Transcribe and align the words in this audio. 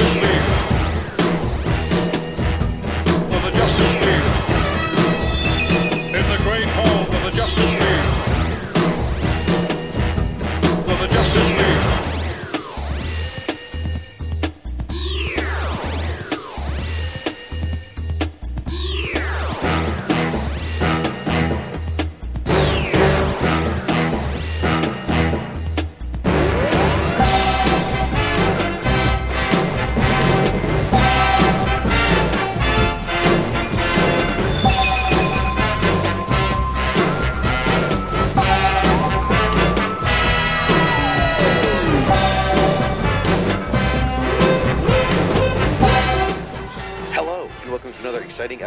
Of 0.00 0.20
the 0.20 0.35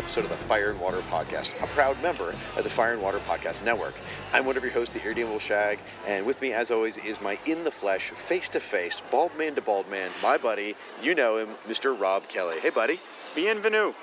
episode 0.10 0.24
of 0.24 0.32
the 0.32 0.46
Fire 0.48 0.72
and 0.72 0.80
Water 0.80 1.02
Podcast, 1.12 1.54
a 1.62 1.68
proud 1.68 2.02
member 2.02 2.32
of 2.58 2.64
the 2.64 2.70
Fire 2.70 2.94
and 2.94 3.02
Water 3.02 3.20
Podcast 3.28 3.64
Network. 3.64 3.94
I'm 4.34 4.44
one 4.44 4.58
of 4.58 4.64
your 4.64 4.74
hosts, 4.74 4.92
the 4.92 5.04
Irredeemable 5.04 5.38
Shag, 5.38 5.78
and 6.08 6.26
with 6.26 6.42
me, 6.42 6.52
as 6.52 6.72
always, 6.72 6.98
is 6.98 7.22
my 7.22 7.38
in 7.46 7.64
the 7.64 7.70
flesh, 7.70 8.10
face 8.10 8.50
to 8.50 8.60
face, 8.60 9.04
bald 9.12 9.38
man 9.38 9.54
to 9.54 9.62
bald 9.62 9.88
man, 9.88 10.10
my 10.24 10.36
buddy, 10.36 10.76
you 11.04 11.14
know 11.14 11.38
him, 11.38 11.50
Mr. 11.68 11.96
Rob 11.96 12.28
Kelly. 12.28 12.60
Hey, 12.60 12.72
buddy. 12.72 13.00
Bienvenue. 13.36 13.94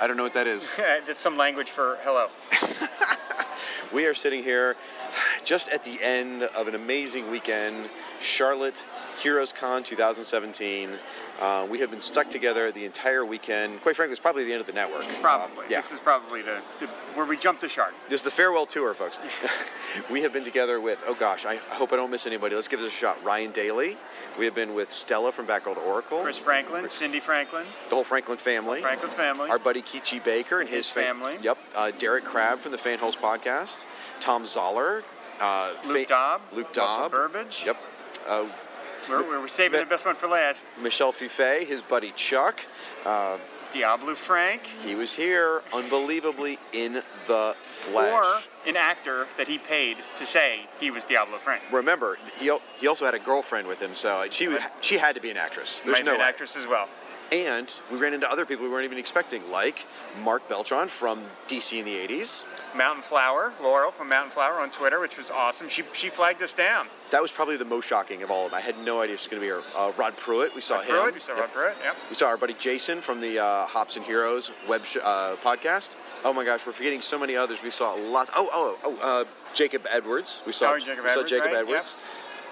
I 0.00 0.08
don't 0.08 0.16
know 0.16 0.24
what 0.24 0.34
that 0.34 0.48
is. 0.48 0.68
That's 0.76 1.20
some 1.20 1.36
language 1.36 1.70
for 1.70 1.98
hello. 2.02 2.26
We 3.92 4.06
are 4.06 4.14
sitting 4.14 4.42
here 4.42 4.74
just 5.44 5.68
at 5.68 5.84
the 5.84 6.02
end 6.02 6.42
of 6.42 6.66
an 6.66 6.74
amazing 6.74 7.30
weekend, 7.30 7.88
Charlotte 8.20 8.84
Heroes 9.22 9.52
Con 9.52 9.84
2017. 9.84 10.90
Uh, 11.40 11.66
we 11.68 11.78
have 11.80 11.90
been 11.90 12.00
stuck 12.00 12.30
together 12.30 12.72
the 12.72 12.84
entire 12.84 13.24
weekend. 13.24 13.82
Quite 13.82 13.94
frankly, 13.96 14.12
it's 14.12 14.20
probably 14.20 14.44
the 14.44 14.52
end 14.52 14.60
of 14.60 14.66
the 14.66 14.72
network. 14.72 15.04
Probably. 15.20 15.66
Uh, 15.66 15.68
yeah. 15.68 15.76
This 15.78 15.92
is 15.92 16.00
probably 16.00 16.40
the, 16.42 16.62
the 16.80 16.86
where 17.14 17.26
we 17.26 17.36
jump 17.36 17.60
the 17.60 17.68
shark. 17.68 17.94
This 18.08 18.20
is 18.20 18.24
the 18.24 18.30
farewell 18.30 18.64
tour, 18.64 18.94
folks. 18.94 19.20
we 20.10 20.22
have 20.22 20.32
been 20.32 20.44
together 20.44 20.80
with, 20.80 21.02
oh 21.06 21.14
gosh, 21.14 21.44
I 21.44 21.56
hope 21.56 21.92
I 21.92 21.96
don't 21.96 22.10
miss 22.10 22.26
anybody. 22.26 22.54
Let's 22.54 22.68
give 22.68 22.80
this 22.80 22.92
a 22.92 22.94
shot. 22.94 23.22
Ryan 23.22 23.52
Daly. 23.52 23.96
We 24.38 24.44
have 24.44 24.54
been 24.54 24.74
with 24.74 24.90
Stella 24.90 25.32
from 25.32 25.46
Backroll 25.46 25.74
to 25.74 25.80
Oracle. 25.80 26.20
Chris 26.20 26.38
Franklin, 26.38 26.88
Cindy 26.88 27.20
Franklin, 27.20 27.64
the 27.88 27.94
whole 27.94 28.04
Franklin 28.04 28.36
family. 28.38 28.82
Franklin 28.82 29.10
family. 29.10 29.48
Our 29.50 29.58
buddy 29.58 29.80
Kichi 29.82 30.22
Baker 30.22 30.60
and 30.60 30.68
his, 30.68 30.86
His 30.86 30.90
fa- 30.90 31.00
family. 31.00 31.36
Yep. 31.42 31.58
Uh, 31.74 31.90
Derek 31.98 32.24
Crabb 32.24 32.58
from 32.58 32.72
the 32.72 32.78
Fan 32.78 32.98
Holes 32.98 33.16
podcast. 33.16 33.86
Tom 34.20 34.44
Zoller. 34.44 35.04
Uh, 35.40 35.74
Luke 35.86 36.08
fa- 36.08 36.14
Daab. 36.14 36.40
Luke 36.54 36.74
Russell 36.76 37.08
Burbage. 37.08 37.64
Yep. 37.64 37.76
Uh, 38.26 38.46
We're, 39.08 39.40
we're 39.40 39.48
saving 39.48 39.80
the 39.80 39.86
best 39.86 40.04
one 40.04 40.14
for 40.14 40.26
last. 40.26 40.66
Michelle 40.82 41.12
Fufay, 41.12 41.66
his 41.66 41.82
buddy 41.82 42.12
Chuck. 42.16 42.60
Uh, 43.04 43.38
Diablo 43.72 44.14
Frank. 44.14 44.62
he 44.84 44.94
was 44.94 45.14
here, 45.14 45.60
unbelievably 45.74 46.58
in 46.72 47.02
the 47.26 47.54
flesh. 47.58 48.12
Or 48.12 48.42
an 48.66 48.76
actor 48.76 49.26
that 49.36 49.48
he 49.48 49.58
paid 49.58 49.98
to 50.14 50.24
say 50.24 50.66
he 50.80 50.90
was 50.90 51.04
Diablo 51.04 51.36
Frank. 51.38 51.62
remember 51.70 52.16
he, 52.38 52.50
he 52.78 52.86
also 52.86 53.04
had 53.04 53.14
a 53.14 53.18
girlfriend 53.18 53.68
with 53.68 53.80
him 53.80 53.94
so 53.94 54.24
she 54.30 54.56
she 54.80 54.96
had 54.98 55.14
to 55.14 55.20
be 55.20 55.30
an 55.30 55.36
actress 55.36 55.80
there's 55.84 55.98
Might 55.98 56.04
no 56.04 56.12
be 56.12 56.16
an 56.16 56.22
actress 56.22 56.56
as 56.56 56.66
well. 56.66 56.88
And 57.32 57.72
we 57.92 57.98
ran 57.98 58.14
into 58.14 58.30
other 58.30 58.46
people 58.46 58.64
we 58.64 58.70
weren't 58.70 58.84
even 58.84 58.98
expecting 58.98 59.42
like 59.50 59.84
mark 60.22 60.46
beltron 60.48 60.86
from 60.88 61.20
dc 61.48 61.76
in 61.78 61.84
the 61.84 61.94
80s 61.94 62.44
Mountain 62.76 63.02
Flower, 63.04 63.54
Laurel 63.62 63.90
from 63.90 64.10
Mountain 64.10 64.32
Flower 64.32 64.60
on 64.60 64.70
Twitter, 64.70 65.00
which 65.00 65.16
was 65.16 65.30
awesome. 65.30 65.66
She 65.66 65.82
she 65.94 66.10
flagged 66.10 66.42
us 66.42 66.52
down. 66.52 66.88
that 67.10 67.22
was 67.22 67.32
probably 67.32 67.56
the 67.56 67.64
most 67.64 67.86
shocking 67.86 68.22
of 68.22 68.30
all 68.30 68.44
of 68.44 68.50
them. 68.50 68.58
I 68.58 68.60
had 68.60 68.74
no 68.84 69.00
idea 69.00 69.16
she 69.16 69.22
was 69.22 69.28
going 69.28 69.40
to 69.40 69.46
be 69.46 69.46
here 69.46 69.62
uh, 69.74 69.92
rod 69.96 70.14
pruitt. 70.18 70.54
We 70.54 70.60
saw 70.60 70.74
Rod 70.76 70.84
him. 70.84 70.96
Pruitt, 71.00 71.14
we 71.14 71.20
saw 71.20 71.32
Yep. 71.32 71.40
Rod 71.40 71.52
Pruitt, 71.54 71.76
yep. 71.82 71.96
we 72.10 72.16
saw 72.16 72.26
our 72.28 72.36
buddy 72.36 72.54
jason 72.58 73.00
from 73.00 73.22
the 73.22 73.38
uh, 73.42 73.64
hops 73.64 73.96
and 73.96 74.04
heroes 74.04 74.50
web 74.68 74.84
sh- 74.84 74.98
uh, 75.02 75.36
podcast. 75.36 75.96
Oh 76.22 76.34
my 76.34 76.44
gosh 76.44 76.66
we're 76.66 76.72
forgetting 76.74 77.00
so 77.00 77.18
many 77.18 77.34
others. 77.34 77.62
We 77.62 77.70
saw 77.70 77.96
a 77.96 78.00
lot 78.02 78.28
oh 78.36 78.50
oh 78.52 78.78
oh 78.84 78.98
uh, 79.22 79.24
jacob 79.54 79.86
edwards. 79.90 80.42
We 80.44 80.52
saw 80.52 80.72
Oh, 80.74 80.78
Jacob 80.78 80.98
we 81.04 81.08
saw 81.08 81.12
Edwards, 81.12 81.30
jacob 81.30 81.46
right, 81.46 81.56
edwards 81.56 81.94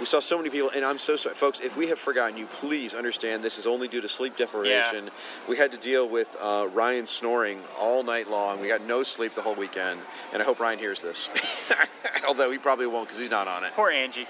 We 0.01 0.07
saw 0.07 0.21
so 0.21 0.37
many 0.37 0.51
people, 0.51 0.71
and 0.75 0.85
I'm 0.85 0.99
so 0.99 1.17
sorry, 1.17 1.37
folks. 1.37 1.61
If 1.61 1.77
we 1.77 1.87
have 1.89 1.99
forgotten 1.99 2.37
you, 2.37 2.47
please 2.47 2.95
understand 2.95 3.45
this 3.45 3.59
is 3.59 3.67
only 3.67 3.87
due 3.87 4.01
to 4.01 4.09
sleep 4.09 4.37
deprivation. 4.37 5.05
We 5.49 5.57
had 5.57 5.71
to 5.73 5.79
deal 5.79 6.09
with 6.09 6.37
uh, 6.41 6.69
Ryan 6.73 7.07
snoring 7.07 7.61
all 7.79 8.03
night 8.03 8.29
long. 8.29 8.61
We 8.61 8.67
got 8.67 8.83
no 8.83 9.05
sleep 9.05 9.35
the 9.35 9.43
whole 9.43 9.55
weekend, 9.55 10.01
and 10.33 10.43
I 10.43 10.45
hope 10.45 10.59
Ryan 10.59 10.79
hears 10.81 11.01
this. 11.01 11.31
Although 12.29 12.51
he 12.51 12.59
probably 12.59 12.87
won't 12.87 13.07
because 13.09 13.21
he's 13.21 13.31
not 13.31 13.47
on 13.47 13.63
it. 13.65 13.73
Poor 13.75 13.91
Angie. 13.91 14.27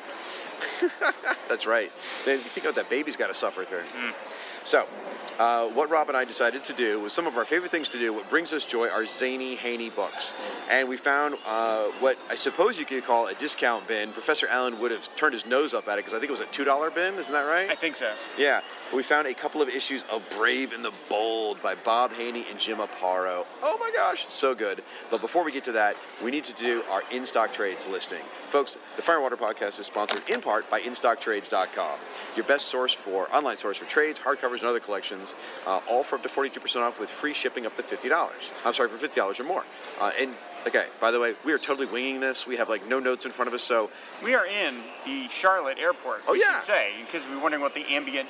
That's 1.49 1.67
right. 1.67 1.91
Then 2.25 2.39
you 2.39 2.45
think 2.45 2.67
about 2.67 2.77
that 2.77 2.91
baby's 2.91 3.17
got 3.17 3.29
to 3.29 3.35
suffer 3.35 3.65
through. 3.65 3.83
So, 4.65 4.87
uh, 5.39 5.69
what 5.69 5.91
Rob 5.91 6.09
and 6.09 6.17
I 6.17 6.25
decided 6.25 6.65
to 6.65 6.72
do 6.72 7.00
was 7.00 7.12
some 7.12 7.27
of 7.27 7.37
our 7.37 7.45
favorite 7.45 7.71
things 7.71 7.89
to 7.91 7.99
do. 7.99 8.12
What 8.12 8.28
brings 8.31 8.53
us 8.53 8.65
joy 8.65 8.89
are 8.89 9.06
zany, 9.06 9.55
haney 9.55 9.91
books, 9.91 10.34
and 10.71 10.89
we 10.89 10.97
found 10.97 11.37
uh, 11.47 11.84
what 12.00 12.17
I 12.31 12.37
suppose 12.37 12.78
you 12.78 12.84
could 12.84 13.05
call 13.05 13.28
a 13.28 13.34
discount 13.34 13.87
bin. 13.89 14.11
Professor 14.12 14.47
Allen 14.49 14.81
would 14.81 14.91
have 14.91 15.15
turned 15.17 15.34
his 15.34 15.47
nose 15.47 15.75
up 15.75 15.89
at 15.89 15.95
it 15.95 16.05
because 16.05 16.15
I 16.15 16.19
think 16.19 16.28
it 16.28 16.33
was 16.33 16.41
a 16.41 16.47
two 16.47 16.65
dollar 16.65 16.91
bin. 16.91 17.15
Isn't 17.15 17.33
that 17.33 17.43
right? 17.43 17.71
I 17.71 17.75
think 17.75 17.97
so. 17.97 18.12
Yeah, 18.39 18.61
we 18.95 19.03
found 19.03 19.27
a 19.27 19.34
couple 19.34 19.62
of 19.62 19.69
issues 19.69 20.05
of 20.11 20.22
Brave 20.37 20.72
and 20.72 20.84
the 20.84 20.93
Bold 21.09 21.62
by 21.62 21.75
Bob 21.75 22.12
Haney 22.12 22.47
and 22.51 22.59
Jim 22.59 22.78
Aparo. 22.78 23.45
Oh 23.62 23.77
my 23.81 23.91
gosh, 23.95 24.27
so 24.28 24.55
good. 24.55 24.83
But 25.11 25.21
before 25.21 25.45
we 25.45 25.53
get 25.53 25.65
to 25.65 25.72
that, 25.72 25.97
we 26.22 26.31
need 26.31 26.45
to 26.45 26.55
do 26.55 26.83
our 26.91 27.03
in 27.11 27.25
stock 27.25 27.53
trades 27.53 27.87
listing. 27.87 28.22
Folks, 28.51 28.78
the 28.97 29.03
Fire 29.03 29.16
and 29.16 29.22
Water 29.22 29.37
Podcast 29.37 29.81
is 29.81 29.87
sponsored 29.87 30.22
in 30.28 30.41
part 30.41 30.69
by 30.71 30.81
InStockTrades.com, 30.81 31.99
your 32.37 32.45
best 32.45 32.66
source 32.66 32.93
for 32.93 33.33
online 33.34 33.56
source 33.56 33.78
for 33.78 33.84
trades, 33.87 34.21
hardcovers, 34.21 34.61
and 34.61 34.65
other 34.65 34.81
collections, 34.81 35.24
uh, 35.67 35.81
all 35.89 36.03
for 36.05 36.17
up 36.17 36.23
to 36.23 36.29
42% 36.29 36.77
off 36.83 36.98
with 37.01 37.10
free 37.10 37.33
shipping 37.34 37.66
up 37.66 37.77
to 37.77 37.83
$50. 37.83 38.13
I'm 38.65 38.75
sorry, 38.75 38.89
for 38.89 38.98
$50 39.09 39.41
or 39.41 39.45
more. 39.45 39.65
Uh, 40.01 40.10
and 40.21 40.34
okay, 40.66 40.87
by 41.01 41.10
the 41.10 41.21
way, 41.21 41.34
we 41.45 41.53
are 41.53 41.59
totally 41.59 41.87
winging 41.87 42.21
this. 42.21 42.47
We 42.47 42.57
have 42.57 42.69
like 42.69 42.87
no 42.89 42.98
notes 42.98 43.25
in 43.25 43.33
front 43.33 43.48
of 43.48 43.54
us, 43.54 43.63
so 43.63 43.91
We 44.22 44.34
are 44.34 44.47
in 44.47 44.77
the 45.07 45.28
Charlotte 45.28 45.78
airport. 45.78 46.22
Oh, 46.28 46.34
yeah. 46.34 46.54
should 46.57 46.65
say 46.65 46.93
because 47.07 47.27
we're 47.28 47.41
wondering 47.41 47.63
what 47.63 47.75
the 47.75 47.84
ambient 47.95 48.28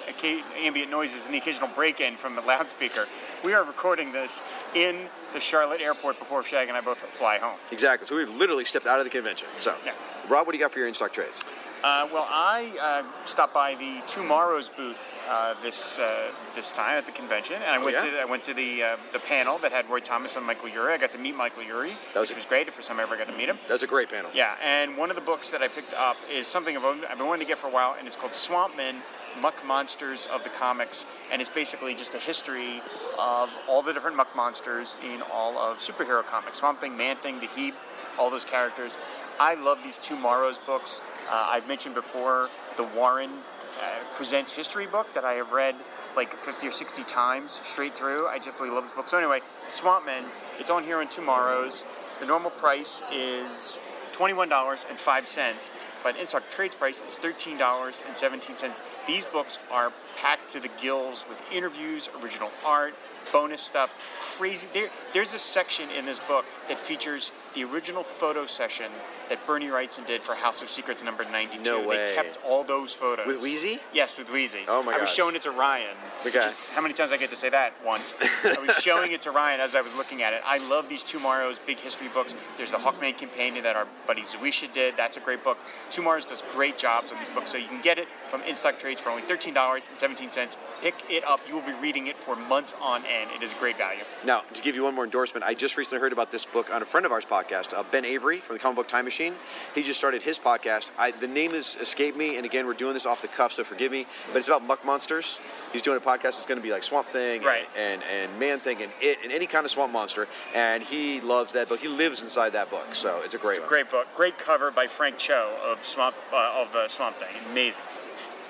ambient 0.59 0.91
noises 0.91 1.25
and 1.27 1.35
the 1.35 1.39
occasional 1.39 1.69
break-in 1.75 2.17
from 2.17 2.35
the 2.37 2.43
loudspeaker. 2.43 3.07
We 3.45 3.53
are 3.55 3.65
recording 3.65 4.13
this 4.13 4.43
in 4.75 5.09
the 5.33 5.41
Charlotte 5.41 5.81
airport 5.81 6.19
before 6.19 6.43
Shag 6.45 6.69
and 6.69 6.77
I 6.77 6.81
both 6.81 6.99
fly 6.99 7.39
home. 7.39 7.59
exactly. 7.73 8.07
So 8.07 8.17
we've 8.17 8.35
literally 8.37 8.65
stepped 8.65 8.87
out 8.87 8.99
of 9.01 9.05
the 9.05 9.11
convention. 9.11 9.49
So, 9.61 9.75
Yeah. 9.85 9.93
Rob, 10.29 10.47
what 10.47 10.53
do 10.53 10.59
you 10.59 10.65
got 10.65 10.73
for 10.73 10.79
your 10.79 10.89
in 10.89 10.95
stock 10.95 11.13
trades? 11.13 11.45
Uh, 11.85 12.09
well, 12.11 12.27
I 12.31 12.73
uh, 12.81 13.27
stopped 13.27 13.53
by 13.53 13.75
the 13.75 14.01
TwoMorrows 14.07 14.75
booth 14.75 14.99
uh, 15.29 15.53
this 15.63 15.99
uh, 15.99 16.31
this 16.57 16.73
time 16.73 16.97
at 16.97 17.05
the 17.05 17.13
convention, 17.13 17.57
and 17.57 17.65
I 17.65 17.77
Oh, 17.77 17.85
went 17.85 17.97
yeah? 18.03 18.11
to 18.11 18.21
I 18.23 18.25
went 18.25 18.43
to 18.45 18.55
the 18.55 18.83
uh, 18.83 18.97
the 19.13 19.19
panel 19.19 19.59
that 19.59 19.71
had 19.71 19.91
Roy 19.91 20.01
Thomas 20.01 20.35
and 20.37 20.47
Michael 20.47 20.71
Eury. 20.71 20.93
I 20.93 20.97
got 20.97 21.11
to 21.11 21.19
meet 21.19 21.37
Michael 21.37 21.63
Eury, 21.63 21.93
That 22.15 22.21
was 22.21 22.31
which 22.31 22.37
a- 22.37 22.37
was 22.37 22.47
great. 22.47 22.65
The 22.65 22.73
first 22.73 22.89
time 22.89 22.99
I 23.01 23.03
ever 23.03 23.19
got 23.19 23.27
to 23.29 23.37
meet 23.37 23.51
him. 23.51 23.59
That 23.69 23.75
was 23.75 23.83
a 23.83 23.87
great 23.87 24.09
panel. 24.09 24.31
Yeah, 24.33 24.55
and 24.65 24.97
one 24.97 25.11
of 25.11 25.17
the 25.17 25.21
books 25.23 25.51
that 25.51 25.61
I 25.63 25.69
picked 25.69 25.93
up 25.93 26.17
is 26.33 26.47
something 26.47 26.75
I've 26.75 26.85
I've 26.85 27.19
been 27.19 27.27
wanting 27.27 27.45
to 27.47 27.51
get 27.51 27.59
for 27.59 27.67
a 27.67 27.71
while, 27.71 27.95
and 27.99 28.07
it's 28.07 28.17
called 28.17 28.33
Swampman 28.33 28.95
muck 29.43 29.63
monsters 29.67 30.25
of 30.33 30.43
the 30.43 30.49
comics, 30.51 31.05
and 31.31 31.43
it's 31.43 31.51
basically 31.51 31.95
just 31.95 32.15
a 32.15 32.19
history 32.19 32.81
of 33.19 33.51
all 33.69 33.83
the 33.83 33.93
different 33.93 34.17
muck 34.17 34.35
monsters 34.35 34.97
in 35.05 35.21
all 35.31 35.59
of 35.59 35.81
superhero 35.81 36.25
comics. 36.25 36.61
Swamp 36.61 36.81
Thing, 36.81 36.97
Man 36.97 37.17
Thing, 37.17 37.41
The 37.41 37.49
Heap, 37.49 37.75
all 38.19 38.31
those 38.31 38.45
characters. 38.47 38.97
I 39.41 39.55
love 39.55 39.81
these 39.83 39.99
TwoMorrows 39.99 40.65
books. 40.65 41.03
Uh, 41.31 41.49
I've 41.51 41.67
mentioned 41.67 41.95
before 41.95 42.49
the 42.77 42.85
Warren 42.85 43.31
uh, 43.31 44.05
Presents 44.15 44.53
History 44.53 44.87
book 44.87 45.13
that 45.15 45.25
I 45.25 45.35
have 45.35 45.53
read 45.53 45.75
like 46.17 46.33
50 46.33 46.69
or 46.69 46.71
60 46.71 47.03
times 47.05 47.61
straight 47.65 47.95
through. 47.95 48.27
I 48.27 48.37
absolutely 48.37 48.71
love 48.71 48.85
this 48.85 48.93
book. 48.93 49.09
So 49.09 49.19
anyway, 49.19 49.41
Swamp 49.67 50.07
Men, 50.07 50.25
it's 50.59 50.71
on 50.71 50.85
here 50.85 51.03
in 51.03 51.09
TwoMorrows. 51.09 51.83
The 52.21 52.27
normal 52.27 52.51
price 52.51 53.03
is 53.13 53.81
$21.05, 54.13 55.73
but 56.05 56.17
in 56.17 56.29
stock 56.29 56.49
trades 56.51 56.75
price 56.75 57.03
is 57.03 57.19
$13.17. 57.19 58.83
These 59.07 59.27
books 59.27 59.59
are 59.73 59.93
packed 60.17 60.49
to 60.51 60.61
the 60.61 60.71
gills 60.81 61.25
with 61.29 61.43
interviews, 61.53 62.09
original 62.23 62.53
art, 62.65 62.95
bonus 63.33 63.61
stuff, 63.61 63.93
crazy. 64.21 64.69
There, 64.73 64.89
there's 65.15 65.33
a 65.33 65.39
section 65.39 65.89
in 65.91 66.05
this 66.05 66.19
book 66.19 66.45
that 66.69 66.79
features 66.79 67.31
the 67.55 67.63
original 67.65 68.03
photo 68.03 68.47
session 68.47 68.87
that 69.29 69.45
Bernie 69.47 69.69
Wrightson 69.69 70.07
did 70.07 70.21
for 70.21 70.35
House 70.35 70.61
of 70.61 70.69
Secrets 70.69 71.03
number 71.03 71.25
92. 71.25 71.63
No 71.63 71.87
way. 71.87 71.97
They 71.97 72.15
kept 72.15 72.39
all 72.45 72.63
those 72.65 72.93
photos. 72.93 73.27
With 73.27 73.41
Wheezy? 73.41 73.79
Yes, 73.93 74.19
with 74.19 74.29
Wheezy. 74.29 74.65
Oh 74.69 74.83
my 74.83 74.93
god. 74.93 74.99
I 74.99 75.01
was 75.01 75.11
showing 75.11 75.35
it 75.37 75.43
to 75.43 75.51
Ryan. 75.51 75.97
Okay. 76.27 76.39
is- 76.41 76.69
how 76.71 76.83
many 76.83 76.93
times 76.95 77.13
I 77.13 77.17
get 77.17 77.31
to 77.31 77.37
say 77.37 77.49
that 77.49 77.73
once? 77.87 78.15
I 78.45 78.57
was 78.61 78.77
showing 78.83 79.13
it 79.13 79.23
to 79.23 79.31
Ryan 79.31 79.61
as 79.61 79.75
I 79.75 79.81
was 79.81 79.95
looking 79.97 80.23
at 80.23 80.33
it. 80.33 80.43
I 80.45 80.59
love 80.69 80.89
these 80.89 81.05
TwoMorrows 81.05 81.59
big 81.65 81.79
history 81.79 82.09
books. 82.09 82.35
There's 82.57 82.73
the 82.73 82.79
Hawkman 82.79 83.17
Companion 83.17 83.63
that 83.65 83.77
our 83.77 83.87
buddy 84.07 84.23
Zawisza 84.23 84.71
did. 84.75 84.97
That's 84.97 85.17
a 85.17 85.21
great 85.21 85.43
book. 85.45 85.59
TwoMorrows 85.91 86.29
does 86.29 86.43
great 86.53 86.77
jobs 86.77 87.13
on 87.13 87.19
these 87.19 87.31
books, 87.31 87.51
so 87.51 87.57
you 87.57 87.69
can 87.69 87.81
get 87.81 87.99
it 87.99 88.09
from 88.29 88.43
InStock 88.43 88.79
Trades 88.79 89.01
for 89.01 89.11
only 89.11 89.23
$13.17. 89.23 90.57
Pick 90.83 90.95
it 91.09 91.25
up. 91.25 91.41
You 91.49 91.55
will 91.55 91.63
be 91.63 91.73
reading 91.81 92.09
it 92.09 92.17
for 92.17 92.35
months 92.37 92.75
on 92.83 93.05
end. 93.07 93.31
It 93.35 93.43
is 93.43 93.53
a 93.53 93.57
great 93.57 93.79
value. 93.79 94.03
Now, 94.25 94.43
to 94.53 94.61
give 94.61 94.75
you 94.75 94.83
one 94.85 94.95
more 94.95 95.04
endorsement, 95.05 95.45
I 95.45 95.55
just 95.55 95.77
recently 95.77 96.01
heard 96.01 96.13
about 96.13 96.31
this 96.33 96.45
book 96.47 96.73
on 96.75 96.83
a 96.83 96.85
friend 96.85 97.05
of 97.07 97.13
ours 97.13 97.25
podcast, 97.25 97.73
uh, 97.75 97.83
Ben 97.91 98.05
Avery 98.05 98.39
from 98.41 98.57
the 98.57 98.61
Comic 98.61 98.77
Book 98.77 98.89
Time 98.89 99.05
Machine. 99.05 99.35
He 99.75 99.83
just 99.83 99.99
started 99.99 100.23
his 100.23 100.39
podcast. 100.39 100.91
I, 100.99 101.11
the 101.13 101.29
name 101.29 101.53
has 101.53 101.77
escaped 101.81 102.17
me, 102.17 102.37
and 102.37 102.45
again, 102.45 102.67
we're 102.67 102.73
doing 102.75 102.95
this 102.95 103.07
off 103.07 103.23
the 103.23 103.29
cuff, 103.29 103.53
so 103.53 103.63
forgive 103.65 103.93
me. 103.93 104.07
But 104.33 104.39
it's 104.39 104.49
about 104.49 104.65
muck 104.65 104.85
monsters. 104.85 105.39
He's 105.73 105.83
doing 105.83 105.97
a 105.97 106.01
podcast 106.01 106.23
that's 106.23 106.47
going 106.47 106.59
to 106.59 106.63
be 106.67 106.73
like 106.73 106.83
Swamp 106.83 107.07
Thing, 107.09 107.37
and- 107.39 107.47
Right. 107.47 107.69
and, 107.79 108.03
and 108.05 108.39
Man 108.41 108.59
Thing, 108.59 108.83
and 108.83 108.91
it, 109.01 109.19
and 109.23 109.31
any 109.33 109.47
kind 109.47 109.65
of 109.65 109.71
swamp 109.71 109.93
monster. 109.93 110.27
And 110.55 110.83
he 110.83 111.21
loves 111.21 111.53
that 111.53 111.69
book. 111.69 111.81
He 111.81 111.89
lives 111.89 112.23
inside 112.23 112.51
that 112.55 112.71
book, 112.71 112.95
so 112.95 113.21
it's 113.25 113.35
a 113.35 113.39
great 113.39 113.61
one. 113.61 113.69
Great 113.69 113.91
book. 113.91 114.07
Great 114.15 114.39
cover 114.39 114.71
by 114.71 114.87
Frank 114.87 115.19
Cho 115.19 115.57
of 115.65 115.85
Swamp 115.87 116.17
uh, 116.33 116.63
of 116.63 116.75
uh, 116.75 116.89
Swamp 116.89 117.17
Thing. 117.17 117.29
Amazing. 117.51 117.83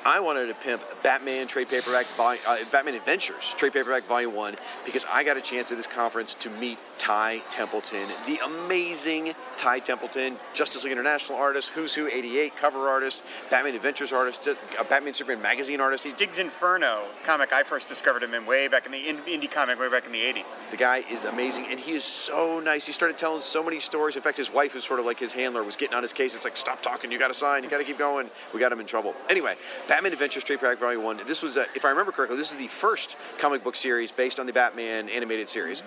I 0.06 0.20
wanted 0.20 0.46
to 0.46 0.54
pimp 0.54 0.82
Batman 1.02 1.46
trade 1.46 1.68
paperback, 1.68 2.04
vol- 2.06 2.36
uh, 2.46 2.58
Batman 2.70 2.94
Adventures 2.94 3.54
trade 3.56 3.72
paperback 3.72 4.02
volume 4.04 4.34
one 4.34 4.56
because 4.84 5.06
I 5.10 5.24
got 5.24 5.36
a 5.36 5.40
chance 5.40 5.70
at 5.70 5.78
this 5.78 5.86
conference 5.86 6.34
to 6.34 6.50
meet 6.50 6.78
Ty 7.04 7.42
Templeton, 7.50 8.08
the 8.26 8.38
amazing 8.46 9.34
Ty 9.58 9.80
Templeton, 9.80 10.38
Justice 10.54 10.84
League 10.84 10.92
International 10.92 11.36
artist, 11.36 11.68
Who's 11.68 11.94
Who 11.94 12.08
88 12.08 12.56
cover 12.56 12.88
artist, 12.88 13.22
Batman 13.50 13.74
Adventures 13.74 14.10
artist, 14.10 14.46
a 14.46 14.84
Batman 14.84 15.12
Superman 15.12 15.42
magazine 15.42 15.82
artist. 15.82 16.04
Stig's 16.04 16.38
Inferno 16.38 17.02
comic. 17.22 17.52
I 17.52 17.62
first 17.62 17.90
discovered 17.90 18.22
him 18.22 18.32
in 18.32 18.46
way 18.46 18.68
back 18.68 18.86
in 18.86 18.92
the 18.92 19.06
in- 19.06 19.18
indie 19.18 19.50
comic 19.50 19.78
way 19.78 19.90
back 19.90 20.06
in 20.06 20.12
the 20.12 20.18
80s. 20.18 20.54
The 20.70 20.78
guy 20.78 21.04
is 21.10 21.24
amazing, 21.24 21.66
and 21.68 21.78
he 21.78 21.92
is 21.92 22.04
so 22.04 22.58
nice. 22.58 22.86
He 22.86 22.92
started 22.92 23.18
telling 23.18 23.42
so 23.42 23.62
many 23.62 23.80
stories. 23.80 24.16
In 24.16 24.22
fact, 24.22 24.38
his 24.38 24.50
wife, 24.50 24.72
who's 24.72 24.86
sort 24.86 24.98
of 24.98 25.04
like 25.04 25.18
his 25.18 25.34
handler, 25.34 25.62
was 25.62 25.76
getting 25.76 25.94
on 25.94 26.02
his 26.02 26.14
case. 26.14 26.34
It's 26.34 26.44
like, 26.44 26.56
stop 26.56 26.80
talking. 26.80 27.12
You 27.12 27.18
got 27.18 27.28
to 27.28 27.34
sign. 27.34 27.64
You 27.64 27.68
got 27.68 27.78
to 27.78 27.84
keep 27.84 27.98
going. 27.98 28.30
We 28.54 28.60
got 28.60 28.72
him 28.72 28.80
in 28.80 28.86
trouble. 28.86 29.14
Anyway, 29.28 29.56
Batman 29.88 30.14
Adventures 30.14 30.42
Trade 30.42 30.60
Pack 30.60 30.78
Volume 30.78 31.02
One. 31.02 31.20
This 31.26 31.42
was, 31.42 31.58
uh, 31.58 31.66
if 31.74 31.84
I 31.84 31.90
remember 31.90 32.12
correctly, 32.12 32.38
this 32.38 32.50
is 32.50 32.56
the 32.56 32.68
first 32.68 33.16
comic 33.36 33.62
book 33.62 33.76
series 33.76 34.10
based 34.10 34.40
on 34.40 34.46
the 34.46 34.54
Batman 34.54 35.10
animated 35.10 35.50
series, 35.50 35.82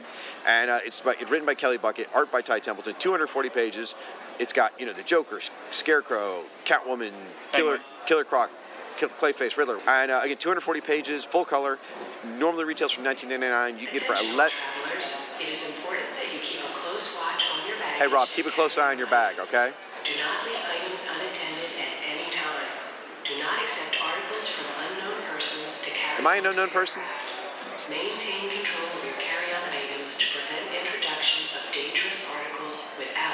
and 0.46 0.69
uh, 0.69 0.80
it's 0.86 1.06
by, 1.07 1.15
written 1.30 1.45
by 1.45 1.56
Kelley 1.56 1.77
Puckett, 1.77 2.07
art 2.13 2.31
by 2.31 2.42
Ty 2.42 2.59
Templeton, 2.59 2.95
240 3.00 3.50
pages. 3.50 3.95
It's 4.39 4.54
got 4.54 4.74
you 4.80 4.86
know 4.86 4.94
the 4.94 5.04
Joker, 5.04 5.39
Scarecrow, 5.71 6.44
Catwoman, 6.65 7.12
Killer, 7.54 7.77
Penguin. 7.77 7.81
Killer 8.06 8.24
Croc. 8.24 8.51
Kill- 8.98 9.09
Clayface 9.09 9.56
Riddler, 9.57 9.77
and 9.88 10.09
uh, 10.09 10.21
again, 10.24 10.38
240 10.38 10.81
pages, 10.81 11.24
full 11.24 11.45
color. 11.45 11.77
Normally 12.39 12.65
retails 12.65 12.92
for 12.92 13.01
19.99. 13.01 13.80
You 13.80 13.86
can 13.86 13.94
get 13.94 14.01
it 14.01 14.04
for 14.04 14.18
11. 14.18 14.33
travelers, 14.57 15.21
it 15.39 15.50
is 15.50 15.77
important 15.77 16.09
that 16.18 16.33
you 16.33 16.39
keep 16.42 16.65
a 16.65 16.74
close 16.81 17.13
watch 17.21 17.45
on 17.54 17.68
your 17.69 17.77
baggage. 17.77 18.01
Hey 18.01 18.07
Rob, 18.07 18.27
keep 18.33 18.48
a 18.48 18.50
close 18.50 18.75
eye 18.77 18.89
on 18.89 18.98
your 18.98 19.06
bag, 19.06 19.38
okay? 19.38 19.69
Do 20.01 20.18
not 20.18 20.42
leave 20.50 20.57
items 20.57 21.06
unattended 21.06 21.77
at 21.77 21.94
any 22.09 22.25
time. 22.33 22.74
Do 23.21 23.38
not 23.38 23.62
accept 23.62 24.01
articles 24.01 24.50
from 24.50 24.65
unknown 24.65 25.21
persons 25.30 25.86
to 25.86 25.92
carry. 25.94 26.18
Am 26.18 26.25
I 26.25 26.38
an 26.42 26.48
unknown 26.48 26.69
person? 26.74 27.04
Maintain 27.86 28.50
control 28.50 28.89
of 28.98 29.06
your 29.06 29.13
carry-on 29.21 29.69
items 29.71 30.18
to 30.18 30.25
prevent 30.33 30.74
introduction 30.74 31.45
of 31.54 31.71
dangerous 31.71 32.25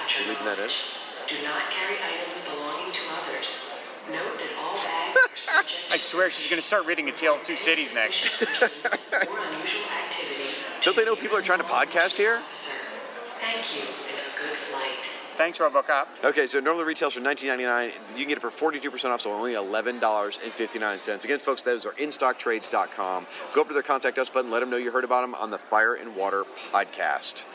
articles 0.04 0.20
your 0.20 0.30
leaving 0.30 0.46
that 0.46 0.58
in? 0.58 0.58
knowledge. 0.58 0.76
Do 1.28 1.36
not 1.44 1.70
carry 1.72 1.98
items 2.04 2.44
belonging 2.48 2.92
to 2.92 3.00
others. 3.24 3.72
Note 4.12 4.38
that 4.38 4.50
all 4.60 4.76
bags 4.76 5.18
are 5.18 5.38
subject 5.64 5.80
I 5.92 5.98
swear 5.98 6.30
she's 6.30 6.48
going 6.48 6.60
to 6.62 6.66
start 6.66 6.86
reading 6.86 7.08
A 7.08 7.12
Tale 7.12 7.36
of 7.36 7.44
Two 7.44 7.56
Cities 7.56 7.96
next. 7.96 8.42
or 8.44 8.46
unusual 9.40 9.82
activity. 10.04 10.44
Don't 10.82 10.98
they 10.98 11.06
know 11.06 11.16
people 11.16 11.38
are 11.38 11.42
trying 11.42 11.60
to 11.60 11.66
podcast 11.66 12.18
here? 12.18 12.38
Officer. 12.44 12.86
Thank 13.40 13.76
you 13.76 13.82
and 13.82 14.20
a 14.20 14.40
good 14.40 14.58
flight. 14.58 15.06
Thanks, 15.38 15.58
RoboCop. 15.58 16.08
Okay, 16.26 16.46
so 16.48 16.60
normally 16.60 16.84
retails 16.84 17.14
for 17.14 17.22
$19.99. 17.22 17.86
You 18.12 18.16
can 18.18 18.28
get 18.28 18.38
it 18.38 18.42
for 18.42 18.50
42% 18.72 19.06
off, 19.06 19.22
so 19.22 19.32
only 19.32 19.54
$11.59. 19.54 21.24
Again, 21.24 21.40
folks, 21.40 21.64
those 21.64 21.86
are 21.86 21.94
instocktrades.com. 21.94 23.26
Go 23.54 23.62
up 23.62 23.68
to 23.68 23.74
their 23.74 23.82
contact 23.84 24.18
us 24.18 24.30
button, 24.30 24.52
let 24.52 24.60
them 24.60 24.70
know 24.70 24.78
you 24.78 24.92
heard 24.92 25.04
about 25.06 25.22
them 25.22 25.34
on 25.36 25.50
the 25.50 25.58
Fire 25.58 25.96
and 25.96 26.16
Water 26.16 26.44
podcast. 26.72 27.46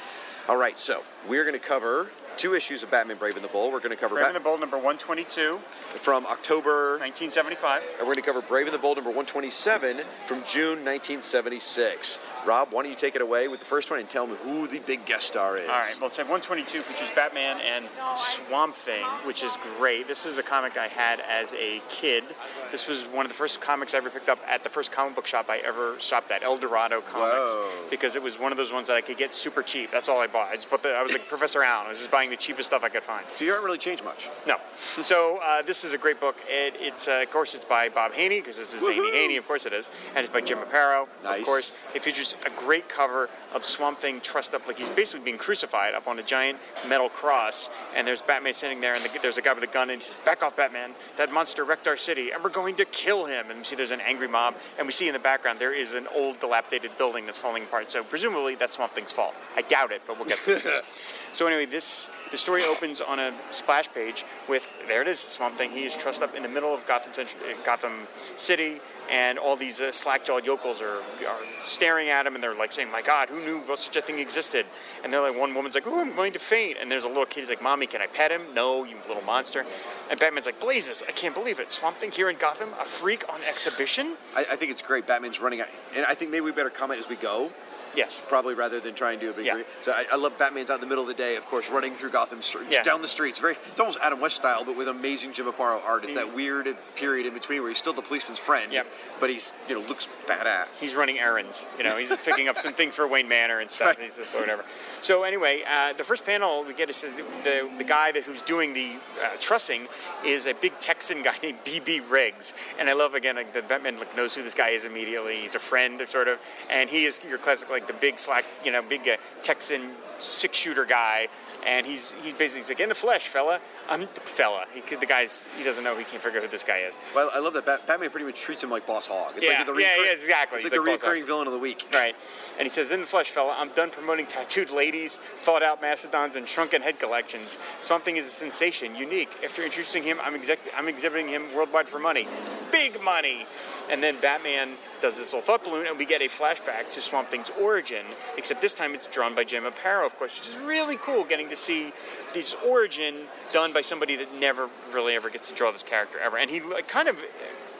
All 0.49 0.57
right, 0.57 0.79
so 0.79 1.03
we're 1.29 1.45
going 1.45 1.59
to 1.59 1.65
cover 1.65 2.09
two 2.39 2.55
issues 2.55 2.83
of 2.85 2.91
Batman 2.91 3.17
Brave 3.17 3.35
and 3.35 3.45
the 3.45 3.49
Bold. 3.49 3.73
We're 3.73 3.81
going 3.81 3.91
to 3.91 3.97
cover 3.97 4.15
Brave 4.15 4.27
Bat- 4.27 4.37
and 4.37 4.43
the 4.45 4.49
Bold 4.49 4.61
number 4.61 4.77
122, 4.77 5.59
from 5.99 6.25
October 6.27 6.93
1975. 7.01 7.83
And 7.99 8.07
we're 8.07 8.15
going 8.15 8.17
to 8.17 8.23
cover 8.23 8.41
Brave 8.41 8.67
and 8.67 8.75
the 8.75 8.79
Bold 8.79 8.97
number 8.97 9.11
127 9.11 9.99
from 10.27 10.43
June 10.45 10.85
1976. 10.85 12.21
Rob, 12.47 12.69
why 12.71 12.83
don't 12.83 12.91
you 12.91 12.97
take 12.97 13.17
it 13.17 13.21
away 13.21 13.49
with 13.49 13.59
the 13.61 13.67
first 13.67 13.91
one 13.91 13.99
and 13.99 14.09
tell 14.09 14.27
me 14.27 14.37
who 14.43 14.67
the 14.69 14.79
big 14.79 15.05
guest 15.05 15.27
star 15.27 15.57
is? 15.57 15.69
All 15.69 15.81
right, 15.81 15.97
well, 16.01 16.07
it's 16.09 16.19
like 16.19 16.31
122 16.31 16.81
features 16.83 17.11
Batman 17.15 17.61
and 17.61 17.85
Swamp 18.17 18.75
Thing, 18.75 19.05
which 19.27 19.43
is 19.43 19.59
great. 19.77 20.07
This 20.07 20.25
is 20.25 20.39
a 20.39 20.43
comic 20.43 20.79
I 20.79 20.87
had 20.87 21.21
as 21.29 21.53
a 21.55 21.83
kid. 21.89 22.25
This 22.71 22.87
was 22.87 23.03
one 23.07 23.27
of 23.27 23.29
the 23.31 23.37
first 23.37 23.61
comics 23.61 23.93
I 23.93 23.99
ever 23.99 24.09
picked 24.09 24.29
up 24.29 24.39
at 24.47 24.63
the 24.63 24.71
first 24.71 24.93
comic 24.93 25.17
book 25.17 25.27
shop 25.27 25.47
I 25.51 25.59
ever 25.59 25.99
shopped 25.99 26.31
at, 26.31 26.43
El 26.43 26.57
Dorado 26.57 27.01
Comics, 27.01 27.55
Whoa. 27.55 27.71
because 27.91 28.15
it 28.15 28.23
was 28.23 28.39
one 28.39 28.53
of 28.53 28.57
those 28.57 28.73
ones 28.73 28.87
that 28.87 28.95
I 28.95 29.01
could 29.01 29.17
get 29.19 29.35
super 29.35 29.63
cheap. 29.63 29.91
That's 29.91 30.09
all 30.09 30.21
I 30.21 30.29
bought. 30.29 30.49
I 30.51 30.55
just 30.55 30.71
bought 30.71 30.83
the, 30.83 30.91
I 30.95 31.03
was 31.03 31.13
like 31.13 31.27
Professor 31.27 31.63
Allen. 31.63 31.87
I 31.87 31.91
was 31.91 31.99
just 31.99 32.11
buying 32.11 32.28
the 32.31 32.37
cheapest 32.37 32.69
stuff 32.69 32.85
I 32.85 32.89
could 32.89 33.03
find. 33.03 33.25
So 33.37 33.45
you 33.45 33.51
haven't 33.51 33.65
really 33.65 33.79
changed 33.79 34.05
much. 34.05 34.29
No. 34.47 34.57
So 34.77 35.39
uh, 35.43 35.63
this 35.63 35.85
is 35.85 35.93
a 35.93 35.99
great 35.99 36.21
book. 36.21 36.37
It, 36.49 36.75
it's 36.79 37.09
uh, 37.09 37.21
of 37.23 37.31
course 37.31 37.55
it's 37.55 37.65
by 37.65 37.89
Bob 37.89 38.13
Haney 38.13 38.41
because 38.41 38.57
this 38.57 38.75
is 38.75 38.83
Amy 38.83 39.11
Haney, 39.13 39.37
of 39.37 39.47
course 39.47 39.67
it 39.67 39.73
is, 39.73 39.91
and 40.11 40.19
it's 40.19 40.33
by 40.33 40.41
Jim 40.41 40.59
Aparo. 40.59 41.07
Nice. 41.23 41.41
Of 41.41 41.47
course, 41.47 41.77
it 41.95 42.03
features 42.03 42.37
a 42.47 42.51
great 42.51 42.89
cover 42.89 43.29
of 43.55 43.65
Swamp 43.65 43.99
Thing 43.99 44.21
trussed 44.21 44.55
up 44.55 44.67
like 44.67 44.79
he's 44.79 44.89
basically 44.89 45.25
being 45.25 45.39
crucified 45.39 45.95
up 45.95 46.07
on 46.07 46.19
a 46.19 46.23
giant 46.23 46.59
metal 46.89 47.09
cross, 47.09 47.71
and 47.95 48.07
there's 48.07 48.23
Batman 48.23 48.55
sitting 48.55 48.81
there, 48.81 48.95
and 48.95 49.05
the, 49.05 49.19
there's 49.21 49.39
a 49.39 49.43
guy 49.43 49.53
with 49.53 49.65
a 49.65 49.69
gun, 49.69 49.91
and 49.91 50.01
he 50.01 50.07
says, 50.07 50.21
"Back 50.21 50.43
off, 50.43 50.57
Batman! 50.57 50.93
That 51.17 51.33
monster 51.33 51.65
wrecked 51.65 51.89
our 51.89 51.97
city, 51.97 52.31
and 52.31 52.43
we're 52.43 52.51
going 52.51 52.77
to 52.77 52.85
kill 52.87 53.25
him." 53.25 53.51
And 53.51 53.59
we 53.59 53.65
see 53.65 53.77
there's 53.77 53.91
an 53.91 54.01
angry 54.01 54.29
mob, 54.29 54.57
and 54.79 54.87
we 54.87 54.93
see 54.93 55.09
in 55.09 55.13
the 55.13 55.19
background 55.19 55.59
there 55.59 55.75
is 55.75 55.95
an 55.95 56.07
old, 56.15 56.41
dilapidated 56.41 56.97
building 56.99 57.27
that's 57.27 57.39
falling 57.39 57.65
apart. 57.65 57.91
So 57.91 58.05
presumably 58.05 58.55
that's 58.55 58.75
Swamp 58.75 58.93
Thing's 58.93 59.13
fault. 59.13 59.35
I 59.57 59.63
doubt 59.63 59.93
it, 59.93 60.03
but 60.07 60.19
we'll 60.19 60.29
get 60.29 60.41
to 60.43 60.57
it. 60.57 60.85
So 61.33 61.47
anyway, 61.47 61.67
this 61.67 62.11
the 62.31 62.37
story 62.37 62.63
opens 62.65 63.01
on 63.01 63.19
a 63.19 63.33
splash 63.51 63.89
page 63.93 64.25
with 64.49 64.67
there 64.87 65.03
it 65.03 65.09
is, 65.09 65.21
Swamp 65.21 65.55
Thing. 65.55 65.71
He 65.71 65.85
is 65.85 65.97
trussed 65.97 66.23
up 66.23 66.35
in 66.35 66.43
the 66.43 66.49
middle 66.49 66.75
of 66.75 66.87
Gotham, 66.87 67.13
uh, 67.19 67.55
Gotham 67.65 68.07
City, 68.37 68.81
and 69.11 69.39
all 69.39 69.57
these 69.57 69.81
uh, 69.81 69.93
slack-jawed 69.93 70.45
yokels 70.45 70.81
are, 70.81 70.99
are 71.27 71.39
staring 71.63 72.09
at 72.09 72.27
him, 72.27 72.35
and 72.35 72.43
they're 72.43 72.55
like 72.55 72.73
saying, 72.73 72.91
"My 72.91 73.03
God, 73.03 73.29
who 73.29 73.41
knew 73.41 73.63
such 73.77 73.97
a 73.97 74.03
thing 74.03 74.19
existed?" 74.19 74.67
And 75.05 75.13
they're 75.13 75.21
like, 75.21 75.37
one 75.37 75.55
woman's 75.55 75.75
like, 75.75 75.87
"Oh, 75.87 76.01
I'm 76.01 76.15
going 76.17 76.33
to 76.33 76.39
faint," 76.39 76.79
and 76.81 76.91
there's 76.91 77.05
a 77.05 77.09
little 77.09 77.27
kid. 77.27 77.41
He's 77.41 77.49
like, 77.49 77.63
"Mommy, 77.63 77.87
can 77.87 78.03
I 78.03 78.07
pet 78.07 78.31
him?" 78.31 78.43
No, 78.55 78.85
you 78.85 78.97
little 79.07 79.25
monster. 79.25 79.65
And 80.11 80.19
Batman's 80.19 80.47
like, 80.47 80.61
"Blazes! 80.61 81.03
I 81.07 81.13
can't 81.13 81.35
believe 81.35 81.61
it! 81.61 81.71
Swamp 81.71 81.99
Thing 81.99 82.11
here 82.11 82.31
in 82.31 82.37
Gotham, 82.37 82.71
a 82.81 82.85
freak 82.85 83.31
on 83.33 83.41
exhibition." 83.49 84.17
I, 84.35 84.41
I 84.41 84.57
think 84.57 84.71
it's 84.71 84.83
great. 84.83 85.07
Batman's 85.07 85.41
running 85.41 85.61
out. 85.61 85.69
And 85.95 86.05
I 86.07 86.15
think 86.15 86.31
maybe 86.31 86.43
we 86.43 86.53
better 86.53 86.71
comment 86.71 87.01
as 87.01 87.09
we 87.09 87.17
go. 87.17 87.51
Yes. 87.99 88.25
Probably 88.29 88.55
rather 88.55 88.79
than 88.81 88.95
try 88.95 89.13
and 89.13 89.21
do 89.21 89.31
a 89.31 89.33
big. 89.33 89.45
Yeah. 89.47 89.55
re- 89.55 89.65
So 89.81 89.93
I, 89.93 90.07
I 90.13 90.17
love 90.17 90.39
Batman's 90.39 90.71
out 90.71 90.77
in 90.77 90.81
the 90.83 90.87
middle 90.87 91.03
of 91.03 91.09
the 91.09 91.15
day, 91.15 91.37
of 91.37 91.45
course, 91.47 91.69
running 91.69 91.95
through 91.95 92.11
Gotham 92.11 92.41
streets, 92.43 92.71
Yeah. 92.73 92.83
down 92.85 93.03
the 93.03 93.09
streets. 93.09 93.39
Very, 93.39 93.57
it's 93.71 93.81
almost 93.81 93.99
Adam 94.01 94.21
West 94.21 94.37
style, 94.37 94.65
but 94.65 94.77
with 94.77 94.87
amazing 94.89 95.33
Jim 95.33 95.47
Aparo 95.47 95.81
art. 95.85 96.05
It's 96.05 96.15
that 96.15 96.35
weird 96.35 96.75
period 96.95 97.27
in 97.27 97.35
between 97.35 97.61
where 97.61 97.69
he's 97.71 97.79
still 97.79 97.93
the 97.93 98.03
policeman's 98.03 98.39
friend, 98.39 98.73
Yep. 98.73 98.87
but 99.21 99.31
he's 99.31 99.51
you 99.69 99.75
know 99.75 99.87
looks 99.89 100.07
badass. 100.29 100.79
He's 100.79 100.95
running 100.95 101.19
errands. 101.19 101.67
You 101.77 101.85
know, 101.85 101.97
he's 101.97 102.09
just 102.09 102.23
picking 102.23 102.49
up 102.49 102.57
some 102.57 102.73
things 102.73 102.95
for 102.95 103.07
Wayne 103.09 103.29
Manor 103.29 103.59
and 103.59 103.69
stuff. 103.71 103.89
Right. 103.89 103.99
He's 104.01 104.17
just 104.17 104.31
whatever. 104.33 104.65
So 105.01 105.25
anyway, 105.25 105.63
uh, 105.69 105.93
the 105.95 106.05
first 106.05 106.25
panel 106.25 106.65
we 106.65 106.75
get 106.75 106.89
is 106.91 107.01
the, 107.03 107.09
the, 107.45 107.69
the 107.79 107.85
guy 107.85 108.13
that 108.13 108.23
who's 108.25 108.43
doing 108.43 108.73
the 108.75 108.93
uh, 109.25 109.31
trussing 109.41 109.89
is 110.25 110.47
a 110.47 110.55
big 110.55 110.79
Texan 110.79 111.23
guy 111.23 111.35
named 111.43 111.59
BB 111.65 112.09
Riggs, 112.09 112.55
and 112.79 112.89
I 112.89 112.93
love 112.93 113.15
again 113.15 113.35
like 113.37 113.53
the 113.53 113.63
Batman 113.63 113.99
like, 113.99 114.17
knows 114.17 114.35
who 114.37 114.43
this 114.45 114.55
guy 114.55 114.69
is 114.71 114.85
immediately. 114.85 115.37
He's 115.41 115.55
a 115.57 115.59
friend, 115.59 116.01
sort 116.07 116.29
of, 116.29 116.39
and 116.71 116.89
he 116.89 117.05
is 117.05 117.21
your 117.29 117.39
classic 117.39 117.71
like 117.71 117.88
the 117.89 117.95
big 117.95 118.19
slack, 118.19 118.45
you 118.65 118.71
know, 118.71 118.83
big 118.83 119.09
uh, 119.09 119.17
Texan 119.43 119.91
six 120.19 120.57
shooter 120.57 120.85
guy. 120.85 121.29
And 121.67 121.85
he's 121.85 122.13
he's 122.23 122.33
basically 122.35 122.61
he's 122.61 122.69
like 122.69 122.79
in 122.79 122.89
the 122.89 122.95
flesh, 122.95 123.27
fella. 123.27 123.59
I'm 123.91 124.03
the 124.03 124.07
fella. 124.07 124.65
He 124.73 124.81
could, 124.81 125.01
the 125.01 125.07
guy's 125.07 125.45
he 125.59 125.65
doesn't 125.65 125.83
know 125.83 125.97
he 125.97 126.05
can't 126.05 126.23
figure 126.23 126.39
out 126.39 126.45
who 126.45 126.51
this 126.51 126.63
guy 126.63 126.79
is. 126.79 127.01
Well, 127.17 127.31
I 127.35 127.41
love 127.41 127.53
that 127.55 127.67
Bat- 127.67 127.85
Batman 127.89 128.11
pretty 128.11 128.27
much 128.27 128.41
treats 128.41 128.63
him 128.63 128.71
like 128.71 128.87
Boss 128.87 129.09
Hog. 129.09 129.33
It's 129.37 129.45
Yeah, 129.45 129.59
like 129.59 129.67
the 129.67 129.75
yeah, 129.75 129.89
yeah, 130.05 130.13
exactly. 130.13 130.57
It's 130.57 130.63
He's 130.63 130.73
like, 130.73 130.79
like 130.79 130.87
the 130.87 130.91
Boss 130.93 131.01
Hog. 131.01 131.09
recurring 131.09 131.27
villain 131.27 131.47
of 131.49 131.53
the 131.53 131.59
week. 131.59 131.89
Right. 131.93 132.15
And 132.59 132.63
he 132.65 132.69
says, 132.69 132.93
In 132.93 133.01
the 133.01 133.07
flesh, 133.09 133.31
fella, 133.31 133.57
I'm 133.59 133.71
done 133.71 133.91
promoting 133.91 134.27
tattooed 134.27 134.71
ladies, 134.71 135.17
thought 135.41 135.65
out 135.65 135.83
mastodons, 135.83 136.37
and 136.37 136.47
shrunken 136.49 136.81
head 136.81 137.01
collections. 137.01 137.59
Swamp 137.81 138.05
Thing 138.05 138.19
is 138.19 138.27
a 138.27 138.31
sensation, 138.31 138.95
unique. 138.95 139.31
After 139.45 139.65
introducing 139.65 140.05
him, 140.05 140.19
I'm, 140.23 140.37
exec- 140.37 140.61
I'm 140.77 140.87
exhibiting 140.87 141.27
him 141.29 141.43
worldwide 141.57 141.89
for 141.89 141.99
money. 141.99 142.29
Big 142.71 143.03
money! 143.03 143.47
And 143.91 144.01
then 144.01 144.17
Batman 144.21 144.75
does 145.01 145.17
this 145.17 145.33
little 145.33 145.41
thought 145.41 145.65
balloon, 145.65 145.87
and 145.87 145.99
we 145.99 146.05
get 146.05 146.23
a 146.23 146.29
flashback 146.29 146.91
to 146.91 147.01
Swamp 147.01 147.31
Thing's 147.31 147.51
origin, 147.61 148.05
except 148.37 148.61
this 148.61 148.75
time 148.75 148.95
it's 148.95 149.07
drawn 149.07 149.35
by 149.35 149.45
Jim 149.45 149.65
Aparo, 149.65 150.05
of 150.07 150.17
course, 150.19 150.39
which 150.39 150.49
is 150.49 150.59
really 150.59 150.97
cool 150.97 151.25
getting 151.25 151.49
to 151.49 151.57
see 151.57 151.93
this 152.35 152.55
origin 152.67 153.15
done 153.53 153.73
by 153.73 153.81
somebody 153.81 154.17
that 154.17 154.35
never 154.35 154.69
really 154.93 155.15
ever 155.15 155.31
gets 155.31 155.49
to 155.49 155.55
draw 155.55 155.71
this 155.71 155.83
character 155.83 156.19
ever. 156.19 156.39
And 156.39 156.51
he 156.51 156.61
like, 156.61 156.89
kind 156.89 157.09
of 157.09 157.23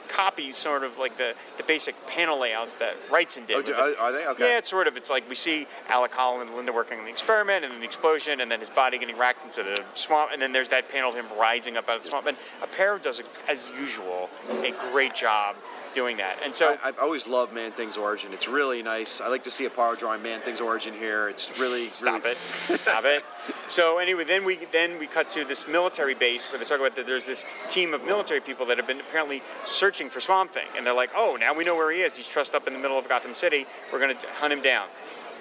copies 0.07 0.57
sort 0.57 0.83
of 0.83 0.97
like 0.97 1.17
the, 1.17 1.35
the 1.57 1.63
basic 1.63 1.95
panel 2.07 2.39
layouts 2.39 2.75
that 2.75 2.95
Wrightson 3.09 3.45
did. 3.45 3.57
Oh, 3.57 3.61
do- 3.61 3.73
are- 3.73 3.95
are 3.99 4.11
they? 4.11 4.25
Okay. 4.25 4.51
Yeah, 4.51 4.57
it's 4.57 4.69
sort 4.69 4.87
of. 4.87 4.97
It's 4.97 5.09
like 5.09 5.27
we 5.29 5.35
see 5.35 5.67
Alec 5.87 6.11
Holland 6.13 6.47
and 6.49 6.57
Linda 6.57 6.73
working 6.73 6.97
on 6.97 7.05
the 7.05 7.11
experiment, 7.11 7.63
and 7.63 7.71
then 7.71 7.79
the 7.79 7.85
explosion, 7.85 8.41
and 8.41 8.49
then 8.51 8.59
his 8.59 8.71
body 8.71 8.97
getting 8.97 9.17
racked 9.17 9.45
into 9.45 9.61
the 9.61 9.83
swamp, 9.93 10.31
and 10.33 10.41
then 10.41 10.51
there's 10.51 10.69
that 10.69 10.89
panel 10.89 11.11
of 11.11 11.15
him 11.15 11.25
rising 11.39 11.77
up 11.77 11.87
out 11.87 11.97
of 11.97 12.03
the 12.03 12.09
swamp. 12.09 12.25
And 12.25 12.37
Aparo 12.61 12.99
does, 13.01 13.21
as 13.47 13.71
usual, 13.79 14.29
a 14.63 14.73
great 14.91 15.13
job 15.13 15.55
doing 15.99 16.15
that. 16.15 16.37
And 16.45 16.55
so, 16.55 16.77
I, 16.81 16.87
I've 16.87 16.99
always 16.99 17.27
loved 17.27 17.51
Man 17.51 17.71
Thing's 17.71 17.97
origin. 17.97 18.31
It's 18.31 18.47
really 18.47 18.81
nice. 18.81 19.19
I 19.19 19.27
like 19.27 19.43
to 19.43 19.51
see 19.51 19.67
Aparo 19.67 19.99
drawing 19.99 20.23
Man 20.23 20.39
Thing's 20.39 20.61
origin 20.61 20.93
here. 20.93 21.27
It's 21.27 21.59
really 21.59 21.89
stop 21.89 22.23
really, 22.23 22.31
it, 22.31 22.37
stop 22.37 23.03
it. 23.05 23.23
So 23.67 23.99
anyway, 23.99 24.23
then 24.23 24.45
we 24.45 24.55
then 24.71 24.97
we 24.97 25.05
cut 25.05 25.29
to 25.31 25.43
this 25.43 25.67
military 25.67 26.15
base 26.15 26.45
where 26.51 26.57
they 26.57 26.65
talk 26.65 26.79
about 26.79 26.95
that 26.95 27.05
there's 27.05 27.25
this 27.25 27.45
team 27.67 27.93
of 27.93 28.03
military 28.03 28.39
people 28.39 28.65
that 28.67 28.77
have 28.77 28.87
been 28.87 28.99
apparently 28.99 29.43
searching 29.65 30.09
for 30.09 30.19
Swamp 30.19 30.51
Thing, 30.51 30.67
and 30.75 30.85
they're 30.85 30.93
like, 30.93 31.11
oh, 31.15 31.37
now 31.39 31.53
we 31.53 31.63
know 31.63 31.75
where 31.75 31.91
he 31.91 32.01
is. 32.01 32.15
He's 32.15 32.27
trussed 32.27 32.55
up 32.55 32.67
in 32.67 32.73
the 32.73 32.79
middle 32.79 32.97
of 32.97 33.07
Gotham 33.09 33.35
City. 33.35 33.65
We're 33.91 33.99
gonna 33.99 34.17
hunt 34.39 34.53
him 34.53 34.61
down. 34.61 34.87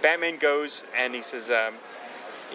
Batman 0.02 0.36
goes 0.38 0.84
and 0.96 1.14
he 1.14 1.22
says. 1.22 1.50
Um, 1.50 1.74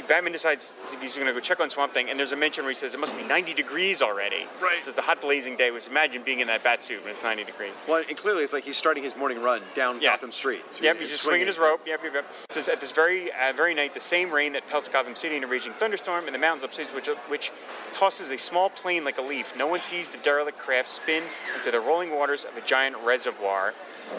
Batman 0.07 0.31
decides 0.31 0.75
he's 1.01 1.15
going 1.15 1.27
to 1.27 1.33
go 1.33 1.39
check 1.39 1.59
on 1.59 1.69
Swamp 1.69 1.93
Thing, 1.93 2.09
and 2.09 2.19
there's 2.19 2.31
a 2.31 2.35
mention 2.35 2.63
where 2.63 2.71
he 2.71 2.75
says 2.75 2.93
it 2.93 2.99
must 2.99 3.15
be 3.17 3.23
90 3.23 3.53
degrees 3.53 4.01
already. 4.01 4.45
Right. 4.61 4.81
So 4.81 4.89
it's 4.89 4.99
a 4.99 5.03
hot 5.03 5.21
blazing 5.21 5.55
day. 5.55 5.71
Which 5.71 5.87
imagine 5.87 6.23
being 6.23 6.39
in 6.39 6.47
that 6.47 6.63
bat 6.63 6.83
suit 6.83 7.03
when 7.03 7.11
it's 7.13 7.23
90 7.23 7.43
degrees. 7.43 7.79
Well, 7.87 8.03
and 8.07 8.17
clearly 8.17 8.43
it's 8.43 8.53
like 8.53 8.63
he's 8.63 8.77
starting 8.77 9.03
his 9.03 9.15
morning 9.15 9.41
run 9.41 9.61
down 9.75 10.01
Yeah. 10.01 10.09
Gotham 10.11 10.31
Street. 10.31 10.61
So 10.71 10.83
Yep, 10.83 10.97
he's 10.99 11.09
just 11.09 11.23
swinging 11.23 11.47
his 11.47 11.57
rope. 11.59 11.81
Yep, 11.85 12.01
yep, 12.03 12.13
yep. 12.13 12.25
It 12.45 12.51
says 12.51 12.67
at 12.67 12.79
this 12.79 12.91
very, 12.91 13.31
uh, 13.31 13.53
very 13.55 13.73
night, 13.73 13.93
the 13.93 13.99
same 13.99 14.31
rain 14.31 14.53
that 14.53 14.67
pelts 14.67 14.87
Gotham 14.87 15.15
City 15.15 15.37
in 15.37 15.43
a 15.43 15.47
raging 15.47 15.73
thunderstorm 15.73 16.27
in 16.27 16.33
the 16.33 16.39
mountains 16.39 16.63
upstairs, 16.63 16.89
which, 16.89 17.07
which 17.27 17.51
tosses 17.91 18.29
a 18.31 18.37
small 18.37 18.69
plane 18.69 19.05
like 19.05 19.17
a 19.17 19.21
leaf. 19.21 19.55
No 19.55 19.67
one 19.67 19.81
sees 19.81 20.09
the 20.09 20.17
derelict 20.19 20.57
craft 20.57 20.89
spin 20.89 21.23
into 21.55 21.71
the 21.71 21.79
rolling 21.79 22.11
waters 22.11 22.45
of 22.45 22.57
a 22.57 22.61
giant 22.61 22.95
reservoir, 23.03 23.73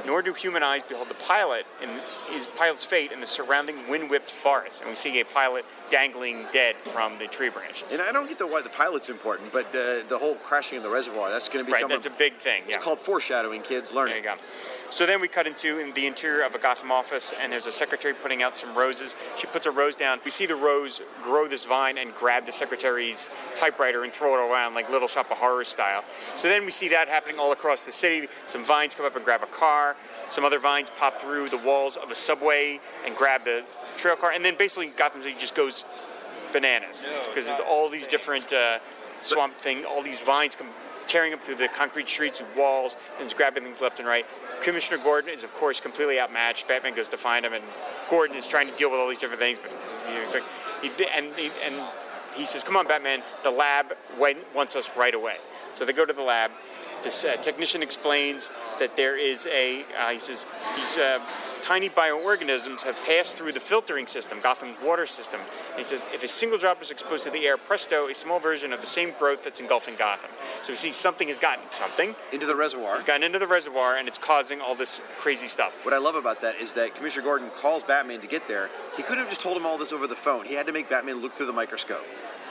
nor 0.06 0.22
do 0.22 0.32
human 0.32 0.62
eyes 0.62 0.82
behold 0.82 1.08
the 1.08 1.14
pilot 1.14 1.66
in 1.82 1.88
his 2.28 2.46
pilot's 2.46 2.84
fate 2.84 3.12
in 3.12 3.20
the 3.20 3.26
surrounding 3.26 3.88
wind-whipped 3.88 4.30
forest. 4.30 4.80
And 4.80 4.90
we 4.90 4.96
see 4.96 5.20
a 5.20 5.24
pilot 5.24 5.64
dangling 5.90 6.46
dead 6.52 6.76
from 6.76 7.18
the 7.18 7.26
tree 7.26 7.50
branches. 7.50 7.92
And 7.92 8.02
I 8.02 8.12
don't 8.12 8.28
get 8.28 8.38
the 8.38 8.46
why 8.46 8.62
the 8.62 8.68
pilot's 8.68 9.10
important, 9.10 9.52
but 9.52 9.66
uh, 9.66 10.02
the 10.08 10.18
whole 10.18 10.34
crashing 10.36 10.76
in 10.76 10.82
the 10.82 10.90
reservoir, 10.90 11.30
that's 11.30 11.48
going 11.48 11.64
to 11.64 11.70
right, 11.70 11.78
become 11.78 11.90
that's 11.90 12.06
a 12.06 12.10
big 12.10 12.34
thing. 12.34 12.62
It's 12.66 12.76
yeah. 12.76 12.82
called 12.82 12.98
foreshadowing, 12.98 13.62
kids. 13.62 13.92
Learn 13.92 14.08
There 14.08 14.18
you 14.18 14.24
go. 14.24 14.34
So 14.90 15.06
then 15.06 15.20
we 15.20 15.26
cut 15.26 15.48
into 15.48 15.80
in 15.80 15.92
the 15.94 16.06
interior 16.06 16.44
of 16.44 16.54
a 16.54 16.58
Gotham 16.58 16.92
office, 16.92 17.32
and 17.42 17.52
there's 17.52 17.66
a 17.66 17.72
secretary 17.72 18.14
putting 18.14 18.44
out 18.44 18.56
some 18.56 18.76
roses. 18.76 19.16
She 19.36 19.48
puts 19.48 19.66
a 19.66 19.72
rose 19.72 19.96
down. 19.96 20.20
We 20.24 20.30
see 20.30 20.46
the 20.46 20.54
rose 20.54 21.00
grow 21.20 21.48
this 21.48 21.64
vine 21.64 21.98
and 21.98 22.14
grab 22.14 22.46
the 22.46 22.52
secretary's 22.52 23.28
typewriter 23.56 24.04
and 24.04 24.12
throw 24.12 24.34
it 24.34 24.48
around 24.48 24.74
like 24.74 24.88
Little 24.90 25.08
Shop 25.08 25.30
of 25.32 25.38
Horrors 25.38 25.66
style. 25.68 26.04
So 26.36 26.48
then 26.48 26.64
we 26.64 26.70
see 26.70 26.88
that 26.90 27.08
happening 27.08 27.40
all 27.40 27.50
across 27.50 27.82
the 27.82 27.90
city. 27.90 28.28
Some 28.46 28.64
vines 28.64 28.94
come 28.94 29.04
up 29.04 29.16
and 29.16 29.24
grab 29.24 29.42
a 29.42 29.46
car. 29.46 29.83
Some 30.30 30.44
other 30.44 30.58
vines 30.58 30.90
pop 30.90 31.20
through 31.20 31.48
the 31.48 31.58
walls 31.58 31.96
of 31.96 32.10
a 32.10 32.14
subway 32.14 32.80
and 33.04 33.14
grab 33.14 33.44
the 33.44 33.64
trail 33.96 34.16
car. 34.16 34.32
And 34.32 34.44
then 34.44 34.56
basically 34.56 34.88
Gotham 34.88 35.22
City 35.22 35.36
just 35.38 35.54
goes 35.54 35.84
bananas 36.52 37.04
because 37.28 37.50
it's 37.50 37.60
all 37.68 37.88
these 37.88 38.08
different 38.08 38.52
uh, 38.52 38.78
swamp 39.20 39.54
thing, 39.56 39.84
all 39.84 40.02
these 40.02 40.20
vines 40.20 40.54
come 40.54 40.68
tearing 41.06 41.34
up 41.34 41.42
through 41.42 41.56
the 41.56 41.68
concrete 41.68 42.08
streets 42.08 42.40
and 42.40 42.48
walls 42.56 42.96
and 43.20 43.34
grabbing 43.36 43.62
things 43.62 43.80
left 43.80 43.98
and 43.98 44.08
right. 44.08 44.26
Commissioner 44.62 45.02
Gordon 45.02 45.30
is, 45.30 45.44
of 45.44 45.52
course, 45.54 45.80
completely 45.80 46.18
outmatched. 46.18 46.66
Batman 46.66 46.94
goes 46.94 47.08
to 47.10 47.16
find 47.16 47.44
him, 47.44 47.52
and 47.52 47.62
Gordon 48.08 48.36
is 48.36 48.48
trying 48.48 48.70
to 48.70 48.76
deal 48.76 48.90
with 48.90 48.98
all 48.98 49.08
these 49.08 49.20
different 49.20 49.40
things, 49.40 49.58
but 49.58 49.70
this 49.70 49.92
is, 49.92 50.02
you 50.08 50.14
know, 50.14 50.22
it's 50.22 50.34
like, 50.34 50.44
he, 50.82 50.90
and, 51.14 51.26
he, 51.36 51.50
and 51.64 51.74
he 52.34 52.46
says, 52.46 52.64
"Come 52.64 52.76
on, 52.76 52.86
Batman, 52.86 53.22
the 53.42 53.50
lab 53.50 53.94
wa- 54.18 54.32
wants 54.54 54.76
us 54.76 54.90
right 54.96 55.14
away." 55.14 55.36
So 55.74 55.84
they 55.84 55.92
go 55.92 56.04
to 56.04 56.12
the 56.12 56.22
lab. 56.22 56.50
This 57.04 57.22
uh, 57.22 57.36
technician 57.36 57.82
explains 57.82 58.50
that 58.78 58.96
there 58.96 59.14
is 59.14 59.44
a, 59.46 59.84
uh, 60.00 60.08
he 60.08 60.18
says, 60.18 60.46
these 60.74 60.96
uh, 60.96 61.20
tiny 61.60 61.90
bioorganisms 61.90 62.80
have 62.80 62.96
passed 63.04 63.36
through 63.36 63.52
the 63.52 63.60
filtering 63.60 64.06
system, 64.06 64.40
Gotham's 64.40 64.78
water 64.82 65.04
system. 65.04 65.38
And 65.70 65.78
he 65.78 65.84
says, 65.84 66.06
if 66.14 66.24
a 66.24 66.28
single 66.28 66.58
drop 66.58 66.80
is 66.80 66.90
exposed 66.90 67.24
to 67.24 67.30
the 67.30 67.46
air, 67.46 67.58
presto, 67.58 68.08
a 68.08 68.14
small 68.14 68.38
version 68.38 68.72
of 68.72 68.80
the 68.80 68.86
same 68.86 69.12
growth 69.18 69.44
that's 69.44 69.60
engulfing 69.60 69.96
Gotham. 69.96 70.30
So 70.62 70.72
we 70.72 70.76
see 70.76 70.92
something 70.92 71.28
has 71.28 71.38
gotten 71.38 71.64
something. 71.72 72.14
Into 72.32 72.46
the 72.46 72.56
reservoir. 72.56 72.94
It's 72.94 73.04
gotten 73.04 73.22
into 73.22 73.38
the 73.38 73.46
reservoir 73.46 73.96
and 73.96 74.08
it's 74.08 74.18
causing 74.18 74.62
all 74.62 74.74
this 74.74 75.02
crazy 75.18 75.46
stuff. 75.46 75.74
What 75.84 75.92
I 75.92 75.98
love 75.98 76.14
about 76.14 76.40
that 76.40 76.56
is 76.56 76.72
that 76.72 76.94
Commissioner 76.94 77.24
Gordon 77.24 77.50
calls 77.60 77.82
Batman 77.82 78.22
to 78.22 78.26
get 78.26 78.48
there. 78.48 78.70
He 78.96 79.02
could 79.02 79.18
have 79.18 79.28
just 79.28 79.42
told 79.42 79.58
him 79.58 79.66
all 79.66 79.76
this 79.76 79.92
over 79.92 80.06
the 80.06 80.16
phone. 80.16 80.46
He 80.46 80.54
had 80.54 80.66
to 80.66 80.72
make 80.72 80.88
Batman 80.88 81.20
look 81.20 81.32
through 81.32 81.46
the 81.46 81.52
microscope. 81.52 82.04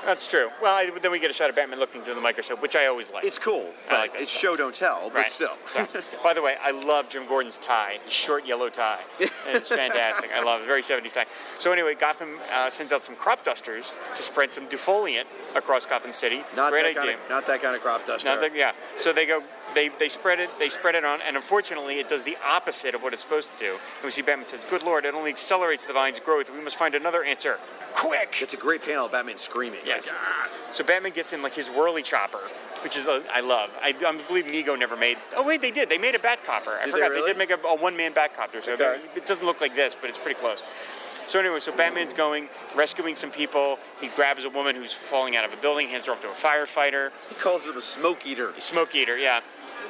That's 0.06 0.30
true. 0.30 0.50
Well, 0.62 0.74
I, 0.76 0.90
then 1.02 1.12
we 1.12 1.20
get 1.20 1.32
a 1.32 1.34
shot 1.34 1.50
of 1.50 1.56
Batman 1.56 1.80
looking 1.80 2.02
through 2.02 2.16
the 2.16 2.22
microscope, 2.22 2.62
which 2.62 2.76
I 2.76 2.88
always 2.88 3.10
like. 3.12 3.24
It's 3.24 3.40
cool, 3.40 3.72
I 3.88 3.90
but 3.90 4.00
like 4.00 4.14
that 4.14 4.22
it's 4.22 4.32
show 4.32 4.56
don't 4.56 4.76
tell. 4.76 5.10
But 5.10 5.16
Right. 5.16 5.32
still, 5.32 5.56
So, 5.74 5.88
by 6.24 6.34
the 6.34 6.42
way, 6.42 6.56
I 6.62 6.72
love 6.72 7.10
Jim 7.10 7.26
Gordon's 7.28 7.58
tie, 7.58 8.00
his 8.04 8.12
short 8.14 8.46
yellow 8.46 8.70
tie. 8.70 9.00
And 9.20 9.30
it's 9.48 9.70
fantastic. 9.70 10.30
I 10.36 10.44
love 10.44 10.62
it. 10.62 10.68
Very 10.68 10.82
70s 10.82 11.14
tie. 11.14 11.26
So 11.60 11.72
anyway, 11.72 11.96
Gotham 11.96 12.40
uh, 12.54 12.70
sends 12.70 12.92
out 12.92 13.02
some 13.02 13.16
crop 13.16 13.44
dusters 13.44 13.98
to 14.16 14.22
spread 14.24 14.52
some 14.52 14.68
defoliant 14.68 15.26
across 15.56 15.86
Gotham 15.86 16.14
City. 16.14 16.44
not 16.56 16.72
Great 16.72 16.82
that 16.84 16.90
idea. 16.90 17.02
kind 17.02 17.12
of 17.12 17.30
not 17.30 17.48
that 17.48 17.62
kind 17.62 17.76
of 17.76 17.82
crop 17.82 18.06
duster. 18.06 18.28
Not 18.28 18.42
that- 18.42 18.56
yeah. 18.56 18.72
So 18.98 19.14
they 19.14 19.26
go, 19.26 19.42
they, 19.74 19.90
they 19.90 20.10
spread 20.10 20.40
it, 20.40 20.50
they 20.60 20.70
spread 20.70 20.96
it 20.96 21.04
on, 21.06 21.22
and 21.22 21.36
unfortunately, 21.36 22.00
it 22.00 22.10
does 22.10 22.24
the 22.24 22.38
opposite 22.46 22.94
of 22.94 23.02
what 23.04 23.14
it's 23.14 23.22
supposed 23.24 23.54
to 23.54 23.58
do. 23.60 23.72
And 23.72 24.04
we 24.04 24.12
see 24.12 24.22
Batman 24.22 24.46
says, 24.48 24.64
"Good 24.66 24.84
Lord, 24.84 25.06
it 25.06 25.14
only 25.16 25.32
accelerates 25.32 25.86
the 25.86 25.94
vine's 25.94 26.20
growth. 26.20 26.50
We 26.52 26.62
must 26.62 26.76
find 26.76 26.94
another 26.94 27.24
answer, 27.24 27.58
quick!" 27.94 28.38
It's 28.42 28.54
a 28.54 28.58
great 28.58 28.82
panel 28.84 29.06
of 29.06 29.12
Batman 29.12 29.38
screaming. 29.38 29.80
Yes. 29.86 30.08
Like, 30.08 30.16
"Ah." 30.20 30.50
So 30.72 30.84
Batman 30.84 31.12
gets 31.14 31.34
in 31.34 31.42
like 31.42 31.54
his 31.54 31.70
whirly 31.70 32.02
chopper, 32.02 32.40
which 32.84 32.98
is 32.98 33.08
uh, 33.08 33.22
I 33.34 33.42
love. 33.42 33.70
I, 33.82 33.90
I 34.06 34.18
believe 34.28 34.46
Mego 34.46 34.78
never 34.78 34.96
made. 34.98 35.18
Oh 35.36 35.46
wait, 35.46 35.62
they 35.62 35.72
did. 35.72 35.90
They 35.90 35.98
made 35.98 36.16
a 36.16 36.20
Batcopter. 36.20 36.78
I 36.80 36.86
Did 36.86 36.88
they 36.88 36.92
forgot 36.92 37.12
really? 37.12 37.28
did 37.34 37.38
make 37.38 37.52
a, 37.52 37.60
a 37.68 37.76
one-man 37.76 38.14
Batcopter. 38.14 38.64
So 38.64 38.74
Okay. 38.74 39.00
it 39.16 39.26
doesn't 39.26 39.46
look 39.46 39.62
like 39.62 39.76
this, 39.76 39.96
but 40.00 40.10
it's 40.10 40.18
pretty 40.20 40.40
close. 40.40 40.64
So 41.26 41.40
anyway, 41.40 41.62
so 41.62 41.72
Batman's 41.72 42.12
going 42.12 42.50
rescuing 42.76 43.16
some 43.16 43.32
people. 43.32 43.80
He 44.02 44.08
grabs 44.10 44.44
a 44.44 44.50
woman 44.50 44.76
who's 44.76 44.92
falling 44.92 45.38
out 45.38 45.46
of 45.46 45.54
a 45.54 45.58
building, 45.58 45.88
hands 45.88 46.08
her 46.08 46.12
off 46.12 46.22
to 46.22 46.30
a 46.30 46.34
firefighter. 46.34 47.12
He 47.30 47.36
calls 47.36 47.66
him 47.66 47.78
a 47.78 47.82
smoke 47.82 48.26
eater. 48.28 48.54
Smoke 48.60 48.94
eater, 48.94 49.18
yeah. 49.18 49.40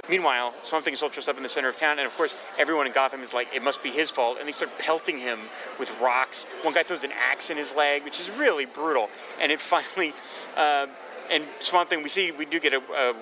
Meanwhile, 0.10 0.54
Swamp 0.64 0.84
Thing 0.84 0.94
is 0.94 1.02
all 1.02 1.08
dressed 1.08 1.30
up 1.30 1.38
in 1.38 1.44
the 1.44 1.50
center 1.50 1.70
of 1.70 1.78
town, 1.78 1.98
and 1.98 2.06
of 2.06 2.16
course, 2.18 2.36
everyone 2.60 2.88
in 2.88 2.92
Gotham 2.92 3.22
is 3.22 3.34
like, 3.34 3.48
it 3.56 3.64
must 3.64 3.82
be 3.82 3.90
his 3.90 4.10
fault, 4.10 4.38
and 4.38 4.46
they 4.46 4.52
start 4.52 4.78
pelting 4.78 5.18
him 5.18 5.40
with 5.80 5.98
rocks. 6.02 6.46
One 6.62 6.74
guy 6.74 6.84
throws 6.84 7.06
an 7.06 7.14
axe 7.14 7.50
in 7.50 7.56
his 7.56 7.74
leg, 7.74 8.04
which 8.04 8.20
is 8.20 8.30
really 8.32 8.66
brutal. 8.66 9.10
And 9.40 9.50
it 9.50 9.62
finally, 9.74 10.14
uh, 10.58 10.88
and 11.32 11.44
Swamp 11.60 11.90
Thing, 11.90 12.04
we 12.04 12.10
see 12.10 12.32
we 12.32 12.46
do 12.46 12.60
get 12.60 12.74
a, 12.74 12.82
a 12.96 13.14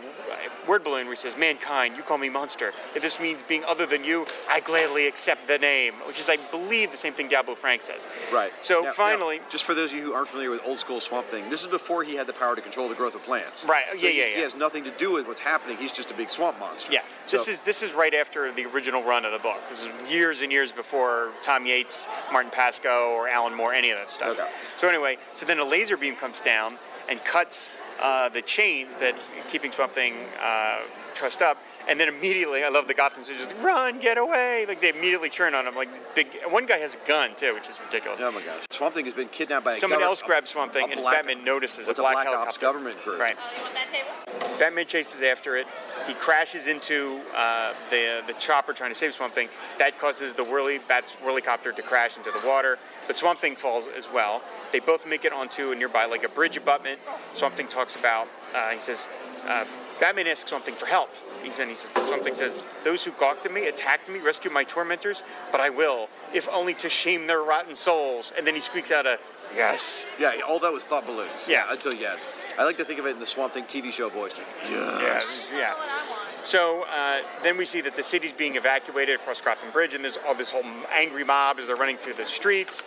word 0.68 0.84
balloon 0.84 1.06
where 1.06 1.16
he 1.16 1.20
says, 1.20 1.38
"Mankind, 1.38 1.96
you 1.98 2.04
call 2.04 2.18
me 2.18 2.30
monster. 2.30 2.74
If 2.96 3.02
this 3.02 3.20
means 3.20 3.42
being 3.44 3.64
other 3.66 3.86
than 3.86 4.04
you, 4.04 4.26
I 4.50 4.60
gladly 4.60 5.08
accept 5.08 5.48
the 5.48 5.58
name." 5.58 5.94
Which 6.08 6.20
is, 6.20 6.30
I 6.30 6.38
believe, 6.52 6.92
the 6.92 6.98
same 6.98 7.14
thing 7.14 7.28
Diablo 7.28 7.56
Frank 7.56 7.82
says. 7.82 8.08
Right. 8.34 8.52
So 8.62 8.82
Now- 8.82 8.92
now, 8.92 8.92
finally, 8.92 9.40
just 9.50 9.64
for 9.64 9.74
those 9.74 9.92
of 9.92 9.98
you 9.98 10.04
who 10.06 10.14
aren't 10.14 10.28
familiar 10.30 10.50
with 10.50 10.62
old 10.66 10.78
school 10.80 11.00
Swamp 11.00 11.28
Thing, 11.30 11.50
this 11.50 11.62
is 11.62 11.68
before 11.68 12.04
he 12.04 12.16
had 12.16 12.28
the 12.28 12.34
power 12.34 12.56
to 12.56 12.62
control 12.62 12.88
the 12.90 12.96
growth 12.96 13.16
of 13.16 13.24
plants. 13.24 13.66
Right. 13.66 13.86
So 13.88 13.94
Yeah, 13.96 14.10
he- 14.10 14.20
yeah, 14.20 14.26
He 14.36 14.42
has 14.42 14.56
nothing 14.56 14.84
to 14.84 14.92
do 14.92 15.12
with 15.12 15.28
what's 15.28 15.40
happening. 15.40 15.78
He's 15.78 15.94
just 15.94 16.12
a 16.12 16.14
big 16.14 16.30
swamp 16.30 16.60
monster. 16.60 16.92
Yeah, 16.92 17.02
this 17.30 17.48
is 17.48 17.62
this 17.62 17.82
is 17.82 17.94
right 17.94 18.14
after 18.14 18.52
the 18.52 18.66
original 18.66 19.02
run 19.04 19.24
of 19.26 19.32
the 19.32 19.40
book. 19.40 19.60
This 19.70 19.86
is 19.88 20.12
years 20.12 20.42
and 20.42 20.52
years 20.52 20.72
before 20.72 21.32
Tom 21.42 21.66
Yeates, 21.66 22.08
Martin 22.32 22.52
Pasko, 22.52 23.10
or 23.10 23.28
Alan 23.30 23.54
Moore, 23.54 23.74
any 23.74 23.90
of 23.92 23.98
that 23.98 24.10
stuff. 24.10 24.38
Okay. 24.38 24.48
So 24.78 24.88
anyway, 24.90 25.18
so 25.34 25.46
then 25.46 25.60
a 25.60 25.66
laser 25.66 25.98
beam 25.98 26.16
comes 26.16 26.40
down 26.42 26.78
and 27.10 27.24
cuts 27.24 27.74
uh, 28.02 28.30
the 28.30 28.42
chains 28.42 28.98
that's 28.98 29.32
keeping 29.50 29.72
Swamp 29.72 29.92
Thing 29.94 30.14
uh, 30.42 30.80
trussed 31.14 31.42
up, 31.42 31.58
and 31.88 32.00
then 32.00 32.08
immediately, 32.08 32.64
I 32.64 32.70
love 32.70 32.88
the 32.88 32.94
Gotham 32.94 33.24
City, 33.24 33.40
just 33.40 33.56
run, 33.64 34.00
get 34.00 34.18
away! 34.18 34.66
Like 34.68 34.82
they 34.82 34.90
immediately 34.90 35.30
turn 35.30 35.54
on 35.54 35.68
him. 35.68 35.76
Like 35.76 36.16
big. 36.16 36.28
One 36.50 36.66
guy 36.66 36.78
has 36.78 36.96
a 36.96 37.08
gun 37.08 37.36
too, 37.36 37.54
which 37.54 37.70
is 37.70 37.80
ridiculous. 37.86 38.20
Oh 38.22 38.32
my 38.32 38.42
gosh. 38.42 38.64
Swamp 38.72 38.96
Thing 38.96 39.06
has 39.06 39.14
been 39.14 39.28
kidnapped 39.30 39.66
by 39.66 39.74
a 39.74 39.76
Someone 39.76 40.02
else 40.02 40.22
grabs 40.22 40.50
Swamp 40.50 40.74
Thing, 40.74 40.84
a 40.84 40.90
and 40.90 40.98
as 40.98 41.04
black- 41.04 41.26
Batman 41.26 41.44
notices 41.46 41.88
What's 41.88 42.00
a 42.00 42.02
black, 42.02 42.18
Ops 42.18 42.26
helicopter. 42.26 42.60
government 42.62 43.04
group? 43.04 43.20
Right. 43.20 43.36
Oh, 43.40 43.52
you 43.56 43.64
want 43.64 43.76
that 43.76 43.88
table? 43.92 44.58
Batman 44.60 44.86
chases 44.88 45.22
after 45.22 45.56
it. 45.58 45.68
He 46.08 46.14
crashes 46.14 46.68
into 46.68 47.22
uh, 47.36 47.74
the 47.90 48.24
the 48.26 48.34
chopper 48.34 48.74
trying 48.74 48.92
to 48.92 48.96
save 48.96 49.14
Swamp 49.14 49.34
Thing. 49.34 49.50
That 49.78 49.98
causes 50.00 50.34
the 50.34 50.44
whirly 50.44 50.80
Bat's 50.80 51.14
whirlycopter 51.24 51.76
to 51.76 51.82
crash 51.82 52.18
into 52.18 52.32
the 52.32 52.46
water. 52.48 52.80
But 53.08 53.18
Swamp 53.18 53.40
Thing 53.40 53.56
falls 53.56 53.88
as 53.88 54.08
well. 54.12 54.42
They 54.72 54.80
both 54.80 55.06
make 55.06 55.26
it 55.26 55.34
onto 55.34 55.72
a 55.72 55.76
nearby 55.76 56.06
like 56.06 56.24
a 56.24 56.30
bridge 56.30 56.58
abutment. 56.58 57.00
Swamp 57.34 57.56
Thing 57.56 57.68
talks 57.68 57.96
about. 57.96 58.28
Uh, 58.56 58.70
he 58.70 58.80
says, 58.80 59.10
uh, 59.48 59.66
Batman 60.00 60.28
asks 60.28 60.50
Swamp 60.50 60.66
Thing 60.66 60.76
for 60.76 60.86
help. 60.86 61.10
He 61.44 61.52
said, 61.52 61.68
he 61.68 61.76
says, 61.76 61.90
Swamp 62.08 62.24
Thing 62.24 62.36
says, 62.36 62.62
"Those 62.84 63.04
who 63.04 63.12
gawked 63.12 63.46
at 63.46 63.52
me, 63.52 63.68
attacked 63.68 64.10
me, 64.10 64.20
rescued 64.20 64.54
my 64.54 64.64
tormentors, 64.64 65.24
but 65.52 65.60
I 65.60 65.70
will, 65.70 66.08
if 66.34 66.48
only 66.50 66.74
to 66.76 66.90
shame 66.90 67.28
their 67.28 67.42
rotten 67.42 67.76
souls." 67.76 68.32
And 68.38 68.46
then 68.46 68.54
he 68.54 68.62
squeaks 68.62 68.92
out 68.92 69.06
a 69.08 69.20
yes. 69.56 70.06
Yeah, 70.20 70.34
all 70.48 70.60
that 70.60 70.72
was 70.72 70.86
thought 70.86 71.06
balloons. 71.06 71.48
Yeah. 71.48 71.66
Until 71.70 71.94
yes. 71.94 72.32
I 72.58 72.64
like 72.64 72.78
to 72.78 72.86
think 72.86 73.00
of 73.00 73.06
it 73.06 73.12
in 73.12 73.20
the 73.20 73.26
Swamp 73.26 73.54
Thing 73.54 73.66
TV 73.66 73.92
show 73.92 74.10
voice. 74.10 74.38
Like, 74.38 74.48
yes. 74.70 75.52
Yeah, 75.52 75.60
yeah. 75.60 75.74
What 75.74 75.90
I 75.90 76.10
want. 76.10 76.48
So 76.48 76.86
uh, 76.92 77.20
then 77.44 77.58
we 77.58 77.66
see 77.66 77.82
that 77.82 77.96
the 77.96 78.04
city's 78.04 78.34
being 78.34 78.56
evacuated 78.56 79.16
across 79.16 79.42
Gotham 79.42 79.72
Bridge, 79.72 79.94
and 79.94 80.04
there's 80.04 80.18
all 80.28 80.36
this 80.36 80.50
whole 80.50 80.64
angry 80.92 81.24
mob 81.24 81.60
as 81.60 81.68
they're 81.68 81.76
running 81.76 81.98
through 81.98 82.14
the 82.14 82.26
streets, 82.26 82.84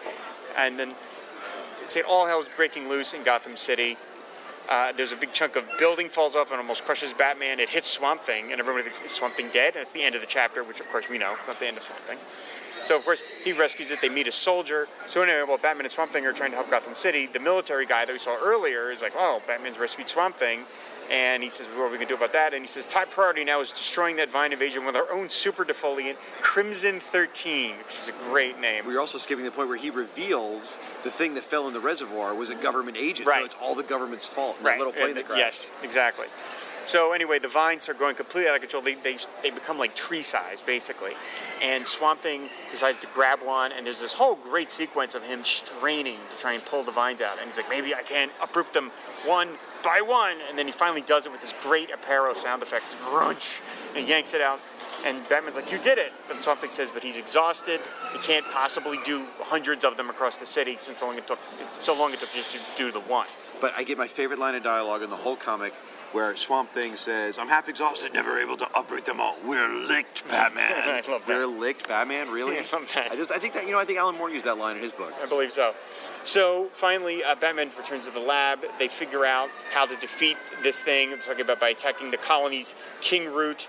and 0.56 0.78
then 0.78 0.94
say 1.87 2.02
all 2.02 2.26
hell's 2.26 2.49
breaking 2.56 2.88
loose 2.88 3.14
in 3.14 3.23
Gotham 3.23 3.56
City. 3.56 3.97
Uh, 4.68 4.92
there's 4.92 5.12
a 5.12 5.16
big 5.16 5.33
chunk 5.33 5.56
of 5.56 5.64
building 5.78 6.09
falls 6.09 6.35
off 6.35 6.50
and 6.50 6.59
almost 6.59 6.85
crushes 6.85 7.12
Batman. 7.12 7.61
It 7.61 7.68
hits 7.68 7.88
Swamp 7.88 8.23
Thing, 8.23 8.50
and 8.50 8.61
everybody 8.61 8.88
thinks 8.88 9.12
Swamp 9.12 9.35
Thing 9.35 9.49
dead. 9.52 9.75
And 9.75 9.83
it's 9.83 9.92
the 9.92 10.02
end 10.02 10.14
of 10.14 10.21
the 10.21 10.26
chapter, 10.26 10.64
which 10.64 10.80
of 10.80 10.88
course 10.88 11.09
we 11.09 11.18
know, 11.18 11.35
it's 11.38 11.47
not 11.47 11.61
the 11.61 11.66
end 11.66 11.76
of 11.76 11.83
Swamp 11.83 12.02
Thing. 12.02 12.18
So 12.85 12.97
of 12.97 13.04
course 13.04 13.23
he 13.42 13.52
rescues 13.52 13.90
it. 13.90 14.00
They 14.00 14.09
meet 14.09 14.26
a 14.26 14.33
soldier. 14.33 14.88
So 15.06 15.23
anyway, 15.23 15.42
while 15.47 15.59
Batman 15.59 15.87
and 15.87 15.92
Swamp 15.92 16.12
Thing 16.12 16.26
are 16.26 16.33
trying 16.33 16.50
to 16.50 16.56
help 16.56 16.71
Gotham 16.71 16.94
City, 16.94 17.26
the 17.26 17.40
military 17.40 17.87
guy 17.87 18.04
that 18.04 18.12
we 18.12 18.18
saw 18.18 18.37
earlier 18.42 18.90
is 18.90 19.00
like, 19.00 19.12
"Oh, 19.16 19.42
Batman's 19.47 19.78
rescued 19.78 20.09
Swamp 20.09 20.37
Thing," 20.37 20.66
and 21.11 21.43
he 21.43 21.51
says, 21.51 21.67
"What 21.69 21.85
are 21.85 21.89
we 21.89 21.97
gonna 21.97 22.09
do 22.09 22.15
about 22.15 22.33
that?" 22.33 22.55
And 22.55 22.63
he 22.63 22.69
says, 22.69 22.87
"Top 22.87 23.11
priority 23.11 23.45
now 23.45 23.61
is 23.61 23.71
destroying 23.71 24.17
that 24.17 24.31
Vine 24.31 24.53
invasion 24.53 24.85
with 24.85 24.97
our 24.97 25.11
own 25.13 25.29
super 25.29 25.65
defoliant, 25.65 26.17
Crimson 26.41 27.01
13, 27.01 27.79
which 27.79 27.95
is 27.95 28.09
a 28.09 28.13
great 28.31 28.59
name." 28.59 28.87
We're 28.87 29.01
also 29.01 29.19
skipping 29.19 29.45
the 29.45 29.51
point 29.51 29.69
where 29.69 29.79
he 29.79 29.91
reveals 29.91 30.79
the 31.03 31.11
thing 31.11 31.35
that 31.35 31.45
fell 31.45 31.67
in 31.69 31.75
the 31.75 31.81
reservoir 31.81 32.35
was 32.35 32.51
a 32.51 32.55
government 32.55 32.97
agent. 32.97 33.29
Right. 33.29 33.41
So 33.41 33.45
it's 33.47 33.57
all 33.61 33.75
the 33.75 33.83
government's 33.83 34.27
fault. 34.27 34.57
right. 34.63 34.79
Little 34.79 34.93
plane 34.93 35.15
that 35.15 35.27
crashed. 35.27 35.39
yes, 35.39 35.75
exactly. 35.83 36.27
So 36.87 37.13
anyway, 37.13 37.39
the 37.39 37.49
vines 37.49 37.89
are 37.89 37.95
going 37.95 38.15
completely 38.15 38.49
out 38.49 38.57
of 38.57 38.61
control. 38.61 38.83
They, 38.83 38.95
they, 38.95 39.17
they 39.43 39.51
become 39.51 39.79
like 39.79 39.95
tree 39.95 40.23
size, 40.23 40.61
basically. 40.61 41.13
And 41.63 41.87
Swamp 41.87 42.21
Thing 42.21 42.51
decides 42.71 43.01
to 43.01 43.07
grab 43.15 43.41
one, 43.43 43.73
and 43.73 43.87
there's 43.87 44.01
this 44.01 44.13
whole 44.13 44.35
great 44.35 44.71
sequence 44.71 45.15
of 45.15 45.23
him 45.23 45.45
straining 45.45 46.19
to 46.31 46.37
try 46.37 46.53
and 46.53 46.65
pull 46.65 46.83
the 46.83 46.93
vines 46.93 47.23
out. 47.23 47.39
And 47.39 47.47
he's 47.47 47.57
like, 47.57 47.71
maybe 47.71 47.95
I 47.95 48.03
can 48.03 48.29
uproot 48.43 48.73
them 48.73 48.91
one 49.25 49.49
by 49.85 50.00
one. 50.00 50.38
And 50.49 50.59
then 50.59 50.67
he 50.67 50.73
finally 50.73 51.03
does 51.03 51.26
it 51.26 51.33
with 51.33 51.41
this 51.41 51.55
great 51.62 51.91
Aparo 51.91 52.35
sound 52.35 52.62
effect, 52.62 52.87
grunch, 53.05 53.61
and 53.95 54.03
he 54.03 54.11
yanks 54.11 54.35
it 54.35 54.41
out. 54.41 54.61
And 55.05 55.29
Batman's 55.29 55.57
like, 55.57 55.71
"You 55.71 55.79
did 55.79 55.99
it!" 55.99 56.12
But 56.26 56.41
Swamp 56.41 56.61
Thing 56.61 56.71
says, 56.71 56.91
"But 56.91 57.03
he's 57.03 57.19
exhausted. 57.19 57.81
He 58.14 58.19
can't 58.21 58.47
possibly 58.50 58.99
do 59.05 59.29
hundreds 59.43 59.85
of 59.85 59.99
them 59.99 60.09
across 60.09 60.38
the 60.38 60.47
city 60.47 60.76
since 60.79 60.99
so 60.99 61.07
long 61.07 61.19
it 61.19 61.26
took 61.26 61.38
so 61.81 61.93
long 61.95 62.14
it 62.14 62.21
took 62.21 62.33
just 62.33 62.53
to 62.53 62.59
do 62.76 62.91
the 62.91 63.00
one." 63.00 63.26
But 63.61 63.75
I 63.76 63.83
get 63.83 63.99
my 63.99 64.09
favorite 64.09 64.38
line 64.38 64.55
of 64.55 64.62
dialogue 64.62 65.03
in 65.03 65.11
the 65.11 65.17
whole 65.17 65.37
comic 65.37 65.75
where 66.14 66.37
Swamp 66.37 66.71
Thing 66.71 66.94
says, 66.94 67.40
I'm 67.40 67.49
half 67.49 67.68
exhausted, 67.68 68.14
never 68.14 68.38
able 68.38 68.56
to 68.59 68.78
uproot 68.78 69.04
them 69.04 69.21
all. 69.21 69.37
We're 69.44 69.68
licked, 69.68 70.26
Batman. 70.28 70.73
I 70.88 71.02
love 71.11 71.26
that. 71.26 71.28
We're 71.28 71.47
licked, 71.47 71.88
Batman? 71.88 72.30
Really? 72.30 72.56
I 72.59 72.61
love 72.73 72.90
that. 72.94 73.11
I, 73.11 73.16
just, 73.16 73.33
I 73.33 73.38
think 73.38 73.54
that, 73.54 73.66
you 73.66 73.73
know, 73.73 73.80
I 73.80 73.85
think 73.85 73.99
Alan 73.99 74.16
Moore 74.16 74.30
used 74.30 74.47
that 74.47 74.56
line 74.56 74.76
in 74.76 74.83
his 74.83 74.92
book. 74.92 75.12
I 75.21 75.26
believe 75.26 75.50
so. 75.50 75.75
So 76.23 76.68
finally, 76.73 77.25
uh, 77.25 77.35
Batman 77.35 77.71
returns 77.76 78.06
to 78.06 78.12
the 78.12 78.21
lab. 78.21 78.61
They 78.78 78.87
figure 78.87 79.25
out 79.25 79.49
how 79.73 79.87
to 79.87 79.97
defeat 79.97 80.37
this 80.62 80.83
thing. 80.83 81.12
I'm 81.12 81.18
talking 81.18 81.40
about 81.40 81.59
by 81.59 81.71
attacking 81.71 82.12
the 82.12 82.16
colony's 82.16 82.76
king 83.00 83.33
root. 83.33 83.68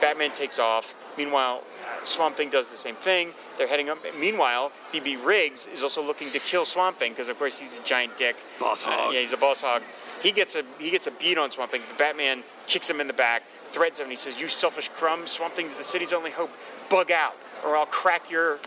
Batman 0.00 0.32
takes 0.32 0.58
off. 0.58 0.94
Meanwhile, 1.16 1.62
uh, 1.82 2.04
Swamp 2.04 2.36
Thing 2.36 2.50
does 2.50 2.68
the 2.68 2.76
same 2.76 2.96
thing. 2.96 3.32
They're 3.56 3.66
heading 3.66 3.88
up. 3.88 3.98
Meanwhile, 4.18 4.72
BB 4.92 5.24
Riggs 5.24 5.66
is 5.66 5.82
also 5.82 6.02
looking 6.02 6.30
to 6.30 6.38
kill 6.38 6.64
Swamp 6.66 6.98
Thing 6.98 7.12
because, 7.12 7.28
of 7.28 7.38
course, 7.38 7.58
he's 7.58 7.78
a 7.78 7.82
giant 7.82 8.16
dick. 8.16 8.36
Boss 8.60 8.84
Uh, 8.84 8.90
hog. 8.90 9.14
yeah, 9.14 9.20
he's 9.20 9.32
a 9.32 9.36
boss 9.38 9.62
hog. 9.62 9.82
He 10.22 10.30
gets 10.32 10.54
a 10.56 10.62
he 10.78 10.90
gets 10.90 11.06
a 11.06 11.10
beat 11.10 11.38
on 11.38 11.50
Swamp 11.50 11.70
Thing. 11.70 11.82
The 11.88 11.94
Batman 11.94 12.42
kicks 12.66 12.88
him 12.90 13.00
in 13.00 13.06
the 13.06 13.12
back, 13.14 13.42
threatens 13.70 14.00
him, 14.00 14.04
and 14.04 14.12
he 14.12 14.16
says, 14.16 14.40
"You 14.40 14.48
selfish 14.48 14.88
crumb! 14.90 15.26
Swamp 15.26 15.54
Thing's 15.54 15.74
the 15.74 15.84
city's 15.84 16.12
only 16.12 16.30
hope. 16.32 16.50
Bug 16.90 17.10
out, 17.10 17.36
or 17.64 17.76
I'll 17.76 17.86
crack 17.86 18.30
your 18.30 18.58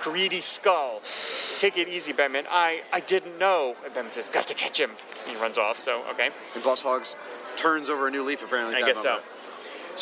greedy 0.00 0.40
skull. 0.42 1.00
Take 1.56 1.78
it 1.78 1.88
easy, 1.88 2.12
Batman. 2.12 2.46
I 2.50 2.82
I 2.92 3.00
didn't 3.00 3.38
know." 3.38 3.76
And 3.84 3.94
Batman 3.94 4.10
says, 4.12 4.28
"Got 4.28 4.46
to 4.48 4.54
catch 4.54 4.78
him." 4.78 4.92
He 5.26 5.34
runs 5.36 5.56
off. 5.58 5.80
So 5.80 6.02
okay. 6.10 6.30
And 6.54 6.62
Boss 6.62 6.82
Hogs 6.82 7.16
turns 7.56 7.88
over 7.88 8.06
a 8.06 8.10
new 8.10 8.22
leaf, 8.22 8.42
apparently. 8.44 8.76
I 8.76 8.80
guess 8.86 9.02
moment. 9.02 9.22
So 9.22 9.35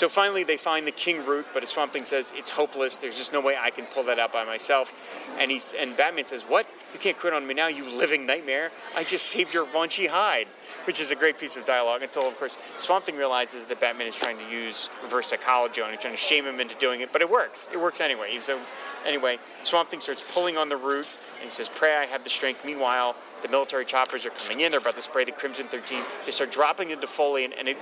finally, 0.09 0.43
they 0.43 0.57
find 0.57 0.87
the 0.87 0.93
king 0.93 1.25
root, 1.25 1.47
but 1.53 1.67
Swamp 1.69 1.93
Thing 1.93 2.05
says 2.05 2.33
it's 2.37 2.51
hopeless. 2.51 2.97
There's 2.97 3.17
just 3.17 3.33
no 3.33 3.41
way 3.41 3.57
I 3.59 3.71
can 3.71 3.87
pull 3.87 4.03
that 4.05 4.19
out 4.19 4.33
by 4.33 4.45
myself. 4.45 4.93
And 5.39 5.51
he's 5.51 5.73
and 5.73 5.97
Batman 5.97 6.25
says, 6.25 6.43
"What? 6.43 6.67
You 6.93 6.99
can't 6.99 7.19
quit 7.19 7.33
on 7.33 7.47
me 7.47 7.55
now, 7.55 7.69
you 7.69 7.85
living 7.85 8.27
nightmare! 8.27 8.73
I 8.97 9.05
just 9.05 9.27
saved 9.27 9.55
your 9.55 9.67
raunchy 9.67 10.09
hide." 10.09 10.49
Which 10.85 11.01
is 11.01 11.11
a 11.11 11.15
great 11.15 11.39
piece 11.39 11.57
of 11.57 11.65
dialogue 11.65 12.03
until, 12.03 12.29
of 12.29 12.39
course, 12.39 12.59
Swamp 12.79 13.07
Thing 13.07 13.17
realizes 13.17 13.65
that 13.67 13.81
Batman 13.81 14.07
is 14.07 14.17
trying 14.17 14.37
to 14.37 14.45
use 14.51 14.91
reverse 15.03 15.29
psychology 15.29 15.81
on 15.81 15.91
him, 15.91 15.99
trying 15.99 16.13
to 16.13 16.21
shame 16.21 16.45
him 16.45 16.61
into 16.61 16.75
doing 16.75 17.01
it, 17.01 17.11
but 17.11 17.23
it 17.23 17.31
works. 17.31 17.71
It 17.73 17.81
works 17.81 18.03
anyway. 18.03 18.39
So, 18.41 18.61
anyway, 19.07 19.39
Swamp 19.63 19.89
Thing 19.89 20.03
starts 20.03 20.23
pulling 20.23 20.59
on 20.59 20.69
the 20.69 20.77
root, 20.77 21.07
and 21.37 21.45
he 21.45 21.51
says, 21.51 21.71
"Pray 21.71 21.97
I 21.97 22.05
have 22.05 22.23
the 22.23 22.29
strength." 22.29 22.67
Meanwhile, 22.67 23.17
the 23.41 23.49
military 23.49 23.87
choppers 23.87 24.27
are 24.27 24.31
coming 24.31 24.61
in. 24.61 24.73
They're 24.73 24.81
about 24.81 24.97
to 24.97 25.03
spray 25.03 25.25
the 25.25 25.33
Crimson 25.33 25.69
13. 25.69 26.05
They 26.27 26.33
start 26.33 26.51
dropping 26.51 26.89
the 26.89 26.97
defoliant, 26.97 27.55
and 27.59 27.67
it 27.67 27.79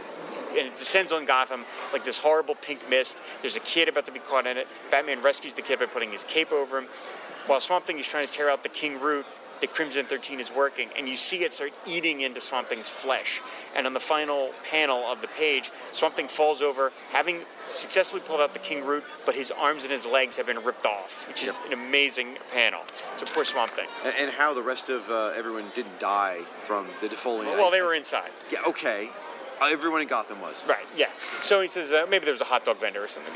and 0.58 0.68
it 0.68 0.76
descends 0.76 1.12
on 1.12 1.24
Gotham 1.24 1.64
like 1.92 2.04
this 2.04 2.18
horrible 2.18 2.54
pink 2.54 2.88
mist. 2.88 3.18
There's 3.40 3.56
a 3.56 3.60
kid 3.60 3.88
about 3.88 4.06
to 4.06 4.12
be 4.12 4.20
caught 4.20 4.46
in 4.46 4.56
it. 4.56 4.68
Batman 4.90 5.22
rescues 5.22 5.54
the 5.54 5.62
kid 5.62 5.78
by 5.78 5.86
putting 5.86 6.10
his 6.10 6.24
cape 6.24 6.52
over 6.52 6.78
him. 6.78 6.86
While 7.46 7.60
Swamp 7.60 7.86
Thing 7.86 7.98
is 7.98 8.06
trying 8.06 8.26
to 8.26 8.32
tear 8.32 8.48
out 8.50 8.62
the 8.62 8.68
King 8.68 9.00
Root, 9.00 9.26
the 9.60 9.66
Crimson 9.68 10.04
13 10.04 10.40
is 10.40 10.52
working, 10.52 10.90
and 10.98 11.08
you 11.08 11.16
see 11.16 11.44
it 11.44 11.52
start 11.52 11.72
eating 11.86 12.20
into 12.20 12.40
Swamp 12.40 12.68
Thing's 12.68 12.88
flesh. 12.88 13.40
And 13.76 13.86
on 13.86 13.94
the 13.94 14.00
final 14.00 14.50
panel 14.68 15.04
of 15.04 15.22
the 15.22 15.28
page, 15.28 15.70
Swamp 15.92 16.16
Thing 16.16 16.28
falls 16.28 16.60
over, 16.60 16.92
having 17.12 17.42
successfully 17.72 18.22
pulled 18.26 18.40
out 18.40 18.52
the 18.52 18.58
King 18.58 18.84
Root, 18.84 19.04
but 19.24 19.34
his 19.34 19.50
arms 19.52 19.84
and 19.84 19.92
his 19.92 20.04
legs 20.04 20.36
have 20.36 20.46
been 20.46 20.62
ripped 20.64 20.84
off, 20.84 21.26
which 21.28 21.44
is 21.44 21.60
an 21.66 21.72
amazing 21.72 22.38
panel. 22.52 22.80
So 23.14 23.24
poor 23.26 23.44
Swamp 23.44 23.70
Thing. 23.70 23.86
And, 24.04 24.14
and 24.18 24.30
how 24.30 24.52
the 24.52 24.62
rest 24.62 24.88
of 24.88 25.08
uh, 25.08 25.32
everyone 25.36 25.64
didn't 25.74 25.98
die 26.00 26.40
from 26.60 26.88
the 27.00 27.08
defoliant. 27.08 27.56
Well, 27.56 27.70
they 27.70 27.82
were 27.82 27.94
inside. 27.94 28.30
Yeah, 28.50 28.62
okay. 28.66 29.10
Everyone 29.70 30.00
in 30.00 30.08
Gotham 30.08 30.40
was. 30.40 30.64
Right, 30.66 30.86
yeah. 30.96 31.08
So 31.42 31.60
he 31.60 31.68
says, 31.68 31.92
uh, 31.92 32.06
maybe 32.08 32.24
there 32.24 32.32
was 32.32 32.40
a 32.40 32.46
hot 32.46 32.64
dog 32.64 32.78
vendor 32.78 33.04
or 33.04 33.08
something. 33.08 33.32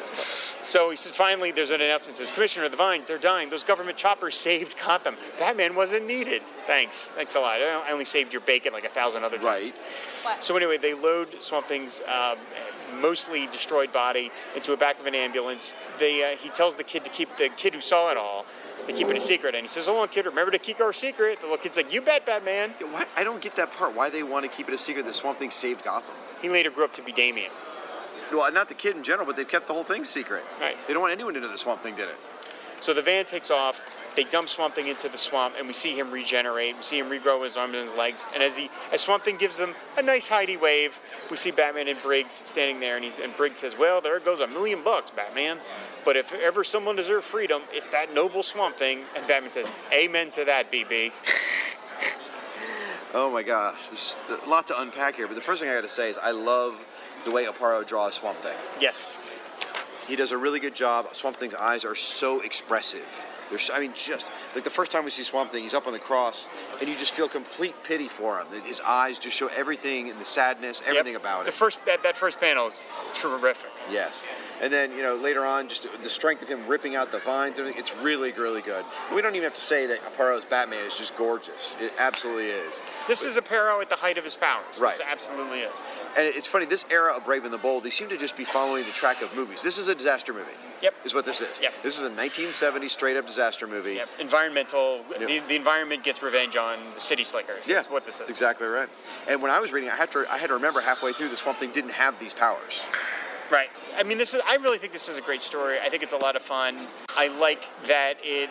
So 0.64 0.90
he 0.90 0.96
says, 0.96 1.12
finally, 1.12 1.52
there's 1.52 1.70
an 1.70 1.80
announcement 1.80 2.16
that 2.16 2.24
says, 2.26 2.32
Commissioner, 2.32 2.68
the 2.68 2.76
Vines, 2.76 3.06
they're 3.06 3.18
dying. 3.18 3.50
Those 3.50 3.64
government 3.64 3.96
choppers 3.96 4.34
saved 4.34 4.76
Gotham. 4.80 5.16
Batman 5.38 5.74
wasn't 5.74 6.06
needed. 6.06 6.42
Thanks. 6.66 7.08
Thanks 7.08 7.34
a 7.36 7.40
lot. 7.40 7.60
I 7.60 7.82
I 7.86 7.92
only 7.92 8.04
saved 8.04 8.32
your 8.32 8.42
bacon 8.42 8.72
like 8.72 8.84
a 8.84 8.88
thousand 8.88 9.24
other 9.24 9.36
times. 9.36 9.44
Right. 9.44 9.78
What? 10.22 10.44
So 10.44 10.56
anyway, 10.56 10.78
they 10.78 10.94
load 10.94 11.28
Swamp 11.40 11.66
Thing's 11.66 12.00
um, 12.02 12.38
mostly 13.00 13.46
destroyed 13.46 13.92
body 13.92 14.30
into 14.54 14.72
a 14.72 14.76
back 14.76 14.98
of 14.98 15.06
an 15.06 15.14
ambulance. 15.14 15.74
They, 15.98 16.24
uh, 16.24 16.36
he 16.36 16.48
tells 16.48 16.76
the 16.76 16.84
kid 16.84 17.04
to 17.04 17.10
keep, 17.10 17.36
the 17.36 17.48
kid 17.50 17.74
who 17.74 17.80
saw 17.80 18.10
it 18.10 18.16
all, 18.16 18.46
to 18.86 18.92
keep 18.92 19.08
it 19.08 19.16
a 19.16 19.20
secret. 19.20 19.54
And 19.54 19.62
he 19.62 19.68
says, 19.68 19.86
hold 19.86 19.98
on, 19.98 20.08
kid, 20.08 20.26
remember 20.26 20.50
to 20.52 20.58
keep 20.58 20.80
our 20.80 20.92
secret. 20.92 21.40
The 21.40 21.46
little 21.46 21.58
kid's 21.58 21.76
like, 21.76 21.92
you 21.92 22.00
bet, 22.00 22.26
Batman. 22.26 22.72
Yeah, 22.80 22.92
What? 22.92 23.08
I 23.16 23.24
don't 23.24 23.40
get 23.40 23.56
that 23.56 23.72
part. 23.72 23.94
Why 23.94 24.10
they 24.10 24.22
want 24.22 24.44
to 24.44 24.50
keep 24.50 24.68
it 24.68 24.74
a 24.74 24.78
secret 24.78 25.06
The 25.06 25.12
Swamp 25.12 25.38
Thing 25.38 25.50
saved 25.50 25.84
Gotham? 25.84 26.14
He 26.42 26.48
later 26.48 26.70
grew 26.70 26.84
up 26.84 26.92
to 26.94 27.02
be 27.02 27.12
Damien. 27.12 27.50
Well, 28.32 28.50
not 28.52 28.68
the 28.68 28.74
kid 28.74 28.96
in 28.96 29.04
general, 29.04 29.26
but 29.26 29.36
they've 29.36 29.48
kept 29.48 29.68
the 29.68 29.72
whole 29.72 29.84
thing 29.84 30.04
secret. 30.04 30.42
Right. 30.60 30.76
They 30.86 30.92
don't 30.92 31.02
want 31.02 31.12
anyone 31.12 31.34
to 31.34 31.40
know 31.40 31.48
the 31.50 31.58
Swamp 31.58 31.82
Thing 31.82 31.94
did 31.94 32.08
it. 32.08 32.16
So 32.80 32.92
the 32.92 33.02
van 33.02 33.24
takes 33.24 33.50
off. 33.50 33.80
They 34.16 34.24
dump 34.24 34.48
Swamp 34.48 34.74
Thing 34.74 34.86
into 34.86 35.10
the 35.10 35.18
swamp, 35.18 35.54
and 35.58 35.66
we 35.66 35.74
see 35.74 35.96
him 35.96 36.10
regenerate. 36.10 36.74
We 36.76 36.82
see 36.82 36.98
him 36.98 37.10
regrow 37.10 37.44
his 37.44 37.56
arms 37.58 37.74
and 37.74 37.84
his 37.84 37.94
legs. 37.94 38.26
And 38.32 38.42
as 38.42 38.56
he, 38.56 38.70
as 38.90 39.02
Swamp 39.02 39.24
Thing 39.24 39.36
gives 39.36 39.58
them 39.58 39.74
a 39.98 40.02
nice 40.02 40.26
Heidi 40.26 40.56
wave, 40.56 40.98
we 41.30 41.36
see 41.36 41.50
Batman 41.50 41.86
and 41.86 42.00
Briggs 42.02 42.32
standing 42.32 42.80
there, 42.80 42.96
and, 42.96 43.04
he's, 43.04 43.18
and 43.22 43.36
Briggs 43.36 43.60
says, 43.60 43.76
"Well, 43.78 44.00
there 44.00 44.18
goes 44.18 44.40
a 44.40 44.46
million 44.46 44.82
bucks, 44.82 45.10
Batman. 45.10 45.58
But 46.06 46.16
if 46.16 46.32
ever 46.32 46.64
someone 46.64 46.96
deserves 46.96 47.26
freedom, 47.26 47.62
it's 47.72 47.88
that 47.88 48.14
noble 48.14 48.42
Swamp 48.42 48.76
Thing." 48.78 49.04
And 49.14 49.26
Batman 49.26 49.52
says, 49.52 49.66
"Amen 49.92 50.30
to 50.30 50.44
that, 50.46 50.72
BB." 50.72 51.12
Oh 53.14 53.30
my 53.30 53.42
gosh, 53.42 53.78
there's 53.88 54.16
a 54.44 54.48
lot 54.48 54.66
to 54.66 54.78
unpack 54.80 55.16
here. 55.16 55.26
But 55.26 55.36
the 55.36 55.40
first 55.40 55.60
thing 55.62 55.70
I 55.70 55.74
got 55.74 55.82
to 55.82 55.88
say 55.88 56.10
is 56.10 56.18
I 56.18 56.32
love 56.32 56.74
the 57.24 57.30
way 57.30 57.46
Aparo 57.46 57.86
draws 57.86 58.14
Swamp 58.14 58.36
Thing. 58.40 58.56
Yes. 58.78 59.16
He 60.06 60.16
does 60.16 60.32
a 60.32 60.36
really 60.36 60.60
good 60.60 60.74
job. 60.74 61.14
Swamp 61.14 61.38
Thing's 61.38 61.54
eyes 61.54 61.84
are 61.84 61.94
so 61.94 62.40
expressive. 62.40 63.06
There's, 63.48 63.70
I 63.72 63.78
mean, 63.80 63.92
just 63.94 64.28
like 64.54 64.64
the 64.64 64.70
first 64.70 64.90
time 64.92 65.04
we 65.04 65.10
see 65.10 65.22
Swamp 65.22 65.50
Thing, 65.52 65.62
he's 65.62 65.72
up 65.72 65.86
on 65.86 65.92
the 65.94 65.98
cross, 66.00 66.46
and 66.80 66.88
you 66.90 66.96
just 66.96 67.14
feel 67.14 67.28
complete 67.28 67.74
pity 67.84 68.08
for 68.08 68.38
him. 68.40 68.46
His 68.64 68.80
eyes 68.80 69.18
just 69.18 69.36
show 69.36 69.46
everything 69.56 70.10
and 70.10 70.20
the 70.20 70.24
sadness, 70.24 70.82
everything 70.84 71.12
Yep. 71.14 71.22
about 71.22 71.42
The 71.44 71.48
it. 71.50 71.54
first 71.54 71.78
that, 71.86 72.02
that 72.02 72.16
first 72.16 72.38
panel 72.40 72.66
is 72.66 72.78
terrific. 73.14 73.70
Yes. 73.90 74.26
And 74.62 74.72
then, 74.72 74.92
you 74.92 75.02
know, 75.02 75.14
later 75.14 75.44
on, 75.44 75.68
just 75.68 75.86
the 76.02 76.08
strength 76.08 76.42
of 76.42 76.48
him 76.48 76.66
ripping 76.66 76.96
out 76.96 77.12
the 77.12 77.18
vines, 77.18 77.58
it's 77.58 77.96
really, 77.98 78.32
really 78.32 78.62
good. 78.62 78.84
We 79.14 79.22
don't 79.22 79.34
even 79.34 79.44
have 79.44 79.54
to 79.54 79.60
say 79.60 79.86
that 79.86 79.98
Aparo's 80.04 80.44
Batman 80.44 80.84
is 80.84 80.96
just 80.98 81.16
gorgeous. 81.16 81.74
It 81.80 81.92
absolutely 81.98 82.46
is. 82.46 82.80
This 83.06 83.22
is 83.22 83.36
a 83.36 83.42
Aparo 83.42 83.80
at 83.80 83.88
the 83.88 83.96
height 83.96 84.18
of 84.18 84.24
his 84.24 84.36
powers. 84.36 84.78
Right. 84.80 84.96
This 84.96 85.06
absolutely 85.06 85.60
is. 85.60 85.82
And 86.16 86.26
it's 86.26 86.46
funny, 86.46 86.64
this 86.64 86.84
era 86.90 87.14
of 87.14 87.24
Brave 87.24 87.44
and 87.44 87.52
the 87.52 87.58
Bold, 87.58 87.84
they 87.84 87.90
seem 87.90 88.08
to 88.08 88.16
just 88.16 88.36
be 88.36 88.44
following 88.44 88.84
the 88.84 88.92
track 88.92 89.22
of 89.22 89.34
movies. 89.34 89.62
This 89.62 89.78
is 89.78 89.88
a 89.88 89.94
disaster 89.94 90.32
movie. 90.32 90.46
Yep. 90.82 90.94
Is 91.04 91.14
what 91.14 91.24
this 91.24 91.40
is. 91.40 91.60
Yep. 91.60 91.72
This 91.82 91.94
is 91.98 92.02
a 92.02 92.10
1970 92.10 92.88
straight 92.88 93.16
up 93.16 93.26
disaster 93.26 93.66
movie. 93.66 93.94
Yep. 93.94 94.08
Environmental. 94.20 95.04
Yep. 95.10 95.28
The, 95.28 95.38
the 95.48 95.56
environment 95.56 96.04
gets 96.04 96.22
revenge 96.22 96.56
on 96.56 96.78
the 96.94 97.00
city 97.00 97.24
slickers. 97.24 97.66
Yeah, 97.66 97.76
That's 97.76 97.90
what 97.90 98.04
this 98.04 98.20
is. 98.20 98.28
Exactly 98.28 98.66
right. 98.66 98.88
And 99.28 99.40
when 99.42 99.50
I 99.50 99.60
was 99.60 99.72
reading, 99.72 99.90
I 99.90 99.96
had 99.96 100.10
to 100.12 100.26
I 100.30 100.38
had 100.38 100.48
to 100.48 100.54
remember 100.54 100.80
halfway 100.80 101.12
through 101.12 101.28
the 101.28 101.36
Swamp 101.36 101.58
Thing 101.58 101.72
didn't 101.72 101.92
have 101.92 102.18
these 102.18 102.34
powers. 102.34 102.82
Right. 103.50 103.68
I 103.96 104.02
mean, 104.02 104.18
this 104.18 104.34
is. 104.34 104.40
I 104.46 104.56
really 104.56 104.78
think 104.78 104.92
this 104.92 105.08
is 105.08 105.18
a 105.18 105.22
great 105.22 105.42
story. 105.42 105.76
I 105.82 105.88
think 105.88 106.02
it's 106.02 106.12
a 106.12 106.16
lot 106.18 106.36
of 106.36 106.42
fun. 106.42 106.76
I 107.16 107.28
like 107.28 107.64
that 107.86 108.14
it, 108.22 108.50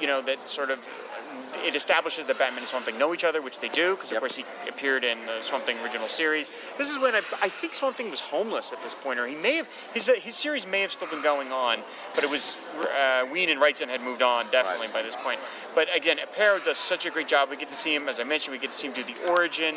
you 0.00 0.06
know, 0.06 0.22
that 0.22 0.48
sort 0.48 0.70
of. 0.70 0.78
It 1.62 1.76
establishes 1.76 2.24
that 2.24 2.38
Batman 2.38 2.60
and 2.60 2.68
Swamp 2.68 2.86
Thing 2.86 2.96
know 2.98 3.12
each 3.12 3.22
other, 3.24 3.42
which 3.42 3.60
they 3.60 3.68
do, 3.68 3.94
because 3.94 4.10
Yep. 4.10 4.16
of 4.16 4.20
course 4.20 4.36
he 4.36 4.44
appeared 4.68 5.04
in 5.04 5.18
the 5.26 5.42
Swamp 5.42 5.64
Thing 5.64 5.78
original 5.80 6.08
series. 6.08 6.50
This 6.78 6.90
is 6.90 6.98
when 6.98 7.14
I, 7.14 7.20
I 7.42 7.48
think 7.48 7.74
Swamp 7.74 7.96
Thing 7.96 8.10
was 8.10 8.20
homeless 8.20 8.72
at 8.72 8.82
this 8.82 8.94
point, 8.94 9.18
or 9.18 9.26
he 9.26 9.34
may 9.34 9.56
have 9.56 9.68
his 9.92 10.08
uh, 10.08 10.14
his 10.14 10.36
series 10.36 10.66
may 10.66 10.80
have 10.80 10.92
still 10.92 11.08
been 11.08 11.22
going 11.22 11.52
on, 11.52 11.80
but 12.14 12.24
it 12.24 12.30
was 12.30 12.56
uh, 12.98 13.26
Wein 13.30 13.50
and 13.50 13.60
Wrightson 13.60 13.88
had 13.88 14.00
moved 14.00 14.22
on 14.22 14.46
definitely 14.50 14.86
Right. 14.86 14.94
by 14.94 15.02
this 15.02 15.16
point. 15.16 15.38
But 15.74 15.94
again, 15.94 16.18
Aparo 16.18 16.64
does 16.64 16.78
such 16.78 17.04
a 17.04 17.10
great 17.10 17.28
job. 17.28 17.50
We 17.50 17.56
get 17.56 17.68
to 17.68 17.74
see 17.74 17.94
him, 17.94 18.08
as 18.08 18.18
I 18.20 18.24
mentioned, 18.24 18.52
we 18.52 18.58
get 18.58 18.72
to 18.72 18.78
see 18.78 18.86
him 18.88 18.94
do 18.94 19.04
the 19.04 19.16
origin. 19.30 19.76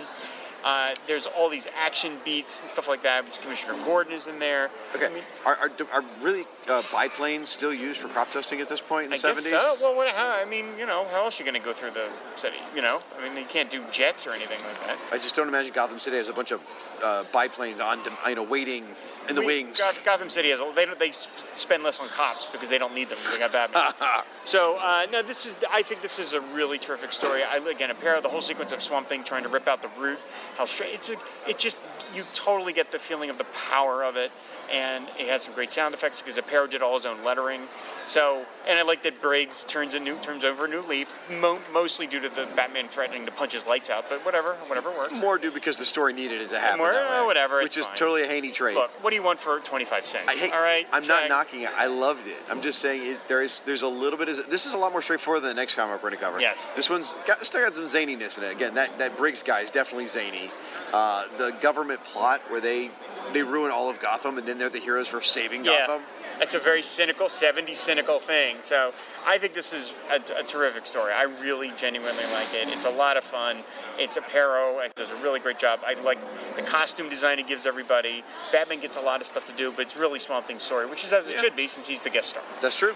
Uh, 0.63 0.93
there's 1.07 1.25
all 1.25 1.49
these 1.49 1.67
action 1.77 2.17
beats 2.23 2.61
and 2.61 2.69
stuff 2.69 2.87
like 2.87 3.03
that. 3.03 3.39
Commissioner 3.41 3.75
Gordon 3.83 4.13
is 4.13 4.27
in 4.27 4.39
there. 4.39 4.69
Okay. 4.95 5.07
I 5.07 5.09
mean, 5.09 5.23
are, 5.45 5.57
are, 5.57 5.71
are 5.91 6.03
really 6.21 6.45
uh, 6.69 6.81
biplanes 6.91 7.49
still 7.49 7.73
used 7.73 7.99
for 7.99 8.07
crop 8.07 8.31
dusting 8.31 8.61
at 8.61 8.69
this 8.69 8.79
point 8.79 9.05
in 9.05 9.09
the 9.09 9.15
I 9.17 9.19
guess 9.19 9.45
70s? 9.45 9.59
so. 9.59 9.75
Well, 9.81 9.95
what, 9.95 10.09
how, 10.09 10.39
I 10.41 10.45
mean, 10.45 10.65
you 10.77 10.85
know, 10.85 11.05
how 11.11 11.25
else 11.25 11.39
are 11.39 11.43
you 11.43 11.51
going 11.51 11.61
to 11.61 11.65
go 11.65 11.73
through 11.73 11.91
the 11.91 12.09
city? 12.35 12.57
You 12.75 12.81
know, 12.81 13.01
I 13.19 13.27
mean, 13.27 13.37
you 13.37 13.45
can't 13.45 13.69
do 13.69 13.83
jets 13.91 14.25
or 14.25 14.31
anything 14.31 14.63
like 14.65 14.79
that. 14.87 14.97
I 15.11 15.17
just 15.17 15.35
don't 15.35 15.47
imagine 15.47 15.73
Gotham 15.73 15.99
City 15.99 16.17
has 16.17 16.29
a 16.29 16.33
bunch 16.33 16.51
of 16.51 16.61
uh, 17.03 17.25
biplanes 17.33 17.81
on, 17.81 17.99
you 18.27 18.35
know, 18.35 18.43
waiting 18.43 18.85
in 19.29 19.35
the 19.35 19.41
We- 19.41 19.47
wings. 19.63 19.79
Goth- 19.79 20.03
Gotham 20.03 20.29
City 20.29 20.49
has 20.49 20.61
they 20.75 20.85
they 20.85 21.11
spend 21.11 21.83
less 21.83 21.99
on 21.99 22.09
cops 22.09 22.45
because 22.47 22.69
they 22.69 22.77
don't 22.77 22.93
need 22.93 23.09
them. 23.09 23.17
They 23.31 23.39
got 23.39 23.51
Batman. 23.51 23.93
so 24.45 24.77
uh, 24.79 25.05
no, 25.11 25.21
this 25.21 25.45
is 25.45 25.55
I 25.71 25.81
think 25.81 26.01
this 26.01 26.19
is 26.19 26.33
a 26.33 26.41
really 26.41 26.77
terrific 26.77 27.13
story. 27.13 27.43
I, 27.43 27.57
again, 27.57 27.91
a 27.91 27.95
pair 27.95 28.15
of 28.15 28.23
the 28.23 28.29
whole 28.29 28.41
sequence 28.41 28.71
of 28.71 28.81
Swamp 28.81 29.07
Thing 29.09 29.23
trying 29.23 29.43
to 29.43 29.49
rip 29.49 29.67
out 29.67 29.81
the 29.81 29.89
root. 29.99 30.19
How 30.57 30.65
straight 30.65 30.93
it's 30.93 31.09
a, 31.09 31.15
it 31.47 31.57
just 31.57 31.79
you 32.15 32.23
totally 32.33 32.73
get 32.73 32.91
the 32.91 32.99
feeling 32.99 33.29
of 33.29 33.37
the 33.37 33.45
power 33.69 34.03
of 34.03 34.17
it, 34.17 34.31
and 34.71 35.05
it 35.19 35.27
has 35.29 35.43
some 35.43 35.53
great 35.53 35.71
sound 35.71 35.93
effects 35.93 36.21
because 36.21 36.37
Aparo 36.37 36.69
did 36.69 36.81
all 36.81 36.93
his 36.95 37.05
own 37.05 37.23
lettering. 37.23 37.61
So 38.05 38.45
and 38.67 38.79
I 38.79 38.83
like 38.83 39.03
that 39.03 39.21
Briggs 39.21 39.63
turns 39.65 39.93
a 39.93 39.99
new 39.99 40.17
turns 40.19 40.43
over 40.43 40.65
a 40.65 40.67
new 40.67 40.81
leaf, 40.81 41.11
mo- 41.29 41.59
mostly 41.71 42.07
due 42.07 42.19
to 42.21 42.29
the 42.29 42.47
Batman 42.55 42.87
threatening 42.87 43.25
to 43.25 43.31
punch 43.31 43.53
his 43.53 43.65
lights 43.67 43.89
out. 43.89 44.05
But 44.09 44.25
whatever, 44.25 44.53
whatever 44.67 44.89
works. 44.91 45.19
More 45.19 45.37
do 45.37 45.51
because 45.51 45.77
the 45.77 45.85
story 45.85 46.13
needed 46.13 46.41
it 46.41 46.49
to 46.51 46.59
happen. 46.59 46.79
More- 46.79 46.91
way, 46.91 46.97
uh, 46.97 47.25
whatever, 47.25 47.61
Which 47.61 47.77
is 47.77 47.85
fine. 47.87 47.95
totally 47.95 48.23
a 48.23 48.27
Haney 48.27 48.51
trait. 48.51 48.75
Look, 48.75 48.91
what 49.03 49.09
do 49.09 49.15
you 49.15 49.23
want 49.23 49.39
for 49.39 49.59
twenty 49.59 49.85
five 49.85 50.05
cents? 50.05 50.37
Hate, 50.39 50.53
all 50.53 50.61
right, 50.61 50.87
I'm 50.91 51.05
not 51.07 51.29
knocking 51.29 51.61
it. 51.61 51.71
I 51.75 51.87
loved 51.87 52.27
it. 52.27 52.37
I'm 52.49 52.61
just 52.61 52.79
saying 52.79 53.05
it, 53.05 53.27
there 53.27 53.41
is 53.41 53.61
there's 53.61 53.81
a 53.81 53.87
little 53.87 54.17
bit 54.17 54.29
of 54.29 54.49
this 54.49 54.65
is 54.65 54.73
a 54.73 54.77
lot 54.77 54.91
more 54.91 55.01
straightforward 55.01 55.43
than 55.43 55.49
the 55.49 55.61
next 55.61 55.75
comic 55.75 55.95
we're 56.01 56.09
going 56.09 56.19
to 56.19 56.25
cover. 56.25 56.39
Yes. 56.39 56.69
This 56.75 56.89
one's 56.89 57.15
got 57.27 57.41
still 57.41 57.61
got 57.61 57.75
some 57.75 57.85
zaniness 57.85 58.37
in 58.37 58.43
it. 58.43 58.51
Again, 58.51 58.73
that 58.75 58.97
that 58.99 59.17
Briggs 59.17 59.43
guy 59.43 59.61
is 59.61 59.69
definitely 59.69 60.07
zany. 60.07 60.49
Uh, 60.93 61.25
the 61.37 61.51
government 61.61 62.03
plot 62.03 62.39
where 62.49 62.61
they 62.61 62.91
they 63.33 63.43
ruin 63.43 63.71
all 63.71 63.89
of 63.89 63.99
Gotham 63.99 64.37
and 64.37 64.47
then 64.47 64.57
they're 64.57 64.69
the 64.69 64.79
heroes 64.79 65.07
for 65.07 65.21
saving 65.21 65.65
Yeah, 65.65 65.87
Gotham. 65.87 66.03
it's 66.39 66.53
a 66.53 66.59
very 66.59 66.81
cynical, 66.83 67.27
70s 67.27 67.75
cynical 67.75 68.19
thing. 68.19 68.57
So 68.61 68.93
I 69.25 69.37
think 69.37 69.53
this 69.53 69.73
is 69.73 69.93
a, 70.11 70.39
a 70.39 70.43
terrific 70.43 70.85
story. 70.85 71.11
I 71.11 71.23
really 71.41 71.71
genuinely 71.75 72.23
like 72.33 72.53
it. 72.53 72.67
It's 72.69 72.85
a 72.85 72.89
lot 72.89 73.17
of 73.17 73.23
fun. 73.23 73.57
It's 73.97 74.17
Aparo. 74.17 74.85
It 74.85 74.93
does 74.95 75.09
a 75.09 75.15
really 75.17 75.39
great 75.39 75.59
job. 75.59 75.79
I 75.85 75.95
like 76.01 76.19
the 76.55 76.61
costume 76.61 77.09
design 77.09 77.39
it 77.39 77.47
gives 77.47 77.65
everybody. 77.65 78.23
Batman 78.51 78.79
gets 78.79 78.97
a 78.97 79.01
lot 79.01 79.19
of 79.21 79.27
stuff 79.27 79.45
to 79.47 79.53
do, 79.53 79.71
but 79.71 79.81
it's 79.81 79.97
really 79.97 80.19
Swamp 80.19 80.47
Thing's 80.47 80.63
story, 80.63 80.85
which 80.85 81.03
is 81.03 81.11
as 81.11 81.27
it 81.29 81.33
Yeah. 81.35 81.41
should 81.41 81.55
be 81.55 81.67
since 81.67 81.87
he's 81.87 82.01
the 82.01 82.09
guest 82.09 82.29
star. 82.29 82.43
That's 82.61 82.77
true. 82.77 82.93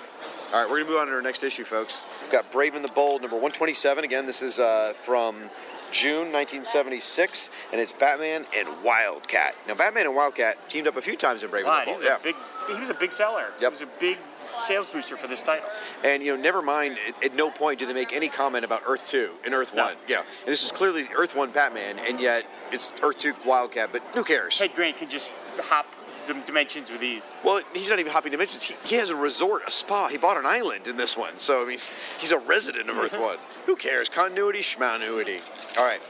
All 0.53 0.61
right, 0.61 0.69
we're 0.69 0.77
gonna 0.79 0.91
move 0.91 0.99
on 1.01 1.07
to 1.07 1.13
our 1.13 1.21
next 1.21 1.43
issue, 1.43 1.65
folks. 1.65 2.01
We've 2.21 2.31
got 2.31 2.49
Brave 2.51 2.75
and 2.75 2.83
the 2.83 2.89
Bold, 2.91 3.21
number 3.21 3.35
127. 3.35 4.03
Again, 4.05 4.25
this 4.25 4.41
is 4.41 4.59
uh, 4.59 4.93
from 4.93 5.49
June 5.91 6.31
1976, 6.31 7.49
and 7.71 7.81
it's 7.81 7.93
Batman 7.93 8.45
and 8.55 8.83
Wildcat. 8.83 9.55
Now, 9.67 9.75
Batman 9.75 10.05
and 10.05 10.15
Wildcat 10.15 10.69
teamed 10.69 10.87
up 10.87 10.95
a 10.95 11.01
few 11.01 11.15
times 11.15 11.43
in 11.43 11.49
Brave 11.49 11.65
and 11.65 11.87
the 11.87 11.91
Bold. 11.91 12.03
Yeah. 12.03 12.17
big, 12.21 12.35
he 12.67 12.79
was 12.79 12.89
a 12.89 12.93
big 12.93 13.13
seller. 13.13 13.47
Yep. 13.61 13.73
He 13.77 13.83
was 13.85 13.89
a 13.93 13.99
big 13.99 14.17
sales 14.63 14.85
booster 14.87 15.17
for 15.17 15.27
this 15.27 15.43
title. 15.43 15.67
And 16.03 16.23
you 16.23 16.35
know, 16.35 16.41
never 16.41 16.61
mind. 16.61 16.97
At, 17.07 17.25
at 17.25 17.35
no 17.35 17.51
point 17.51 17.79
do 17.79 17.85
they 17.85 17.93
make 17.93 18.13
any 18.13 18.29
comment 18.29 18.65
about 18.65 18.81
Earth 18.87 19.05
Two 19.05 19.31
and 19.45 19.53
Earth 19.53 19.73
No. 19.73 19.85
One. 19.85 19.95
Yeah, 20.07 20.19
and 20.19 20.47
this 20.47 20.63
is 20.63 20.71
clearly 20.71 21.07
Earth 21.15 21.35
One 21.35 21.51
Batman, 21.51 21.99
and 21.99 22.19
yet 22.19 22.45
it's 22.71 22.93
Earth 23.01 23.19
Two 23.19 23.33
Wildcat. 23.45 23.89
But 23.91 24.03
who 24.13 24.23
cares? 24.23 24.57
Ted 24.57 24.73
Grant 24.75 24.97
can 24.97 25.09
just 25.09 25.33
hop 25.59 25.85
dimensions 26.27 26.91
with 26.91 27.03
ease. 27.03 27.29
Well, 27.43 27.61
he's 27.73 27.89
not 27.89 27.99
even 27.99 28.11
hopping 28.11 28.31
dimensions. 28.31 28.63
He, 28.63 28.75
he 28.85 28.95
has 28.95 29.09
a 29.09 29.15
resort, 29.15 29.63
a 29.67 29.71
spa. 29.71 30.07
He 30.07 30.17
bought 30.17 30.37
an 30.37 30.45
island 30.45 30.87
in 30.87 30.97
this 30.97 31.17
one, 31.17 31.37
so 31.37 31.63
I 31.63 31.65
mean, 31.65 31.79
he's 32.19 32.31
a 32.31 32.39
resident 32.39 32.89
of 32.89 32.97
Earth 32.97 33.17
One. 33.19 33.37
Who 33.65 33.75
cares? 33.75 34.09
Continuity, 34.09 34.59
schmanuity. 34.59 35.41
All 35.77 35.85
right, 35.85 36.01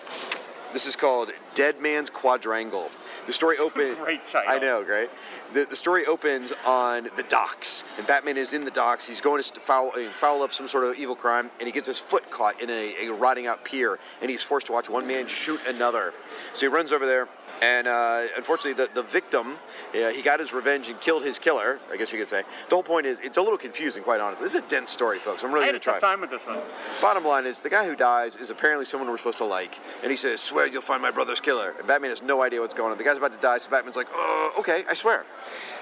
this 0.74 0.86
is 0.86 0.96
called 0.96 1.32
Dead 1.56 1.82
Man's 1.82 2.10
Quadrangle. 2.10 2.90
The 3.28 3.34
story 3.34 3.58
opens. 3.58 3.98
Great 3.98 4.26
title. 4.26 4.54
I 4.54 4.58
know, 4.58 4.84
right? 4.84 5.10
The, 5.52 5.66
the 5.66 5.76
story 5.76 6.06
opens 6.06 6.54
on 6.66 7.10
the 7.18 7.24
docks, 7.24 7.84
and 7.98 8.08
Batman 8.08 8.38
is 8.38 8.54
in 8.54 8.64
the 8.64 8.72
docks. 8.72 9.06
He's 9.06 9.20
going 9.20 9.44
to 9.44 9.60
foul, 9.60 9.92
uh, 9.98 10.10
foul 10.20 10.44
up 10.44 10.54
some 10.54 10.70
sort 10.70 10.86
of 10.86 10.96
evil 10.96 11.16
crime, 11.16 11.52
and 11.60 11.68
he 11.68 11.74
gets 11.74 11.88
his 11.88 12.00
foot 12.00 12.30
caught 12.32 12.62
in 12.62 12.70
a, 12.70 13.08
a 13.08 13.14
rotting 13.14 13.46
out 13.46 13.66
pier, 13.66 14.00
and 14.22 14.32
he's 14.32 14.44
forced 14.44 14.68
to 14.68 14.74
watch 14.74 14.90
one 14.90 15.06
man 15.06 15.28
shoot 15.28 15.60
another. 15.68 16.14
So 16.54 16.62
he 16.62 16.74
runs 16.74 16.94
over 16.94 17.06
there, 17.06 17.28
and 17.62 17.88
uh, 17.88 18.28
unfortunately, 18.36 18.86
the, 18.86 18.90
the 18.94 19.04
victim, 19.04 19.58
uh, 19.94 20.10
he 20.10 20.22
got 20.22 20.40
his 20.40 20.54
revenge 20.54 20.90
and 20.90 21.00
killed 21.02 21.24
his 21.24 21.40
killer, 21.40 21.80
I 21.92 21.98
guess 21.98 22.12
you 22.12 22.20
could 22.20 22.28
say. 22.28 22.44
The 22.70 22.76
whole 22.76 22.84
point 22.84 23.06
is, 23.06 23.20
it's 23.20 23.38
a 23.38 23.42
little 23.42 23.58
confusing, 23.58 24.04
quite 24.04 24.22
honestly. 24.22 24.46
This 24.46 24.54
is 24.54 24.62
a 24.62 24.68
dense 24.68 24.92
story, 24.92 25.18
folks. 25.18 25.44
I'm 25.44 25.52
really 25.52 25.64
I 25.64 25.68
had 25.68 25.76
a 25.76 25.80
tough 25.80 26.00
time 26.00 26.22
with 26.22 26.30
this 26.30 26.46
one. 26.46 26.60
Bottom 27.02 27.26
line 27.26 27.46
is, 27.46 27.60
the 27.60 27.70
guy 27.70 27.86
who 27.86 27.96
dies 27.96 28.36
is 28.36 28.50
apparently 28.50 28.86
someone 28.86 29.10
we're 29.10 29.18
supposed 29.18 29.40
to 29.40 29.46
like, 29.46 29.80
and 30.04 30.12
he 30.12 30.18
says, 30.18 30.42
"Swear 30.42 30.68
you'll 30.68 30.82
find 30.82 31.02
my 31.02 31.12
brother's 31.12 31.42
killer." 31.42 31.74
And 31.78 31.88
Batman 31.88 32.12
has 32.12 32.22
no 32.22 32.44
idea 32.44 32.62
what's 32.62 32.74
going 32.74 32.92
on. 32.92 32.98
The 32.98 33.04
guy's 33.04 33.18
about 33.18 33.34
to 33.34 33.40
die, 33.40 33.58
so 33.58 33.70
Batman's 33.70 33.96
like, 33.96 34.08
"Oh, 34.14 34.54
okay, 34.60 34.84
I 34.90 34.94
swear." 34.94 35.26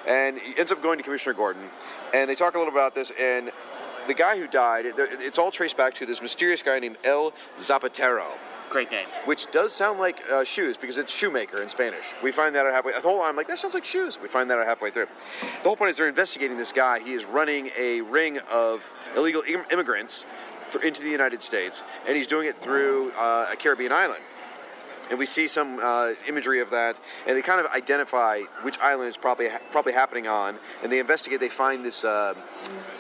And 0.07 0.37
he 0.37 0.57
ends 0.57 0.71
up 0.71 0.81
going 0.81 0.97
to 0.97 1.03
Commissioner 1.03 1.33
Gordon, 1.33 1.63
and 2.13 2.29
they 2.29 2.35
talk 2.35 2.55
a 2.55 2.57
little 2.57 2.73
about 2.73 2.95
this. 2.95 3.11
And 3.19 3.51
the 4.07 4.13
guy 4.13 4.37
who 4.37 4.47
died, 4.47 4.85
it's 4.97 5.39
all 5.39 5.51
traced 5.51 5.77
back 5.77 5.95
to 5.95 6.05
this 6.05 6.21
mysterious 6.21 6.61
guy 6.61 6.79
named 6.79 6.97
El 7.03 7.33
Zapatero. 7.59 8.27
Great 8.69 8.91
name. 8.91 9.07
Which 9.25 9.49
does 9.51 9.73
sound 9.73 9.99
like 9.99 10.21
uh, 10.29 10.43
shoes 10.43 10.75
because 10.77 10.97
it's 10.97 11.13
shoemaker 11.13 11.61
in 11.61 11.69
Spanish. 11.69 12.03
We 12.23 12.31
find 12.31 12.55
that 12.55 12.65
out 12.65 12.73
halfway. 12.73 12.93
The 12.93 12.99
whole 13.01 13.21
I'm 13.21 13.35
like, 13.35 13.47
that 13.47 13.59
sounds 13.59 13.73
like 13.73 13.85
shoes. 13.85 14.19
We 14.21 14.27
find 14.27 14.49
that 14.49 14.59
out 14.59 14.65
halfway 14.65 14.91
through. 14.91 15.07
The 15.41 15.69
whole 15.69 15.75
point 15.75 15.91
is 15.91 15.97
they're 15.97 16.07
investigating 16.09 16.57
this 16.57 16.71
guy. 16.71 16.99
He 16.99 17.13
is 17.13 17.25
running 17.25 17.71
a 17.77 18.01
ring 18.01 18.39
of 18.51 18.83
illegal 19.15 19.43
im- 19.47 19.65
immigrants 19.71 20.25
th- 20.71 20.83
into 20.83 21.03
the 21.03 21.09
United 21.09 21.41
States, 21.41 21.85
and 22.07 22.17
he's 22.17 22.27
doing 22.27 22.47
it 22.47 22.57
through 22.57 23.11
uh, 23.11 23.47
a 23.51 23.55
Caribbean 23.55 23.91
island. 23.91 24.21
And 25.09 25.19
we 25.19 25.25
see 25.25 25.47
some 25.47 25.79
uh, 25.81 26.13
imagery 26.27 26.59
of 26.61 26.71
that, 26.71 26.97
and 27.27 27.37
they 27.37 27.41
kind 27.41 27.59
of 27.59 27.67
identify 27.67 28.41
which 28.63 28.79
island 28.79 29.07
it's 29.07 29.17
probably 29.17 29.49
ha- 29.49 29.59
probably 29.71 29.93
happening 29.93 30.27
on, 30.27 30.57
and 30.83 30.91
they 30.91 30.99
investigate. 30.99 31.39
They 31.39 31.49
find 31.49 31.85
this 31.85 32.03
uh, 32.03 32.33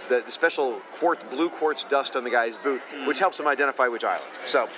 the, 0.09 0.21
the 0.25 0.31
special 0.31 0.81
quartz, 0.99 1.23
blue 1.25 1.49
quartz 1.49 1.83
dust 1.83 2.15
on 2.15 2.23
the 2.23 2.29
guy's 2.29 2.57
boot, 2.57 2.81
which 3.05 3.19
helps 3.19 3.37
them 3.37 3.47
identify 3.47 3.87
which 3.87 4.03
island. 4.03 4.23
So, 4.45 4.69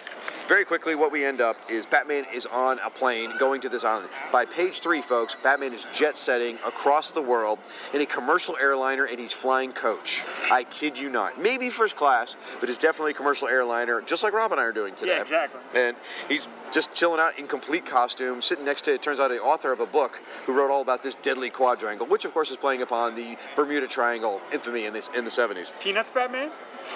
very 0.48 0.64
quickly, 0.64 0.96
what 0.96 1.12
we 1.12 1.26
end 1.26 1.42
up 1.42 1.58
is 1.70 1.86
Batman 1.86 2.26
is 2.34 2.46
on 2.46 2.80
a 2.80 2.90
plane 2.90 3.32
going 3.38 3.60
to 3.62 3.70
this 3.70 3.84
island. 3.84 4.10
By 4.32 4.46
page 4.46 4.80
three, 4.80 5.02
folks, 5.02 5.36
Batman 5.44 5.74
is 5.74 5.86
jet 5.94 6.16
setting 6.16 6.56
across 6.66 7.12
the 7.12 7.22
world 7.22 7.60
in 7.94 8.00
a 8.00 8.06
commercial 8.06 8.56
airliner 8.56 9.06
and 9.06 9.20
he's 9.20 9.34
flying 9.34 9.74
coach. 9.74 10.24
I 10.50 10.64
kid 10.64 10.98
you 10.98 11.10
not. 11.10 11.42
Maybe 11.42 11.70
first 11.70 11.98
class, 11.98 12.38
but 12.62 12.70
it's 12.70 12.78
definitely 12.78 13.12
a 13.12 13.16
commercial 13.16 13.50
airliner, 13.50 14.02
just 14.02 14.24
like 14.24 14.32
Rob 14.32 14.54
and 14.54 14.62
I 14.62 14.64
are 14.64 14.72
doing 14.72 14.96
today. 14.96 15.16
Yeah, 15.16 15.22
exactly. 15.22 15.60
And 15.76 15.98
he's 16.30 16.48
just 16.72 16.94
chilling 16.94 17.20
out 17.20 17.38
in 17.38 17.48
complete 17.48 17.86
costume, 17.86 18.42
sitting 18.42 18.66
next 18.66 18.84
to, 18.84 18.94
it 18.94 19.02
turns 19.02 19.20
out, 19.20 19.30
the 19.30 19.42
author 19.42 19.72
of 19.72 19.80
a 19.80 19.86
book 19.86 20.22
who 20.46 20.54
wrote 20.54 20.72
all 20.72 20.82
about 20.82 21.04
this 21.04 21.16
deadly 21.16 21.50
quadrangle, 21.50 22.08
which, 22.08 22.26
of 22.26 22.34
course, 22.34 22.52
is 22.52 22.58
playing 22.58 22.82
upon 22.82 23.16
the 23.16 23.38
Bermuda 23.56 23.88
Triangle 23.88 24.42
infamy 24.52 24.86
in, 24.86 24.94
this, 24.94 25.10
in 25.16 25.26
the 25.26 25.32
70s. 25.32 25.72
Peanuts 25.80 26.12
Batman? 26.12 26.52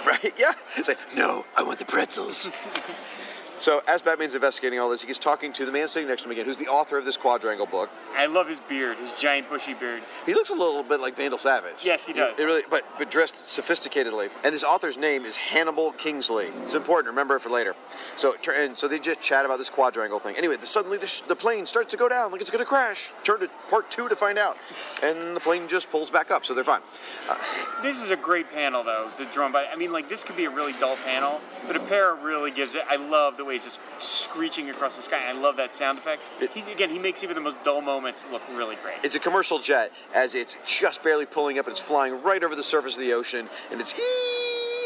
Right? 0.06 0.34
Yeah. 0.38 0.54
It's 0.78 0.88
like, 0.88 1.00
no, 1.16 1.46
I 1.58 1.64
want 1.64 1.80
the 1.80 1.86
pretzels. 1.86 2.50
so 3.62 3.82
as 3.88 4.02
Batman's 4.02 4.34
investigating 4.36 4.80
all 4.80 4.90
this, 4.90 5.02
he 5.02 5.08
gets 5.08 5.20
talking 5.20 5.54
to 5.54 5.66
the 5.66 5.72
man 5.72 5.88
sitting 5.88 6.10
next 6.10 6.24
to 6.24 6.28
him 6.28 6.32
again, 6.34 6.46
who's 6.46 6.58
the 6.58 6.68
author 6.68 6.98
of 6.98 7.06
this 7.06 7.16
quadrangle 7.16 7.66
book. 7.68 7.90
I 8.16 8.26
love 8.26 8.48
his 8.50 8.60
beard, 8.60 8.98
his 8.98 9.14
giant 9.14 9.50
bushy 9.50 9.74
beard. 9.74 10.04
He 10.26 10.34
looks 10.34 10.50
a 10.50 10.54
little 10.54 10.84
bit 10.84 11.00
like 11.00 11.16
Vandal 11.16 11.38
Savage. 11.38 11.86
Yes, 11.86 12.06
he 12.06 12.14
does. 12.14 12.38
It 12.40 12.44
really, 12.44 12.64
but 12.70 12.84
but 12.98 13.10
dressed 13.10 13.36
sophisticatedly. 13.36 14.30
And 14.44 14.54
this 14.54 14.64
author's 14.64 14.98
name 14.98 15.26
is 15.26 15.36
Hannibal 15.36 15.92
Kingsley. 15.94 16.48
It's 16.66 16.76
important. 16.76 17.08
Remember 17.08 17.36
it 17.38 17.40
for 17.42 17.50
later. 17.50 17.76
So 18.18 18.36
and 18.54 18.78
so 18.78 18.88
they 18.88 19.00
just 19.00 19.22
chat 19.22 19.46
about 19.46 19.58
this 19.58 19.70
quadrangle 19.70 20.20
thing. 20.20 20.36
Anyway, 20.36 20.58
the, 20.58 20.66
suddenly 20.66 20.98
the, 20.98 21.08
sh- 21.08 21.22
the 21.22 21.36
plane 21.36 21.66
starts 21.66 21.92
to 21.92 21.98
go 21.98 22.10
down 22.10 22.32
like 22.32 22.42
it's 22.42 22.52
going 22.52 22.64
to 22.64 22.70
crash. 22.70 23.14
Turn 23.24 23.40
to 23.40 23.50
part 23.70 23.90
two 23.92 24.10
to 24.10 24.16
find 24.16 24.38
out, 24.38 24.58
and 25.04 25.36
the 25.36 25.40
plane 25.40 25.68
just 25.68 25.90
pulls 25.92 26.10
back 26.10 26.32
up, 26.32 26.46
so 26.46 26.54
they're 26.54 26.64
fine. 26.64 26.82
Uh, 27.30 27.36
This 27.82 28.00
is 28.00 28.12
a 28.12 28.18
great 28.18 28.52
panel, 28.52 28.84
though, 28.84 29.10
the 29.18 29.26
drone. 29.26 29.52
But 29.52 29.68
I 29.72 29.76
mean, 29.76 29.92
like 29.92 30.10
this 30.10 30.24
could 30.24 30.38
be 30.38 30.46
a 30.46 30.50
really 30.50 30.74
dull 30.74 30.96
panel, 30.98 31.40
but 31.68 31.76
Aparo 31.76 32.22
really 32.24 32.52
gives 32.52 32.76
it. 32.76 32.84
I 32.90 32.96
love 32.96 33.38
the 33.38 33.46
way 33.46 33.51
it's 33.56 33.66
just 33.66 33.80
screeching 34.00 34.70
across 34.70 34.98
the 34.98 35.04
sky. 35.04 35.24
I 35.28 35.34
love 35.34 35.58
that 35.58 35.74
sound 35.74 35.98
effect. 35.98 36.22
It- 36.40 36.52
he, 36.52 36.72
again, 36.72 36.90
he 36.90 37.00
makes 37.00 37.24
even 37.24 37.36
the 37.36 37.42
most 37.42 37.58
dull 37.64 37.82
moments 37.82 38.26
look 38.32 38.42
really 38.54 38.76
great. 38.78 38.96
It's 39.04 39.16
a 39.16 39.20
commercial 39.20 39.60
jet 39.60 39.92
as 40.14 40.36
it's 40.36 40.56
just 40.66 41.04
barely 41.04 41.26
pulling 41.26 41.60
up 41.60 41.66
and 41.68 41.72
it's 41.72 41.80
flying 41.80 42.22
right 42.24 42.44
over 42.44 42.56
the 42.56 42.64
surface 42.64 42.96
of 42.96 43.02
the 43.02 43.14
ocean 43.14 43.50
and 43.72 43.80
it's 43.82 43.94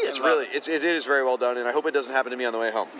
it's 0.02 0.20
really 0.20 0.46
it. 0.46 0.54
it's, 0.54 0.68
it 0.68 0.82
is 0.84 1.04
very 1.04 1.24
well 1.24 1.36
done 1.36 1.58
and 1.58 1.66
I 1.68 1.72
hope 1.72 1.86
it 1.86 1.92
doesn't 1.94 2.12
happen 2.12 2.30
to 2.30 2.36
me 2.36 2.44
on 2.44 2.52
the 2.52 2.58
way 2.58 2.70
home. 2.70 2.88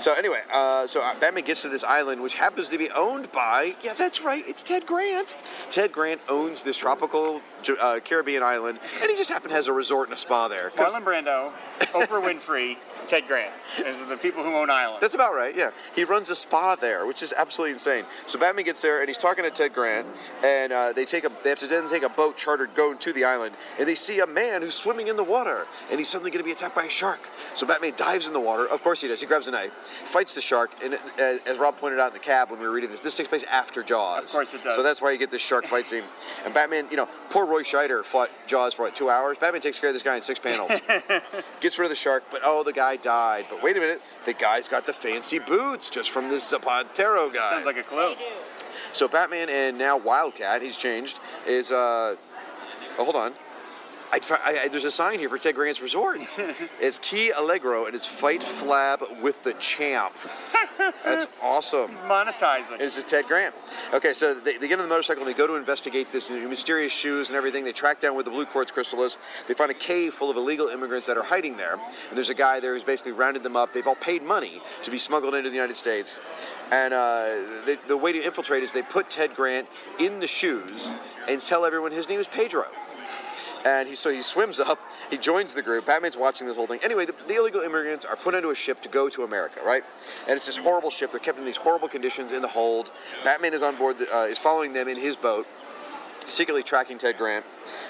so 0.00 0.14
anyway, 0.14 0.40
uh, 0.52 0.86
so 0.86 1.02
uh, 1.02 1.14
Batman 1.20 1.44
gets 1.44 1.62
to 1.62 1.68
this 1.68 1.84
island 1.84 2.22
which 2.22 2.34
happens 2.34 2.68
to 2.68 2.78
be 2.78 2.90
owned 2.90 3.30
by 3.32 3.74
yeah 3.82 3.94
that's 3.94 4.22
right 4.22 4.44
it's 4.46 4.62
Ted 4.62 4.86
Grant. 4.86 5.36
Ted 5.70 5.92
Grant 5.92 6.20
owns 6.28 6.62
this 6.62 6.76
tropical 6.76 7.42
uh, 7.80 8.00
Caribbean 8.04 8.42
island 8.42 8.78
and 9.00 9.10
he 9.10 9.16
just 9.16 9.30
happen 9.30 9.50
has 9.50 9.68
a 9.68 9.72
resort 9.72 10.08
and 10.08 10.14
a 10.14 10.16
spa 10.16 10.48
there. 10.48 10.70
Marlon 10.70 11.04
Brando, 11.04 11.52
Oprah 11.92 12.22
Winfrey, 12.22 12.76
Ted 13.10 13.26
Grant. 13.26 13.52
Those 13.76 13.96
are 13.96 14.06
the 14.06 14.16
people 14.16 14.44
who 14.44 14.54
own 14.54 14.70
Island. 14.70 14.98
That's 15.00 15.16
about 15.16 15.34
right, 15.34 15.56
yeah. 15.56 15.72
He 15.96 16.04
runs 16.04 16.30
a 16.30 16.36
spa 16.36 16.76
there, 16.76 17.06
which 17.06 17.24
is 17.24 17.34
absolutely 17.36 17.72
insane. 17.72 18.04
So 18.26 18.38
Batman 18.38 18.64
gets 18.64 18.80
there 18.80 19.00
and 19.00 19.08
he's 19.08 19.16
talking 19.16 19.42
to 19.42 19.50
Ted 19.50 19.74
Grant, 19.74 20.06
and 20.44 20.72
uh, 20.72 20.92
they 20.92 21.04
take 21.04 21.24
a 21.24 21.32
they 21.42 21.50
have 21.50 21.58
to 21.58 21.66
then 21.66 21.88
take 21.88 22.04
a 22.04 22.08
boat 22.08 22.36
chartered 22.36 22.74
going 22.74 22.98
to 22.98 23.12
the 23.12 23.24
island, 23.24 23.56
and 23.78 23.88
they 23.88 23.96
see 23.96 24.20
a 24.20 24.26
man 24.26 24.62
who's 24.62 24.74
swimming 24.74 25.08
in 25.08 25.16
the 25.16 25.24
water, 25.24 25.66
and 25.90 25.98
he's 25.98 26.08
suddenly 26.08 26.30
going 26.30 26.42
to 26.42 26.44
be 26.44 26.52
attacked 26.52 26.74
by 26.76 26.84
a 26.84 26.90
shark. 26.90 27.20
So 27.54 27.66
Batman 27.66 27.94
dives 27.96 28.28
in 28.28 28.32
the 28.32 28.40
water. 28.40 28.66
Of 28.66 28.82
course 28.82 29.00
he 29.00 29.08
does. 29.08 29.20
He 29.20 29.26
grabs 29.26 29.48
a 29.48 29.50
knife, 29.50 29.72
fights 30.04 30.34
the 30.34 30.40
shark, 30.40 30.70
and 30.82 30.94
uh, 30.94 31.38
as 31.46 31.58
Rob 31.58 31.76
pointed 31.78 32.00
out 32.00 32.08
in 32.08 32.14
the 32.14 32.18
cab 32.18 32.50
when 32.50 32.60
we 32.60 32.66
were 32.66 32.72
reading 32.72 32.90
this, 32.90 33.00
this 33.00 33.16
takes 33.16 33.28
place 33.28 33.44
after 33.44 33.82
Jaws. 33.82 34.24
Of 34.24 34.30
course 34.30 34.54
it 34.54 34.62
does. 34.62 34.76
So 34.76 34.82
that's 34.82 35.00
why 35.00 35.12
you 35.12 35.18
get 35.18 35.30
this 35.30 35.42
shark 35.42 35.66
fight 35.66 35.86
scene. 35.86 36.04
And 36.44 36.54
Batman, 36.54 36.86
you 36.90 36.96
know, 36.96 37.06
poor 37.28 37.44
Roy 37.44 37.62
Scheider 37.62 38.02
fought 38.02 38.30
Jaws 38.46 38.72
for 38.74 38.82
what 38.82 38.94
two 38.94 39.10
hours. 39.10 39.36
Batman 39.36 39.60
takes 39.60 39.78
care 39.78 39.90
of 39.90 39.94
this 39.94 40.02
guy 40.02 40.16
in 40.16 40.22
six 40.22 40.38
panels. 40.38 40.70
gets 41.60 41.78
rid 41.78 41.84
of 41.84 41.90
the 41.90 41.94
shark, 41.94 42.24
but 42.30 42.40
oh, 42.42 42.62
the 42.62 42.72
guy 42.72 42.96
died. 42.96 43.46
But 43.50 43.62
wait 43.62 43.76
a 43.76 43.80
minute, 43.80 44.00
the 44.24 44.32
guy's 44.32 44.68
got 44.68 44.86
the 44.86 44.92
fancy 44.92 45.38
boots 45.38 45.90
just 45.90 46.10
from 46.10 46.30
this 46.30 46.50
Zapatero 46.50 47.32
guy. 47.32 47.50
Sounds 47.50 47.66
like 47.66 47.76
a 47.76 47.82
clue. 47.82 48.14
so 48.92 49.06
Batman 49.06 49.50
and 49.50 49.76
now 49.76 49.98
Wildcat, 49.98 50.62
he's 50.62 50.78
changed, 50.78 51.20
is 51.46 51.70
uh, 51.70 52.16
oh, 52.98 53.04
hold 53.04 53.16
on. 53.16 53.34
I, 54.12 54.20
I, 54.64 54.68
there's 54.68 54.84
a 54.84 54.90
sign 54.90 55.18
here 55.18 55.28
for 55.28 55.38
Ted 55.38 55.54
Grant's 55.54 55.80
resort. 55.80 56.20
it's 56.80 56.98
Key 56.98 57.30
Allegro 57.30 57.86
and 57.86 57.94
it's 57.94 58.06
Fight 58.06 58.40
Flab 58.40 59.20
with 59.20 59.42
the 59.44 59.52
Champ. 59.54 60.16
That's 61.04 61.28
awesome. 61.42 61.90
He's 61.90 62.00
monetizing. 62.00 62.78
This 62.78 62.96
is 62.96 63.04
Ted 63.04 63.26
Grant. 63.26 63.54
Okay, 63.92 64.12
so 64.12 64.34
they, 64.34 64.56
they 64.56 64.66
get 64.66 64.78
on 64.78 64.84
the 64.84 64.88
motorcycle 64.88 65.22
and 65.22 65.32
they 65.32 65.36
go 65.36 65.46
to 65.46 65.54
investigate 65.54 66.10
this 66.10 66.30
mysterious 66.30 66.92
shoes 66.92 67.28
and 67.28 67.36
everything. 67.36 67.64
They 67.64 67.72
track 67.72 68.00
down 68.00 68.14
where 68.14 68.24
the 68.24 68.30
blue 68.30 68.46
quartz 68.46 68.72
crystal 68.72 69.02
is. 69.04 69.16
They 69.46 69.54
find 69.54 69.70
a 69.70 69.74
cave 69.74 70.14
full 70.14 70.30
of 70.30 70.36
illegal 70.36 70.68
immigrants 70.68 71.06
that 71.06 71.16
are 71.16 71.22
hiding 71.22 71.56
there. 71.56 71.74
And 71.74 72.16
there's 72.16 72.30
a 72.30 72.34
guy 72.34 72.58
there 72.58 72.74
who's 72.74 72.84
basically 72.84 73.12
rounded 73.12 73.44
them 73.44 73.56
up. 73.56 73.72
They've 73.72 73.86
all 73.86 73.94
paid 73.94 74.22
money 74.22 74.60
to 74.82 74.90
be 74.90 74.98
smuggled 74.98 75.34
into 75.34 75.50
the 75.50 75.56
United 75.56 75.76
States. 75.76 76.18
And 76.72 76.94
uh, 76.94 77.36
they, 77.64 77.76
the 77.86 77.96
way 77.96 78.12
to 78.12 78.22
infiltrate 78.22 78.62
is 78.62 78.72
they 78.72 78.82
put 78.82 79.08
Ted 79.10 79.34
Grant 79.34 79.68
in 79.98 80.20
the 80.20 80.26
shoes 80.26 80.94
and 81.28 81.40
tell 81.40 81.64
everyone 81.64 81.92
his 81.92 82.08
name 82.08 82.20
is 82.20 82.26
Pedro. 82.26 82.66
And 83.64 83.88
he, 83.88 83.94
so 83.94 84.10
he 84.10 84.22
swims 84.22 84.58
up, 84.58 84.78
he 85.10 85.18
joins 85.18 85.52
the 85.52 85.62
group. 85.62 85.86
Batman's 85.86 86.16
watching 86.16 86.46
this 86.46 86.56
whole 86.56 86.66
thing. 86.66 86.80
Anyway, 86.82 87.06
the, 87.06 87.14
the 87.28 87.36
illegal 87.36 87.60
immigrants 87.60 88.04
are 88.04 88.16
put 88.16 88.34
into 88.34 88.48
a 88.48 88.54
ship 88.54 88.80
to 88.82 88.88
go 88.88 89.08
to 89.10 89.22
America, 89.22 89.60
right? 89.64 89.84
And 90.26 90.36
it's 90.36 90.46
this 90.46 90.56
horrible 90.56 90.90
ship. 90.90 91.10
They're 91.10 91.20
kept 91.20 91.38
in 91.38 91.44
these 91.44 91.58
horrible 91.58 91.88
conditions 91.88 92.32
in 92.32 92.42
the 92.42 92.48
hold. 92.48 92.90
Batman 93.22 93.52
is 93.52 93.62
on 93.62 93.76
board, 93.76 93.98
the, 93.98 94.16
uh, 94.16 94.24
is 94.24 94.38
following 94.38 94.72
them 94.72 94.88
in 94.88 94.98
his 94.98 95.16
boat, 95.16 95.46
secretly 96.28 96.62
tracking 96.62 96.96
Ted 96.96 97.18
Grant. 97.18 97.44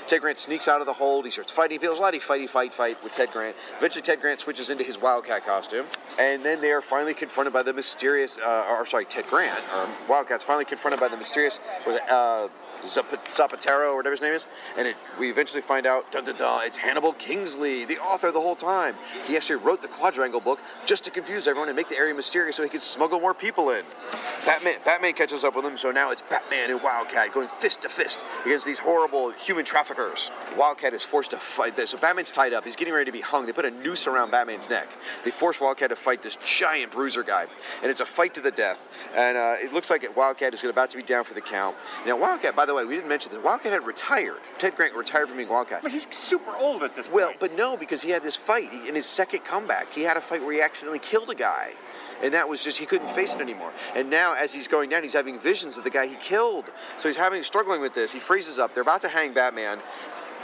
Ted 0.07 0.21
Grant 0.21 0.39
sneaks 0.39 0.67
out 0.67 0.81
of 0.81 0.87
the 0.87 0.93
hold. 0.93 1.25
He 1.25 1.31
starts 1.31 1.53
fighting. 1.53 1.79
He 1.79 1.87
There's 1.87 1.99
a 1.99 2.03
lot 2.03 2.15
of 2.15 2.23
fighty, 2.23 2.49
fight, 2.49 2.73
fight 2.73 3.03
with 3.05 3.13
Ted 3.13 3.31
Grant. 3.31 3.55
Eventually, 3.79 4.03
Ted 4.03 4.21
Grant 4.21 4.41
switches 4.41 4.71
into 4.71 4.83
his 4.83 5.01
Wildcat 5.01 5.47
costume, 5.47 5.87
and 6.19 6.45
then 6.45 6.61
they 6.61 6.73
are 6.73 6.83
finally 6.83 7.15
confronted 7.15 7.53
by 7.53 7.63
the 7.63 7.73
mysterious, 7.73 8.39
uh, 8.39 8.67
or 8.69 8.85
sorry, 8.87 9.05
Ted 9.05 9.27
Grant, 9.29 9.61
or 9.77 9.89
Wildcat's 10.09 10.43
finally 10.43 10.65
confronted 10.65 10.99
by 10.99 11.09
the 11.09 11.17
mysterious, 11.17 11.61
uh, 11.87 12.49
Zapatero 12.83 13.93
or 13.93 13.97
whatever 13.97 14.13
his 14.13 14.21
name 14.21 14.35
is, 14.35 14.47
and 14.77 14.87
it, 14.89 14.97
we 15.19 15.31
eventually 15.31 15.63
find 15.63 15.87
out, 15.87 16.11
dun, 16.13 16.25
dun, 16.25 16.37
dun, 16.37 16.67
it's 16.67 16.77
Hannibal 16.77 17.13
Kingsley, 17.15 17.85
the 17.85 17.99
author 17.99 18.33
the 18.33 18.41
whole 18.41 18.57
time. 18.57 18.95
He 19.27 19.37
actually 19.37 19.57
wrote 19.57 19.83
the 19.83 19.89
Quadrangle 19.89 20.41
book 20.41 20.61
just 20.87 21.05
to 21.05 21.11
confuse 21.11 21.47
everyone 21.47 21.69
and 21.69 21.77
make 21.77 21.89
the 21.89 21.97
area 21.97 22.15
mysterious 22.15 22.57
so 22.57 22.63
he 22.63 22.69
could 22.69 22.83
smuggle 22.83 23.21
more 23.21 23.35
people 23.35 23.71
in. 23.71 23.85
Batman, 24.45 24.77
Batman 24.85 25.13
catches 25.13 25.45
up 25.45 25.55
with 25.55 25.65
him, 25.65 25.77
so 25.77 25.91
now 25.91 26.11
it's 26.11 26.23
Batman 26.23 26.71
and 26.71 26.83
Wildcat 26.83 27.33
going 27.33 27.49
fist 27.59 27.83
to 27.83 27.89
fist 27.89 28.25
against 28.45 28.65
these 28.65 28.79
horrible 28.79 29.31
human 29.33 29.65
traffickers. 29.65 30.31
Wildcat 30.57 30.95
is 30.95 31.03
forced 31.03 31.31
to 31.31 31.39
fight 31.39 31.77
this. 31.77 31.91
So 31.91 31.99
Batman's 31.99 32.31
tied 32.31 32.53
up. 32.53 32.65
He's 32.65 32.77
getting 32.77 32.95
ready 32.95 33.07
to 33.07 33.13
be 33.13 33.21
hung. 33.21 33.47
They 33.47 33.53
put 33.53 33.65
a 33.65 33.71
noose 33.71 34.07
around 34.07 34.31
Batman's 34.31 34.69
neck. 34.69 34.89
They 35.25 35.31
force 35.31 35.61
Wildcat 35.61 35.91
to 35.91 35.97
fight 35.97 36.23
this 36.23 36.37
giant 36.37 36.93
bruiser 36.93 37.23
guy, 37.23 37.47
and 37.83 37.91
it's 37.91 38.01
a 38.01 38.07
fight 38.07 38.35
to 38.35 38.41
the 38.41 38.51
death. 38.51 38.79
And 39.15 39.37
uh, 39.37 39.57
it 39.61 39.73
looks 39.73 39.91
like 39.91 40.17
Wildcat 40.17 40.55
is 40.55 40.65
about 40.65 40.91
to 40.91 40.97
be 40.97 41.03
down 41.03 41.25
for 41.25 41.35
the 41.35 41.41
count. 41.41 41.77
Now, 42.07 42.17
Wildcat, 42.17 42.57
by 42.57 42.67
the 42.67 42.70
way, 42.75 42.85
we 42.85 42.95
didn't 42.95 43.09
mention 43.09 43.33
this. 43.33 43.43
Wildcat 43.43 43.73
had 43.73 43.87
retired. 43.87 44.41
Ted 44.59 44.77
Grant 44.77 44.95
retired 44.95 45.29
from 45.29 45.37
being 45.37 45.49
Wildcat. 45.49 45.83
But 45.83 45.93
he's 45.93 46.07
super 46.11 46.55
old 46.57 46.83
at 46.83 46.95
this 46.95 47.07
point. 47.07 47.15
Well, 47.15 47.33
but 47.39 47.57
no, 47.57 47.77
because 47.77 48.03
he 48.03 48.11
had 48.11 48.23
this 48.23 48.37
fight 48.37 48.71
He- 48.71 48.89
in 48.89 48.95
his 48.95 49.07
second 49.07 49.45
comeback. 49.45 49.93
He 49.93 50.03
had 50.03 50.17
a 50.17 50.21
fight 50.21 50.43
where 50.43 50.53
he 50.53 50.61
accidentally 50.61 50.99
killed 50.99 51.31
a 51.31 51.35
guy. 51.35 51.73
And 52.23 52.35
that 52.35 52.49
was 52.49 52.63
just, 52.63 52.77
he 52.77 52.85
couldn't 52.85 53.09
face 53.11 53.35
it 53.35 53.41
anymore. 53.41 53.73
And 53.95 54.11
now, 54.11 54.35
as 54.35 54.53
he's 54.53 54.69
going 54.69 54.91
down, 54.91 55.03
he's 55.03 55.15
having 55.15 55.39
visions 55.39 55.77
of 55.79 55.85
the 55.85 55.91
guy 55.91 56.07
he 56.07 56.17
killed. 56.17 56.67
So 56.99 57.09
he's 57.09 57.17
having, 57.17 57.43
struggling 57.43 57.81
with 57.81 57.95
this. 57.95 58.13
He 58.13 58.19
freezes 58.21 58.59
up. 58.59 58.75
They're 58.75 58.83
about 58.83 59.01
to 59.03 59.09
hang 59.09 59.33
Batman. 59.33 59.79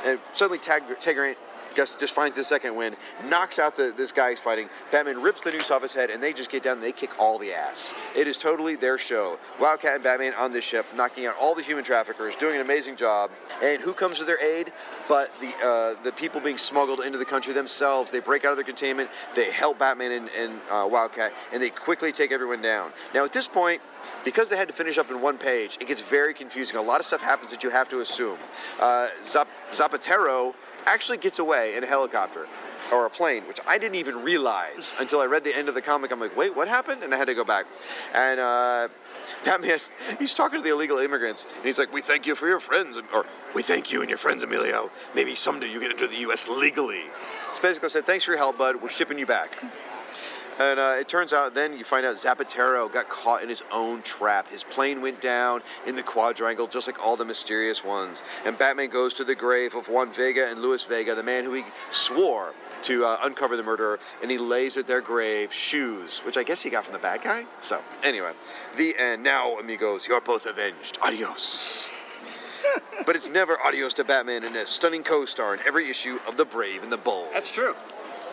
And 0.04 0.18
suddenly, 0.32 0.58
Tag, 0.58 0.82
Ted 1.00 1.16
Grant 1.16 1.36
just, 1.76 2.00
just 2.00 2.14
finds 2.14 2.36
his 2.36 2.46
second 2.46 2.74
win, 2.74 2.96
knocks 3.26 3.58
out 3.58 3.76
the, 3.76 3.92
this 3.96 4.12
guy 4.12 4.30
he's 4.30 4.40
fighting. 4.40 4.68
Batman 4.90 5.20
rips 5.20 5.42
the 5.42 5.52
noose 5.52 5.70
off 5.70 5.82
his 5.82 5.94
head, 5.94 6.10
and 6.10 6.22
they 6.22 6.32
just 6.32 6.50
get 6.50 6.62
down 6.62 6.80
they 6.80 6.92
kick 6.92 7.20
all 7.20 7.38
the 7.38 7.52
ass. 7.52 7.92
It 8.16 8.26
is 8.26 8.36
totally 8.36 8.76
their 8.76 8.98
show. 8.98 9.38
Wildcat 9.60 9.96
and 9.96 10.04
Batman 10.04 10.34
on 10.34 10.52
this 10.52 10.64
ship, 10.64 10.86
knocking 10.94 11.26
out 11.26 11.36
all 11.38 11.54
the 11.54 11.62
human 11.62 11.84
traffickers, 11.84 12.34
doing 12.36 12.56
an 12.56 12.60
amazing 12.60 12.96
job. 12.96 13.30
And 13.62 13.80
who 13.80 13.92
comes 13.92 14.18
to 14.18 14.24
their 14.24 14.42
aid? 14.42 14.72
But 15.08 15.30
the 15.40 15.54
uh, 15.64 16.02
the 16.02 16.12
people 16.12 16.40
being 16.40 16.58
smuggled 16.58 17.00
into 17.00 17.18
the 17.18 17.24
country 17.24 17.52
themselves. 17.52 18.10
They 18.10 18.18
break 18.18 18.44
out 18.44 18.50
of 18.50 18.56
their 18.56 18.64
containment. 18.64 19.10
They 19.34 19.50
help 19.50 19.78
Batman 19.78 20.12
and, 20.12 20.28
and 20.30 20.60
uh, 20.70 20.88
Wildcat, 20.90 21.32
and 21.52 21.62
they 21.62 21.70
quickly 21.70 22.12
take 22.12 22.32
everyone 22.32 22.62
down. 22.62 22.92
Now 23.14 23.24
at 23.24 23.32
this 23.32 23.46
point, 23.46 23.80
because 24.24 24.48
they 24.48 24.56
had 24.56 24.68
to 24.68 24.74
finish 24.74 24.98
up 24.98 25.10
in 25.10 25.20
one 25.20 25.38
page, 25.38 25.78
it 25.80 25.86
gets 25.86 26.02
very 26.02 26.34
confusing. 26.34 26.76
A 26.76 26.82
lot 26.82 27.00
of 27.00 27.06
stuff 27.06 27.20
happens 27.20 27.50
that 27.50 27.62
you 27.62 27.70
have 27.70 27.88
to 27.90 28.00
assume. 28.00 28.38
Uh, 28.80 29.08
Zap- 29.24 29.48
Zapatero 29.70 30.54
actually 30.87 31.18
gets 31.18 31.38
away 31.38 31.77
in 31.77 31.85
a 31.85 31.87
helicopter 31.87 32.46
or 32.92 33.07
a 33.07 33.11
plane, 33.11 33.42
which 33.49 33.59
I 33.66 33.79
didn't 33.79 33.96
even 33.96 34.22
realize 34.22 34.94
until 35.01 35.20
I 35.20 35.27
read 35.27 35.44
the 35.44 35.55
end 35.55 35.68
of 35.68 35.75
the 35.75 35.83
comic. 35.83 36.12
I'm 36.12 36.20
like, 36.20 36.37
wait, 36.37 36.55
what 36.55 36.68
happened? 36.68 37.03
And 37.03 37.12
I 37.14 37.16
had 37.16 37.27
to 37.27 37.35
go 37.35 37.44
back. 37.44 37.66
And 38.14 38.38
uh, 38.38 38.88
that 39.44 39.61
man, 39.61 39.81
he's 40.18 40.35
talking 40.35 40.61
to 40.61 40.62
the 40.62 40.70
illegal 40.70 40.99
immigrants, 40.99 41.46
and 41.57 41.64
he's 41.64 41.79
like, 41.79 41.92
we 41.92 42.01
thank 42.01 42.27
you 42.27 42.35
for 42.35 42.46
your 42.46 42.61
friends, 42.61 42.99
or 43.12 43.27
we 43.55 43.62
thank 43.62 43.90
you 43.90 44.01
and 44.01 44.09
your 44.09 44.18
friends, 44.18 44.42
Emilio. 44.42 44.90
Maybe 45.14 45.35
someday 45.35 45.70
you 45.70 45.81
get 45.81 45.90
into 45.90 46.07
the 46.07 46.18
U.S. 46.18 46.49
legally. 46.49 47.05
Spaceco 47.57 47.90
said, 47.90 48.07
thanks 48.07 48.25
for 48.25 48.33
your 48.33 48.38
help, 48.38 48.59
bud. 48.59 48.81
We're 48.81 48.88
shipping 48.88 49.18
you 49.18 49.27
back. 49.27 49.51
And 50.58 50.80
uh, 50.80 50.96
it 50.98 51.08
turns 51.08 51.32
out 51.32 51.54
then 51.54 51.76
you 51.76 51.84
find 51.84 52.06
out 52.06 52.16
Zapatero 52.16 52.90
got 52.90 53.08
caught 53.08 53.42
in 53.42 53.48
his 53.48 53.62
own 53.70 54.02
trap. 54.02 54.48
His 54.48 54.64
plane 54.64 55.02
went 55.02 55.20
down 55.20 55.60
in 55.86 55.96
the 55.96 56.02
quadrangle, 56.02 56.66
just 56.66 56.86
like 56.86 57.04
all 57.04 57.16
the 57.16 57.24
mysterious 57.24 57.84
ones. 57.84 58.22
And 58.44 58.56
Batman 58.56 58.88
goes 58.88 59.12
to 59.14 59.24
the 59.24 59.34
grave 59.34 59.74
of 59.74 59.88
Juan 59.88 60.12
Vega 60.12 60.48
and 60.48 60.62
Luis 60.62 60.84
Vega, 60.84 61.14
the 61.14 61.22
man 61.22 61.44
who 61.44 61.52
he 61.52 61.64
swore 61.90 62.54
to 62.82 63.04
uh, 63.04 63.18
uncover 63.22 63.56
the 63.56 63.62
murderer, 63.62 63.98
and 64.22 64.30
he 64.30 64.38
lays 64.38 64.76
at 64.76 64.86
their 64.86 65.00
grave 65.00 65.52
shoes, 65.52 66.20
which 66.20 66.36
I 66.36 66.42
guess 66.42 66.62
he 66.62 66.70
got 66.70 66.84
from 66.84 66.94
the 66.94 67.00
bad 67.00 67.22
guy. 67.22 67.44
So, 67.60 67.80
anyway, 68.02 68.32
the 68.76 68.96
end. 68.96 69.22
Now, 69.22 69.58
amigos, 69.58 70.06
you're 70.06 70.20
both 70.20 70.46
avenged. 70.46 70.98
Adios. 71.02 71.86
but 73.06 73.16
it's 73.16 73.28
never 73.28 73.60
adios 73.60 73.94
to 73.94 74.04
Batman 74.04 74.44
and 74.44 74.56
a 74.56 74.66
stunning 74.66 75.02
co-star 75.02 75.54
in 75.54 75.60
every 75.66 75.90
issue 75.90 76.18
of 76.26 76.36
The 76.36 76.44
Brave 76.44 76.82
and 76.82 76.92
the 76.92 76.96
Bold. 76.96 77.28
That's 77.32 77.50
true. 77.50 77.74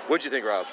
What'd 0.07 0.25
you 0.25 0.31
think, 0.31 0.45
Rob? 0.45 0.65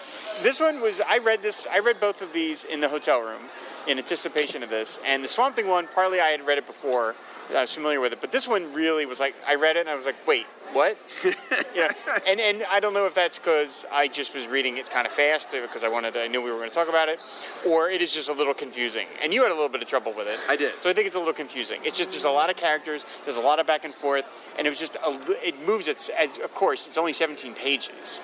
This 0.42 0.58
one 0.58 0.80
was 0.80 1.00
I 1.00 1.18
read 1.18 1.40
this 1.40 1.66
I 1.70 1.78
read 1.78 2.00
both 2.00 2.20
of 2.20 2.32
these 2.32 2.64
in 2.64 2.80
the 2.80 2.88
hotel 2.88 3.20
room 3.20 3.42
in 3.86 3.98
anticipation 3.98 4.62
of 4.62 4.70
this. 4.70 4.98
And 5.06 5.22
the 5.22 5.28
Swamp 5.28 5.54
Thing 5.54 5.68
one, 5.68 5.88
partly 5.88 6.20
I 6.20 6.28
had 6.28 6.46
read 6.46 6.58
it 6.58 6.66
before. 6.66 7.14
I 7.50 7.62
was 7.62 7.74
familiar 7.74 8.00
with 8.00 8.12
it, 8.12 8.20
but 8.20 8.30
this 8.30 8.46
one 8.46 8.72
really 8.72 9.06
was 9.06 9.18
like 9.18 9.34
I 9.46 9.56
read 9.56 9.76
it 9.76 9.80
and 9.80 9.88
I 9.88 9.96
was 9.96 10.04
like, 10.04 10.14
wait, 10.26 10.46
what? 10.72 10.96
yeah, 11.74 11.92
and 12.26 12.40
and 12.40 12.64
I 12.70 12.80
don't 12.80 12.94
know 12.94 13.06
if 13.06 13.14
that's 13.14 13.38
because 13.38 13.86
I 13.90 14.08
just 14.08 14.34
was 14.34 14.46
reading 14.46 14.76
it 14.76 14.88
kind 14.88 15.06
of 15.06 15.12
fast 15.12 15.52
uh, 15.54 15.60
because 15.60 15.82
I 15.82 15.88
wanted 15.88 16.14
to, 16.14 16.22
I 16.22 16.28
knew 16.28 16.40
we 16.40 16.50
were 16.50 16.58
going 16.58 16.70
to 16.70 16.74
talk 16.74 16.88
about 16.88 17.08
it, 17.08 17.18
or 17.66 17.90
it 17.90 18.02
is 18.02 18.14
just 18.14 18.28
a 18.28 18.32
little 18.32 18.54
confusing. 18.54 19.06
And 19.22 19.34
you 19.34 19.42
had 19.42 19.50
a 19.50 19.54
little 19.54 19.68
bit 19.68 19.82
of 19.82 19.88
trouble 19.88 20.12
with 20.12 20.28
it. 20.28 20.38
I 20.48 20.56
did. 20.56 20.74
So 20.80 20.90
I 20.90 20.92
think 20.92 21.06
it's 21.06 21.16
a 21.16 21.18
little 21.18 21.34
confusing. 21.34 21.80
It's 21.84 21.98
just 21.98 22.10
there's 22.10 22.24
a 22.24 22.30
lot 22.30 22.50
of 22.50 22.56
characters, 22.56 23.04
there's 23.24 23.36
a 23.36 23.42
lot 23.42 23.58
of 23.58 23.66
back 23.66 23.84
and 23.84 23.94
forth, 23.94 24.28
and 24.58 24.66
it 24.66 24.70
was 24.70 24.78
just 24.78 24.96
a, 24.96 25.18
it 25.44 25.66
moves. 25.66 25.88
It's 25.88 26.08
as 26.10 26.38
of 26.38 26.54
course 26.54 26.86
it's 26.86 26.98
only 26.98 27.12
17 27.12 27.54
pages, 27.54 28.20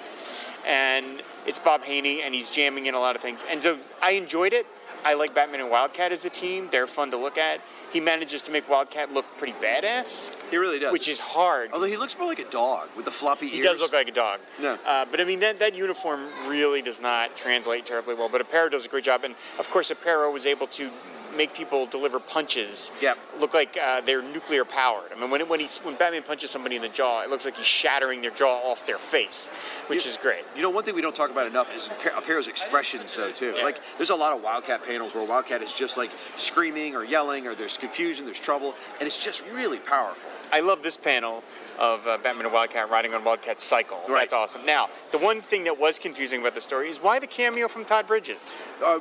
and 0.67 1.23
it's 1.47 1.59
Bob 1.59 1.83
Haney 1.85 2.23
and 2.23 2.35
he's 2.35 2.51
jamming 2.51 2.87
in 2.87 2.95
a 2.95 3.01
lot 3.01 3.17
of 3.17 3.23
things, 3.23 3.45
and 3.49 3.63
so 3.63 3.79
I 4.03 4.13
enjoyed 4.13 4.53
it. 4.53 4.67
I 5.05 5.15
like 5.15 5.37
Batman 5.37 5.61
and 5.61 5.71
Wildcat 5.71 6.11
as 6.11 6.25
a 6.25 6.31
team. 6.31 6.67
They're 6.73 6.89
fun 6.89 7.13
to 7.13 7.17
look 7.17 7.39
at. 7.39 7.61
He 7.93 8.01
manages 8.01 8.43
to 8.43 8.51
make 8.51 8.69
Wildcat 8.69 9.13
look 9.15 9.25
pretty 9.39 9.53
badass, 9.53 10.33
He 10.51 10.57
really 10.57 10.81
does. 10.81 10.93
which 10.93 11.07
is 11.07 11.21
hard. 11.21 11.71
Although 11.73 11.87
he 11.87 11.97
looks 11.97 12.19
more 12.19 12.27
like 12.27 12.41
a 12.41 12.51
dog 12.51 12.89
with 12.97 13.05
the 13.05 13.13
floppy 13.13 13.47
ears. 13.47 13.57
He 13.57 13.63
does 13.63 13.79
look 13.81 13.93
like 13.93 14.09
a 14.09 14.13
dog. 14.13 14.41
Yeah. 14.61 14.79
Uh, 14.85 15.05
but 15.09 15.21
I 15.21 15.25
mean, 15.25 15.39
that, 15.41 15.61
that 15.61 15.77
uniform 15.77 16.27
really 16.49 16.83
does 16.83 17.01
not 17.01 17.37
translate 17.37 17.87
terribly 17.87 18.17
well. 18.17 18.29
But 18.29 18.51
Aparo 18.51 18.69
does 18.69 18.85
a 18.85 18.89
great 18.89 19.05
job. 19.05 19.23
And 19.23 19.37
of 19.61 19.71
course, 19.71 19.93
Aparo 19.93 20.33
was 20.33 20.45
able 20.45 20.67
to 20.69 20.91
make 21.37 21.55
people 21.55 21.87
deliver 21.87 22.19
punches 22.19 22.91
Yep. 23.01 23.19
look 23.39 23.55
like 23.55 23.77
uh, 23.83 24.01
they're 24.01 24.23
nuclear 24.23 24.65
powered. 24.65 25.13
I 25.15 25.21
mean, 25.21 25.31
when, 25.31 25.41
it, 25.41 25.49
when, 25.49 25.61
he's, 25.61 25.79
when 25.79 25.95
Batman 25.97 26.23
punches 26.23 26.51
somebody 26.51 26.77
in 26.77 26.83
the 26.83 26.89
jaw, 26.89 27.23
it 27.23 27.31
looks 27.31 27.45
like 27.45 27.57
he's 27.57 27.67
shattering 27.67 28.23
their 28.23 28.31
jaw 28.31 28.59
off 28.71 28.87
their 28.87 28.99
face, 28.99 29.49
which 29.89 30.05
You- 30.05 30.11
is 30.13 30.17
great. 30.17 30.45
You 30.57 30.63
know, 30.63 30.71
one 30.71 30.85
thing 30.85 30.95
we 30.95 31.03
don't 31.03 31.15
talk 31.17 31.31
about 31.31 31.47
enough 31.47 31.75
is 31.77 31.89
Apar- 31.89 32.15
Aparo's 32.23 32.49
expressions, 32.49 33.15
though, 33.15 33.31
too. 33.33 33.55
Yeah. 33.57 33.63
Like, 33.65 33.81
there's 33.99 34.11
a 34.11 34.15
lot 34.17 34.35
of 34.37 34.43
Wildcat 34.43 34.85
panels 34.85 35.15
where 35.15 35.25
Wildcat 35.25 35.63
is 35.63 35.73
just 35.73 35.97
like 35.97 36.11
screaming 36.37 36.95
or 36.97 37.05
yelling, 37.05 37.47
or 37.47 37.55
there's 37.55 37.77
confusion, 37.77 38.25
there's 38.25 38.41
trouble, 38.41 38.75
and 39.01 39.07
it's 39.07 39.23
just 39.23 39.45
really 39.53 39.79
powerful. 39.79 40.31
I 40.53 40.61
love 40.61 40.83
this 40.83 40.97
panel 40.97 41.43
of 41.79 42.07
uh, 42.07 42.17
Batman 42.19 42.47
and 42.47 42.55
Wildcat 42.55 42.89
riding 42.89 43.13
on 43.15 43.23
Wildcat's 43.25 43.65
cycle. 43.65 43.99
Right. 44.09 44.21
That's 44.21 44.33
awesome. 44.33 44.65
Now, 44.65 44.89
the 45.11 45.19
one 45.19 45.43
thing 45.43 45.65
that 45.65 45.79
was 45.79 45.99
confusing 45.99 46.41
about 46.41 46.55
the 46.55 46.61
story 46.61 46.89
is 46.89 46.99
why 46.99 47.19
the 47.19 47.27
cameo 47.27 47.69
from 47.69 47.85
Todd 47.85 48.07
Bridges? 48.07 48.57
Uh, 48.85 49.01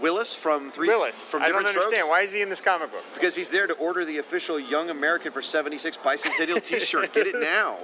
Willis 0.00 0.34
from 0.34 0.70
Three 0.70 0.88
Willis. 0.88 1.30
from 1.30 1.42
I 1.42 1.48
don't 1.48 1.58
understand. 1.58 1.92
Strokes? 1.92 2.08
Why 2.10 2.20
is 2.22 2.32
he 2.32 2.42
in 2.42 2.48
this 2.48 2.60
comic 2.60 2.92
book? 2.92 3.02
Because 3.14 3.34
he's 3.34 3.48
there 3.50 3.66
to 3.66 3.74
order 3.74 4.04
the 4.04 4.18
official 4.18 4.58
Young 4.60 4.90
American 4.90 5.32
for 5.32 5.42
76 5.42 5.96
bicentennial 5.98 6.62
T-shirt. 6.64 7.12
Get 7.12 7.26
it 7.26 7.40
now. 7.40 7.76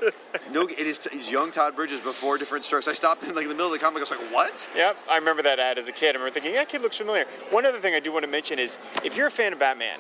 No, 0.51 0.69
it 0.69 0.79
is 0.79 1.07
he's 1.11 1.31
young 1.31 1.51
Todd 1.51 1.75
Bridges 1.77 2.01
before 2.01 2.39
Diff'rent 2.39 2.65
Strokes. 2.65 2.89
I 2.89 2.93
stopped 2.93 3.23
in 3.25 3.35
like 3.35 3.45
in 3.45 3.49
the 3.49 3.55
middle 3.55 3.73
of 3.73 3.73
the 3.73 3.79
comic. 3.79 3.99
I 3.99 4.01
was 4.01 4.11
like, 4.11 4.33
what? 4.33 4.69
Yep, 4.77 4.97
I 5.11 5.17
remember 5.19 5.43
that 5.43 5.59
ad 5.59 5.79
as 5.79 5.89
a 5.89 5.93
kid. 5.93 6.15
I 6.15 6.19
remember 6.19 6.31
thinking, 6.33 6.53
that 6.55 6.69
kid 6.69 6.83
looks 6.83 6.97
familiar. 6.99 7.25
One 7.51 7.67
other 7.67 7.79
thing 7.79 7.95
I 7.95 8.01
do 8.01 8.13
want 8.13 8.25
to 8.25 8.31
mention 8.31 8.59
is 8.59 8.79
if 9.05 9.17
you're 9.17 9.27
a 9.27 9.31
fan 9.31 9.53
of 9.53 9.59
Batman, 9.59 9.99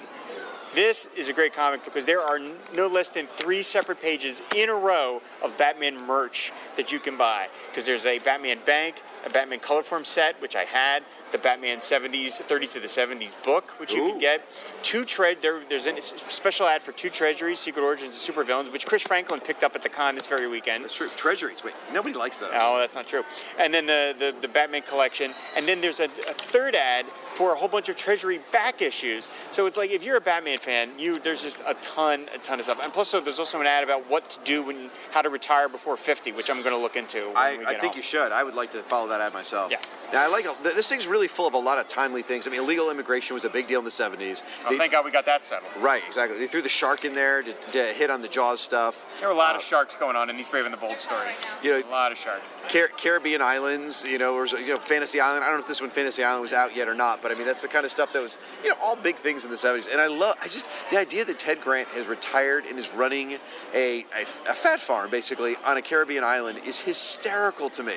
this 0.74 1.06
is 1.16 1.28
a 1.28 1.32
great 1.32 1.52
comic 1.54 1.84
because 1.84 2.06
there 2.06 2.20
are 2.20 2.38
no 2.74 2.86
less 2.86 3.10
than 3.10 3.26
three 3.26 3.62
separate 3.62 4.00
pages 4.00 4.42
in 4.56 4.68
a 4.68 4.74
row 4.74 5.20
of 5.42 5.56
Batman 5.58 6.06
merch 6.06 6.52
that 6.76 6.92
you 6.92 6.98
can 6.98 7.16
buy. 7.16 7.48
Because 7.70 7.86
there's 7.86 8.06
a 8.06 8.18
Batman 8.20 8.58
Bank, 8.64 9.02
a 9.26 9.30
Batman 9.30 9.60
Colorform 9.60 10.06
set, 10.06 10.40
which 10.40 10.56
I 10.56 10.64
had, 10.64 11.02
the 11.32 11.38
Batman 11.38 11.78
70s, 11.78 12.42
30s 12.42 12.72
to 12.72 12.80
the 12.80 12.86
70s 12.86 13.34
book, 13.42 13.70
which 13.80 13.94
you 13.94 14.04
Ooh. 14.04 14.10
can 14.10 14.18
get. 14.18 14.48
Two 14.82 15.04
tre- 15.04 15.34
there, 15.34 15.60
There's 15.68 15.86
a 15.86 16.00
special 16.00 16.66
ad 16.66 16.82
for 16.82 16.92
two 16.92 17.08
treasuries, 17.08 17.58
Secret 17.58 17.82
Origins 17.82 18.28
and 18.28 18.36
Supervillains, 18.36 18.70
which 18.70 18.86
Chris 18.86 19.02
Franklin 19.02 19.40
picked 19.40 19.64
up 19.64 19.74
at 19.74 19.82
the 19.82 19.88
con 19.88 20.14
this 20.14 20.26
very 20.26 20.46
weekend. 20.46 20.84
That's 20.84 20.94
true. 20.94 21.08
Treasuries. 21.16 21.64
Wait, 21.64 21.74
nobody 21.92 22.14
likes 22.14 22.38
those. 22.38 22.50
Oh, 22.52 22.78
that's 22.78 22.94
not 22.94 23.06
true. 23.06 23.24
And 23.58 23.72
then 23.72 23.86
the, 23.86 24.14
the, 24.18 24.36
the 24.42 24.48
Batman 24.48 24.82
collection. 24.82 25.32
And 25.56 25.66
then 25.66 25.80
there's 25.80 26.00
a, 26.00 26.04
a 26.04 26.34
third 26.34 26.74
ad 26.74 27.06
for 27.06 27.54
a 27.54 27.56
whole 27.56 27.68
bunch 27.68 27.88
of 27.88 27.96
Treasury 27.96 28.40
back 28.52 28.82
issues. 28.82 29.30
So 29.50 29.66
it's 29.66 29.78
like 29.78 29.90
if 29.90 30.04
you're 30.04 30.18
a 30.18 30.20
Batman 30.20 30.58
fan, 30.62 30.90
you 30.98 31.18
there's 31.18 31.42
just 31.42 31.60
a 31.66 31.74
ton, 31.82 32.26
a 32.34 32.38
ton 32.38 32.58
of 32.60 32.64
stuff. 32.64 32.80
And 32.82 32.92
plus, 32.92 33.08
so 33.08 33.20
there's 33.20 33.38
also 33.38 33.60
an 33.60 33.66
ad 33.66 33.84
about 33.84 34.08
what 34.08 34.30
to 34.30 34.38
do 34.44 34.62
when 34.62 34.90
how 35.10 35.22
to 35.22 35.28
retire 35.28 35.68
before 35.68 35.96
50, 35.96 36.32
which 36.32 36.48
I'm 36.50 36.62
going 36.62 36.74
to 36.74 36.80
look 36.80 36.96
into. 36.96 37.26
When 37.28 37.36
I, 37.36 37.56
we 37.58 37.66
I 37.66 37.74
think 37.74 37.90
off. 37.92 37.96
you 37.96 38.02
should. 38.02 38.32
I 38.32 38.42
would 38.44 38.54
like 38.54 38.70
to 38.72 38.78
follow 38.82 39.08
that 39.08 39.20
ad 39.20 39.34
myself. 39.34 39.70
Yeah. 39.70 39.78
Now 40.12 40.24
I 40.24 40.28
like 40.28 40.46
this 40.62 40.88
thing's 40.88 41.06
really 41.06 41.26
full 41.28 41.46
of 41.46 41.54
a 41.54 41.58
lot 41.58 41.78
of 41.78 41.88
timely 41.88 42.22
things. 42.22 42.46
I 42.46 42.50
mean, 42.50 42.60
illegal 42.60 42.90
immigration 42.90 43.34
was 43.34 43.44
a 43.44 43.50
big 43.50 43.66
deal 43.66 43.78
in 43.80 43.84
the 43.84 43.90
'70s. 43.90 44.42
Oh, 44.66 44.70
They- 44.70 44.78
thank 44.78 44.92
God 44.92 45.04
we 45.04 45.10
got 45.10 45.24
that 45.26 45.44
settled. 45.44 45.70
right, 45.80 46.02
exactly. 46.06 46.38
They 46.38 46.46
threw 46.46 46.62
the 46.62 46.68
shark 46.68 47.04
in 47.04 47.12
there 47.12 47.42
to, 47.42 47.52
to 47.52 47.82
hit 47.86 48.10
on 48.10 48.22
the 48.22 48.28
Jaws 48.28 48.60
stuff. 48.60 49.06
There 49.20 49.28
were 49.28 49.34
a 49.34 49.36
lot 49.38 49.54
Uh, 49.54 49.58
of 49.58 49.64
sharks 49.64 49.96
going 49.96 50.16
on 50.16 50.30
in 50.30 50.36
these 50.36 50.46
Brave 50.48 50.64
and 50.64 50.72
the 50.72 50.78
Bold 50.78 50.98
stories. 50.98 51.36
You 51.62 51.70
know- 51.70 51.82
a 51.88 51.90
lot 51.90 52.12
of 52.12 52.18
sharks. 52.18 52.54
Car- 52.70 52.88
Caribbean 52.96 53.40
islands, 53.42 54.04
you 54.04 54.18
know, 54.18 54.34
or 54.34 54.46
you 54.46 54.68
know, 54.68 54.76
Fantasy 54.76 55.18
Island. 55.20 55.44
I 55.44 55.48
don't 55.48 55.56
know 55.56 55.62
if 55.62 55.68
this 55.68 55.80
one 55.80 55.90
Fantasy 55.90 56.22
Island 56.22 56.42
was 56.42 56.52
out 56.52 56.76
yet 56.76 56.88
or 56.88 56.94
not, 56.94 57.22
but 57.22 57.32
I 57.32 57.34
mean 57.34 57.46
that's 57.46 57.62
the 57.62 57.68
kind 57.68 57.84
of 57.84 57.90
stuff 57.90 58.12
that 58.12 58.22
was, 58.22 58.38
you 58.62 58.68
know, 58.68 58.76
all 58.82 58.96
big 58.96 59.16
things 59.16 59.44
in 59.44 59.50
the 59.50 59.56
'70s. 59.56 59.88
And 59.90 60.00
I 60.00 60.06
love, 60.08 60.36
I 60.42 60.46
just 60.54 60.68
the 60.90 60.98
idea 60.98 61.24
that 61.24 61.38
Ted 61.38 61.60
Grant 61.60 61.88
has 61.88 62.06
retired 62.06 62.64
and 62.66 62.78
is 62.78 62.92
running 62.94 63.32
a, 63.74 64.04
a, 64.16 64.22
a 64.22 64.54
fat 64.54 64.80
farm 64.80 65.10
basically 65.10 65.56
on 65.64 65.76
a 65.76 65.82
Caribbean 65.82 66.24
island 66.24 66.58
is 66.66 66.80
hysterical 66.80 67.70
to 67.70 67.82
me, 67.82 67.96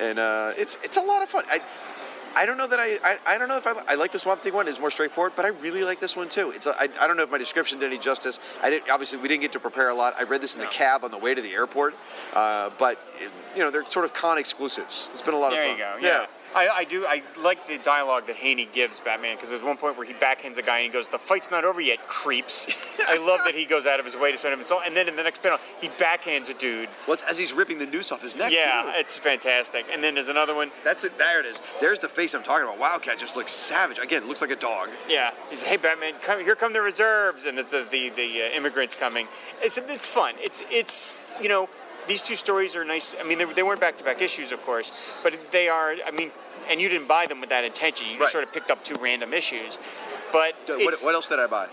and 0.00 0.18
uh, 0.18 0.52
it's 0.56 0.76
it's 0.82 0.96
a 0.96 1.02
lot 1.02 1.22
of 1.22 1.28
fun. 1.28 1.44
I, 1.50 1.60
I 2.36 2.46
don't 2.46 2.58
know 2.58 2.68
that 2.68 2.78
I, 2.78 2.98
I, 3.02 3.18
I 3.34 3.38
don't 3.38 3.48
know 3.48 3.56
if 3.56 3.66
I, 3.66 3.72
I 3.88 3.94
like 3.96 4.12
the 4.12 4.18
Swamp 4.18 4.42
Thing 4.42 4.52
one. 4.54 4.68
It's 4.68 4.78
more 4.78 4.90
straightforward, 4.90 5.32
but 5.34 5.44
I 5.44 5.48
really 5.48 5.82
like 5.82 5.98
this 5.98 6.14
one 6.14 6.28
too. 6.28 6.50
It's 6.50 6.66
I, 6.66 6.88
I 7.00 7.06
don't 7.06 7.16
know 7.16 7.22
if 7.24 7.30
my 7.30 7.38
description 7.38 7.78
did 7.80 7.86
any 7.86 7.98
justice. 7.98 8.38
I 8.62 8.70
didn't 8.70 8.90
obviously 8.90 9.18
we 9.18 9.28
didn't 9.28 9.42
get 9.42 9.52
to 9.52 9.60
prepare 9.60 9.88
a 9.88 9.94
lot. 9.94 10.14
I 10.18 10.22
read 10.24 10.40
this 10.42 10.54
in 10.54 10.60
the 10.60 10.66
No. 10.66 10.70
cab 10.70 11.04
on 11.04 11.10
the 11.10 11.18
way 11.18 11.34
to 11.34 11.40
the 11.42 11.52
airport, 11.52 11.94
uh, 12.34 12.70
but 12.78 12.98
it, 13.18 13.30
you 13.56 13.62
know 13.64 13.70
they're 13.70 13.88
sort 13.90 14.04
of 14.04 14.12
con 14.12 14.38
exclusives. 14.38 15.08
It's 15.14 15.22
been 15.22 15.34
a 15.34 15.38
lot 15.38 15.50
There 15.50 15.62
of 15.72 15.78
you 15.78 15.84
fun. 15.84 16.00
go. 16.00 16.06
Yeah. 16.06 16.26
I, 16.54 16.68
I 16.68 16.84
do. 16.84 17.04
I 17.06 17.22
like 17.40 17.66
the 17.68 17.78
dialogue 17.78 18.26
that 18.26 18.36
Haney 18.36 18.68
gives 18.72 19.00
Batman 19.00 19.36
because 19.36 19.50
there's 19.50 19.62
one 19.62 19.76
point 19.76 19.96
where 19.96 20.06
he 20.06 20.14
backhands 20.14 20.56
a 20.56 20.62
guy 20.62 20.78
and 20.78 20.86
he 20.86 20.92
goes, 20.92 21.08
"The 21.08 21.18
fight's 21.18 21.50
not 21.50 21.64
over 21.64 21.80
yet, 21.80 22.06
creeps." 22.06 22.68
I 23.08 23.18
love 23.18 23.40
that 23.44 23.54
he 23.54 23.64
goes 23.64 23.86
out 23.86 23.98
of 24.00 24.06
his 24.06 24.16
way 24.16 24.32
to 24.32 24.38
send 24.38 24.54
him. 24.54 24.62
So, 24.62 24.80
and 24.84 24.96
then 24.96 25.08
in 25.08 25.16
the 25.16 25.22
next 25.22 25.42
panel, 25.42 25.58
he 25.80 25.88
backhands 25.88 26.50
a 26.50 26.54
dude. 26.54 26.88
Well, 27.06 27.14
it's 27.14 27.22
as 27.24 27.38
he's 27.38 27.52
ripping 27.52 27.78
the 27.78 27.86
noose 27.86 28.12
off 28.12 28.22
his 28.22 28.34
neck. 28.34 28.52
Yeah, 28.52 28.82
too. 28.82 28.90
it's 28.94 29.18
fantastic. 29.18 29.86
And 29.92 30.02
then 30.02 30.14
there's 30.14 30.28
another 30.28 30.54
one. 30.54 30.70
that's 30.84 31.04
it. 31.04 31.18
There 31.18 31.40
it 31.40 31.46
is. 31.46 31.62
There's 31.80 31.98
the 31.98 32.08
face 32.08 32.34
I'm 32.34 32.42
talking 32.42 32.64
about. 32.64 32.78
Wildcat 32.78 33.18
just 33.18 33.36
looks 33.36 33.52
savage. 33.52 33.98
Again, 33.98 34.26
looks 34.26 34.40
like 34.40 34.50
a 34.50 34.56
dog. 34.56 34.88
Yeah, 35.08 35.30
he's 35.50 35.62
hey 35.62 35.76
Batman, 35.76 36.14
come 36.20 36.40
here, 36.40 36.54
come 36.54 36.72
the 36.72 36.82
reserves, 36.82 37.44
and 37.44 37.58
it's 37.58 37.72
the 37.72 37.86
the, 37.90 38.10
the 38.10 38.42
uh, 38.42 38.56
immigrants 38.56 38.96
coming. 38.96 39.28
It's 39.62 39.78
it's 39.78 40.06
fun. 40.06 40.34
It's 40.38 40.64
it's 40.70 41.20
you 41.42 41.48
know 41.48 41.68
these 42.08 42.22
two 42.22 42.36
stories 42.36 42.74
are 42.74 42.84
nice. 42.84 43.14
I 43.20 43.22
mean 43.22 43.38
they, 43.38 43.44
they 43.44 43.62
weren't 43.62 43.80
back 43.80 43.96
to 43.98 44.04
back 44.04 44.20
issues, 44.20 44.50
of 44.52 44.60
course, 44.64 44.90
but 45.22 45.52
they 45.52 45.68
are. 45.68 45.94
I 46.06 46.10
mean, 46.10 46.32
and 46.70 46.80
you 46.80 46.88
didn't 46.88 47.08
buy 47.08 47.26
them 47.26 47.40
with 47.40 47.50
that 47.50 47.64
intention. 47.64 48.06
You 48.08 48.14
just 48.14 48.22
Right. 48.22 48.32
sort 48.32 48.44
of 48.44 48.52
picked 48.52 48.70
up 48.70 48.82
two 48.84 48.96
random 49.00 49.32
issues. 49.32 49.78
But 50.32 50.54
What, 50.66 50.96
what 51.02 51.14
else 51.14 51.28
did 51.28 51.38
I 51.38 51.46
buy? 51.46 51.66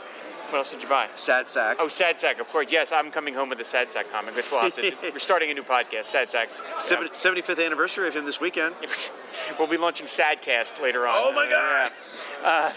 what 0.51 0.59
else 0.59 0.71
did 0.71 0.83
you 0.83 0.87
buy? 0.87 1.07
Sad 1.15 1.47
sack. 1.47 1.77
Oh, 1.79 1.87
Sad 1.87 2.19
Sack, 2.19 2.39
of 2.39 2.47
course. 2.49 2.71
Yes, 2.71 2.91
I'm 2.91 3.09
coming 3.11 3.33
home 3.33 3.49
with 3.49 3.57
the 3.57 3.65
Sad 3.65 3.91
Sack 3.91 4.09
comic, 4.11 4.35
which 4.35 4.49
we'll 4.51 4.61
have 4.61 4.75
to 4.75 4.91
do. 4.91 4.95
We're 5.11 5.17
starting 5.19 5.49
a 5.49 5.53
new 5.55 5.63
podcast, 5.63 6.05
Sad 6.05 6.29
Sack. 6.31 6.49
Seven- 6.77 7.09
75th 7.09 7.65
anniversary 7.65 8.07
of 8.07 8.15
him 8.15 8.25
this 8.25 8.39
weekend. 8.39 8.75
We'll 9.59 9.67
be 9.67 9.75
launching 9.75 10.07
Sadcast 10.07 10.81
later 10.81 11.05
on. 11.05 11.15
Oh 11.17 11.31
my 11.33 11.49
God. 11.49 11.91
Uh, 12.45 12.71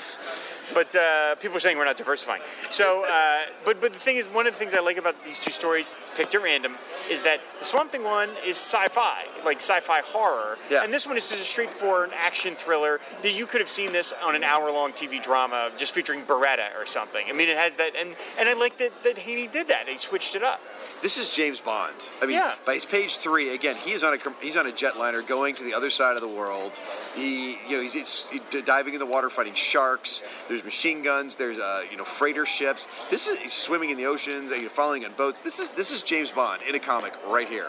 but 0.74 0.94
uh, 0.94 1.34
people 1.36 1.56
are 1.56 1.60
saying 1.60 1.78
we're 1.78 1.84
not 1.84 1.96
diversifying. 1.96 2.42
So, 2.70 3.04
uh, 3.10 3.40
but 3.64 3.80
but 3.80 3.92
the 3.92 3.98
thing 3.98 4.16
is, 4.16 4.26
one 4.26 4.46
of 4.46 4.52
the 4.52 4.58
things 4.58 4.74
I 4.74 4.80
like 4.80 4.96
about 4.96 5.22
these 5.24 5.40
two 5.40 5.50
stories, 5.50 5.96
picked 6.14 6.34
at 6.34 6.42
random, 6.42 6.76
is 7.10 7.22
that 7.22 7.40
the 7.58 7.64
Swamp 7.64 7.90
Thing 7.92 8.04
one 8.04 8.30
is 8.44 8.56
sci-fi, 8.56 9.24
like 9.44 9.58
sci-fi 9.58 10.00
horror, 10.00 10.58
Yeah. 10.70 10.84
and 10.84 10.92
this 10.92 11.06
one 11.06 11.16
is 11.16 11.28
just 11.28 11.40
a 11.42 11.44
straightforward 11.44 12.10
action 12.14 12.54
thriller. 12.54 13.00
That 13.22 13.38
you 13.38 13.46
could 13.46 13.60
have 13.60 13.68
seen 13.70 13.92
this 13.92 14.12
on 14.22 14.34
an 14.34 14.44
hour-long 14.44 14.92
TV 14.92 15.22
drama 15.22 15.70
just 15.76 15.94
featuring 15.94 16.22
Beretta 16.22 16.76
or 16.78 16.86
something. 16.86 17.26
I 17.28 17.32
mean, 17.32 17.48
it 17.48 17.56
has 17.56 17.76
that, 17.76 17.96
and 17.96 18.14
and 18.38 18.48
I 18.48 18.54
like 18.54 18.78
that 18.78 19.02
that 19.04 19.18
Haney 19.18 19.46
did 19.46 19.68
that. 19.68 19.88
He 19.88 19.98
switched 19.98 20.34
it 20.34 20.42
up. 20.42 20.60
This 21.00 21.16
is 21.16 21.28
James 21.28 21.60
Bond. 21.60 21.94
I 22.20 22.26
mean, 22.26 22.36
Yeah. 22.36 22.54
by 22.64 22.74
his 22.74 22.84
page 22.84 23.18
three, 23.18 23.54
again, 23.54 23.76
he's 23.76 24.02
on 24.02 24.14
a 24.14 24.18
he's 24.40 24.56
on 24.56 24.66
a 24.66 24.72
jetliner 24.72 25.24
going 25.24 25.54
to 25.54 25.62
the 25.62 25.72
other 25.74 25.90
side 25.90 26.16
of 26.16 26.22
the 26.22 26.28
world. 26.28 26.78
He, 27.14 27.52
you 27.68 27.76
know, 27.76 27.82
he's, 27.82 27.92
he's 27.92 28.26
diving 28.64 28.94
in 28.94 28.98
the 29.00 29.06
water, 29.06 29.30
fighting 29.30 29.54
sharks. 29.54 30.22
There's 30.48 30.64
machine 30.64 31.02
guns. 31.02 31.36
There's 31.36 31.58
uh, 31.58 31.84
you 31.90 31.96
know, 31.96 32.04
freighter 32.04 32.44
ships. 32.44 32.88
This 33.10 33.28
is 33.28 33.38
he's 33.38 33.54
swimming 33.54 33.90
in 33.90 33.96
the 33.96 34.06
oceans. 34.06 34.50
You 34.50 34.62
know, 34.62 34.68
following 34.68 35.04
on 35.04 35.12
boats. 35.12 35.40
This 35.40 35.60
is 35.60 35.70
this 35.70 35.92
is 35.92 36.02
James 36.02 36.32
Bond 36.32 36.62
in 36.62 36.74
a 36.74 36.80
comic 36.80 37.12
right 37.28 37.48
here. 37.48 37.68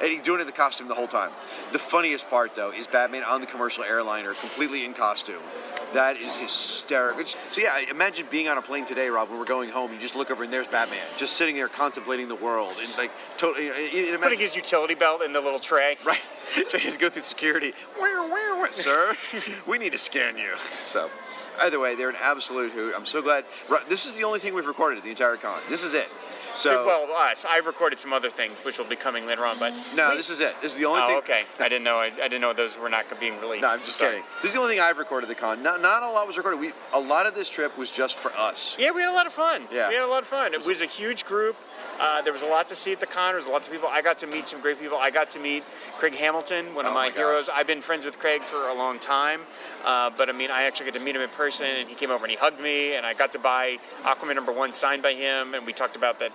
And 0.00 0.10
he's 0.12 0.22
doing 0.22 0.38
it 0.38 0.42
in 0.42 0.46
the 0.46 0.52
costume 0.52 0.88
the 0.88 0.94
whole 0.94 1.08
time. 1.08 1.30
The 1.72 1.78
funniest 1.78 2.28
part 2.30 2.54
though 2.54 2.70
is 2.72 2.86
Batman 2.86 3.24
on 3.24 3.40
the 3.40 3.46
commercial 3.46 3.84
airliner, 3.84 4.32
completely 4.34 4.84
in 4.84 4.94
costume. 4.94 5.42
That 5.94 6.18
is 6.18 6.36
hysterical. 6.38 7.20
It's- 7.20 7.36
So 7.50 7.62
yeah, 7.62 7.78
imagine 7.90 8.26
being 8.30 8.46
on 8.48 8.58
a 8.58 8.62
plane 8.62 8.84
today, 8.84 9.08
Rob. 9.08 9.30
When 9.30 9.38
we're 9.38 9.46
going 9.46 9.70
home, 9.70 9.90
you 9.92 9.98
just 9.98 10.14
look 10.14 10.30
over 10.30 10.44
and 10.44 10.52
there's 10.52 10.66
Batman, 10.66 11.00
just 11.16 11.34
sitting 11.34 11.56
there 11.56 11.66
contemplating 11.66 12.28
the 12.28 12.34
world. 12.34 12.74
And 12.80 12.98
like 12.98 13.10
totally, 13.38 13.70
uh, 13.70 13.74
He's 13.74 14.14
putting 14.16 14.38
his 14.38 14.54
utility 14.54 14.94
belt 14.94 15.22
in 15.22 15.32
the 15.32 15.40
little 15.40 15.58
tray. 15.60 15.96
Right. 16.06 16.20
So 16.66 16.78
he 16.78 16.84
had 16.84 16.94
to 16.94 16.98
go 16.98 17.10
through 17.10 17.22
security. 17.22 17.74
Where, 17.98 18.22
where, 18.26 18.56
where, 18.56 18.72
sir? 18.72 19.14
we 19.66 19.76
need 19.76 19.92
to 19.92 19.98
scan 19.98 20.38
you. 20.38 20.56
So, 20.56 21.10
either 21.60 21.78
way, 21.78 21.94
they're 21.94 22.08
an 22.08 22.16
absolute 22.18 22.72
hoot. 22.72 22.94
I'm 22.96 23.04
so 23.04 23.20
glad. 23.20 23.44
This 23.88 24.06
is 24.06 24.14
the 24.16 24.24
only 24.24 24.38
thing 24.38 24.54
we've 24.54 24.66
recorded 24.66 24.96
at 24.96 25.04
the 25.04 25.10
entire 25.10 25.36
con. 25.36 25.60
This 25.68 25.84
is 25.84 25.92
it. 25.92 26.08
So, 26.54 26.84
well, 26.84 27.10
us. 27.12 27.44
I've 27.48 27.66
recorded 27.66 27.98
some 27.98 28.12
other 28.12 28.30
things, 28.30 28.60
which 28.60 28.78
will 28.78 28.86
be 28.86 28.96
coming 28.96 29.26
later 29.26 29.44
on. 29.44 29.58
But 29.58 29.74
no, 29.94 30.10
we- 30.10 30.16
this 30.16 30.30
is 30.30 30.40
it. 30.40 30.54
This 30.62 30.72
is 30.72 30.78
the 30.78 30.84
only 30.86 31.00
oh, 31.02 31.06
thing. 31.06 31.16
Oh, 31.16 31.18
okay. 31.18 31.42
I 31.60 31.68
didn't 31.68 31.84
know. 31.84 31.96
I, 31.96 32.06
I 32.06 32.28
didn't 32.28 32.40
know 32.40 32.52
those 32.52 32.78
were 32.78 32.88
not 32.88 33.04
being 33.20 33.38
released. 33.40 33.62
No, 33.62 33.70
I'm 33.70 33.78
just 33.80 33.98
Sorry. 33.98 34.16
kidding. 34.16 34.24
This 34.42 34.50
is 34.50 34.54
the 34.54 34.60
only 34.60 34.74
thing 34.74 34.80
I've 34.80 34.98
recorded 34.98 35.30
at 35.30 35.36
the 35.36 35.40
con. 35.40 35.62
Not, 35.62 35.80
not 35.80 36.02
a 36.02 36.10
lot 36.10 36.26
was 36.26 36.36
recorded. 36.36 36.60
We 36.60 36.72
a 36.92 37.00
lot 37.00 37.26
of 37.26 37.34
this 37.34 37.48
trip 37.48 37.76
was 37.78 37.90
just 37.90 38.16
for 38.16 38.32
us. 38.32 38.76
Yeah, 38.78 38.90
we 38.90 39.00
had 39.02 39.10
a 39.10 39.14
lot 39.14 39.26
of 39.26 39.32
fun. 39.32 39.66
Yeah. 39.72 39.88
we 39.88 39.94
had 39.94 40.04
a 40.04 40.08
lot 40.08 40.22
of 40.22 40.28
fun. 40.28 40.54
It 40.54 40.64
was 40.64 40.80
a 40.80 40.86
huge 40.86 41.24
group. 41.24 41.56
Uh, 42.00 42.22
there 42.22 42.32
was 42.32 42.42
a 42.42 42.46
lot 42.46 42.68
to 42.68 42.76
see 42.76 42.92
at 42.92 43.00
the 43.00 43.06
con. 43.06 43.30
There 43.30 43.36
was 43.36 43.46
a 43.46 43.50
lot 43.50 43.62
of 43.62 43.72
people. 43.72 43.88
I 43.90 44.02
got 44.02 44.18
to 44.18 44.26
meet 44.26 44.46
some 44.46 44.60
great 44.60 44.80
people. 44.80 44.98
I 44.98 45.10
got 45.10 45.30
to 45.30 45.40
meet 45.40 45.64
Craig 45.98 46.14
Hamilton, 46.14 46.74
one 46.74 46.86
of 46.86 46.92
Oh 46.92 46.94
my, 46.94 47.08
my 47.08 47.14
heroes. 47.14 47.48
I've 47.52 47.66
been 47.66 47.80
friends 47.80 48.04
with 48.04 48.18
Craig 48.18 48.42
for 48.42 48.68
a 48.68 48.74
long 48.74 48.98
time, 48.98 49.42
uh, 49.84 50.10
but 50.16 50.28
I 50.28 50.32
mean, 50.32 50.50
I 50.50 50.62
actually 50.62 50.86
got 50.86 50.94
to 50.94 51.00
meet 51.00 51.16
him 51.16 51.22
in 51.22 51.30
person, 51.30 51.66
and 51.66 51.88
he 51.88 51.94
came 51.94 52.10
over 52.10 52.24
and 52.24 52.30
he 52.30 52.36
hugged 52.36 52.60
me, 52.60 52.94
and 52.94 53.04
I 53.04 53.14
got 53.14 53.32
to 53.32 53.38
buy 53.38 53.78
Aquaman 54.04 54.34
number 54.36 54.52
one 54.52 54.72
signed 54.72 55.02
by 55.02 55.12
him, 55.12 55.54
and 55.54 55.66
we 55.66 55.72
talked 55.72 55.96
about 55.96 56.20
that. 56.20 56.32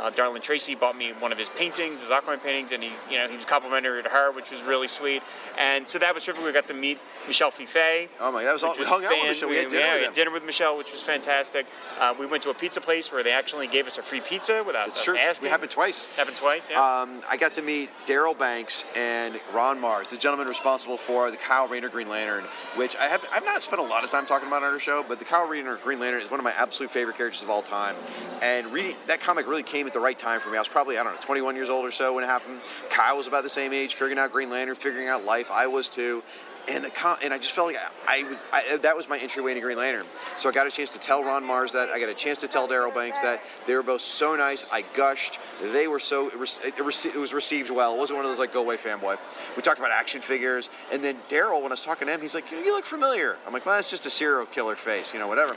Uh, 0.00 0.10
Darlene 0.10 0.42
Tracy 0.42 0.74
bought 0.74 0.96
me 0.96 1.12
one 1.18 1.32
of 1.32 1.38
his 1.38 1.48
paintings, 1.48 2.02
his 2.02 2.10
Aquaman 2.10 2.42
paintings, 2.42 2.72
and 2.72 2.82
he's 2.82 3.08
you 3.10 3.16
know 3.18 3.28
he 3.28 3.36
was 3.36 3.44
complimentary 3.44 4.02
to 4.02 4.08
her, 4.08 4.30
which 4.32 4.50
was 4.50 4.62
really 4.62 4.88
sweet. 4.88 5.22
And 5.58 5.88
so 5.88 5.98
that 5.98 6.14
was 6.14 6.24
terrific. 6.24 6.44
We 6.44 6.52
got 6.52 6.66
to 6.68 6.74
meet 6.74 6.98
Michel 7.26 7.50
Fiffe. 7.50 8.08
Oh 8.20 8.30
my, 8.32 8.44
that 8.44 8.52
was 8.52 8.62
all. 8.62 8.74
We 8.78 8.84
hung 8.84 9.04
out 9.04 9.10
with 9.10 9.28
Michel. 9.28 9.48
We 9.48 9.56
had 9.56 9.68
dinner 9.68 9.80
yeah, 9.80 9.92
with 9.92 10.00
we 10.00 10.04
had 10.06 10.14
dinner 10.14 10.30
with 10.30 10.44
Michel, 10.44 10.76
which 10.76 10.92
was 10.92 11.02
fantastic. 11.02 11.66
Uh, 11.98 12.14
we 12.18 12.26
went 12.26 12.42
to 12.42 12.50
a 12.50 12.54
pizza 12.54 12.80
place 12.80 13.10
where 13.10 13.22
they 13.22 13.32
actually 13.32 13.66
gave 13.66 13.86
us 13.86 13.98
a 13.98 14.02
free 14.02 14.20
pizza 14.20 14.62
without 14.64 14.88
It's 14.88 15.00
us 15.00 15.04
true. 15.04 15.16
asking. 15.18 15.48
It 15.48 15.50
happened 15.50 15.70
twice. 15.70 16.14
Happened 16.16 16.36
twice, 16.36 16.68
yeah. 16.70 16.76
Um, 17.02 17.22
I 17.28 17.36
got 17.36 17.54
to 17.54 17.62
meet 17.62 17.90
Darryl 18.06 18.38
Banks 18.38 18.84
and 18.94 19.40
Ron 19.54 19.80
Marz, 19.80 20.08
the 20.10 20.16
gentleman 20.16 20.46
responsible 20.46 20.96
for 20.96 21.30
the 21.30 21.36
Kyle 21.36 21.66
Rayner 21.68 21.88
Green 21.88 22.08
Lantern, 22.08 22.44
which 22.76 22.96
I 22.96 23.04
have 23.04 23.24
I've 23.32 23.44
not 23.44 23.62
spent 23.62 23.80
a 23.80 23.84
lot 23.84 24.04
of 24.04 24.10
time 24.10 24.26
talking 24.26 24.48
about 24.48 24.62
on 24.62 24.72
our 24.72 24.78
show, 24.78 25.04
but 25.08 25.18
the 25.18 25.24
Kyle 25.24 25.46
Rayner 25.46 25.76
Green 25.76 26.00
Lantern 26.00 26.22
is 26.22 26.30
one 26.30 26.40
of 26.40 26.44
my 26.44 26.52
absolute 26.52 26.90
favorite 26.90 27.16
characters 27.16 27.42
of 27.42 27.50
all 27.50 27.62
time. 27.62 27.96
And 28.42 28.66
reading 28.72 28.96
that 29.06 29.20
comic 29.20 29.48
really 29.48 29.62
came 29.62 29.85
at 29.86 29.92
the 29.92 30.00
right 30.00 30.18
time 30.18 30.40
for 30.40 30.50
me. 30.50 30.56
I 30.56 30.60
was 30.60 30.68
probably 30.68 30.98
I 30.98 31.02
don't 31.02 31.14
know 31.14 31.20
21 31.20 31.56
years 31.56 31.68
old 31.68 31.84
or 31.84 31.92
so 31.92 32.14
when 32.14 32.24
it 32.24 32.28
happened. 32.28 32.60
Kyle 32.90 33.16
was 33.16 33.26
about 33.26 33.42
the 33.42 33.50
same 33.50 33.72
age, 33.72 33.94
figuring 33.94 34.18
out 34.18 34.32
Green 34.32 34.50
Lantern, 34.50 34.76
figuring 34.76 35.08
out 35.08 35.24
life. 35.24 35.50
I 35.50 35.66
was 35.66 35.88
too. 35.88 36.22
And 36.68 36.84
the 36.84 36.90
com- 36.90 37.18
and 37.22 37.32
I 37.32 37.38
just 37.38 37.52
felt 37.52 37.68
like 37.68 37.76
I, 38.08 38.20
I 38.20 38.28
was 38.28 38.44
I, 38.52 38.76
that 38.78 38.96
was 38.96 39.08
my 39.08 39.18
entryway 39.18 39.52
into 39.52 39.60
Green 39.60 39.76
Lantern. 39.78 40.04
So 40.36 40.48
I 40.48 40.52
got 40.52 40.66
a 40.66 40.70
chance 40.70 40.90
to 40.90 40.98
tell 40.98 41.22
Ron 41.22 41.44
Marz 41.44 41.72
that 41.72 41.90
I 41.90 42.00
got 42.00 42.08
a 42.08 42.14
chance 42.14 42.38
to 42.38 42.48
tell 42.48 42.66
Darryl 42.66 42.92
Banks 42.92 43.20
that 43.20 43.40
they 43.68 43.74
were 43.74 43.84
both 43.84 44.00
so 44.00 44.34
nice. 44.34 44.64
I 44.72 44.82
gushed. 44.94 45.38
They 45.62 45.86
were 45.86 46.00
so 46.00 46.26
it 46.26 46.36
was, 46.36 46.60
it 46.64 47.14
was 47.14 47.32
received 47.32 47.70
well. 47.70 47.94
It 47.94 47.98
wasn't 47.98 48.16
one 48.16 48.26
of 48.26 48.30
those 48.30 48.40
like 48.40 48.52
go 48.52 48.62
away 48.62 48.76
fanboy. 48.78 49.16
We 49.56 49.62
talked 49.62 49.78
about 49.78 49.92
action 49.92 50.20
figures, 50.20 50.68
and 50.90 51.04
then 51.04 51.18
Darryl, 51.28 51.62
when 51.62 51.70
I 51.70 51.74
was 51.74 51.82
talking 51.82 52.08
to 52.08 52.14
him, 52.14 52.20
he's 52.20 52.34
like, 52.34 52.50
"You 52.50 52.74
look 52.74 52.84
familiar." 52.84 53.36
I'm 53.46 53.52
like, 53.52 53.64
"Well, 53.64 53.76
that's 53.76 53.90
just 53.90 54.04
a 54.04 54.10
serial 54.10 54.46
killer 54.46 54.74
face, 54.74 55.12
you 55.14 55.20
know, 55.20 55.28
whatever." 55.28 55.54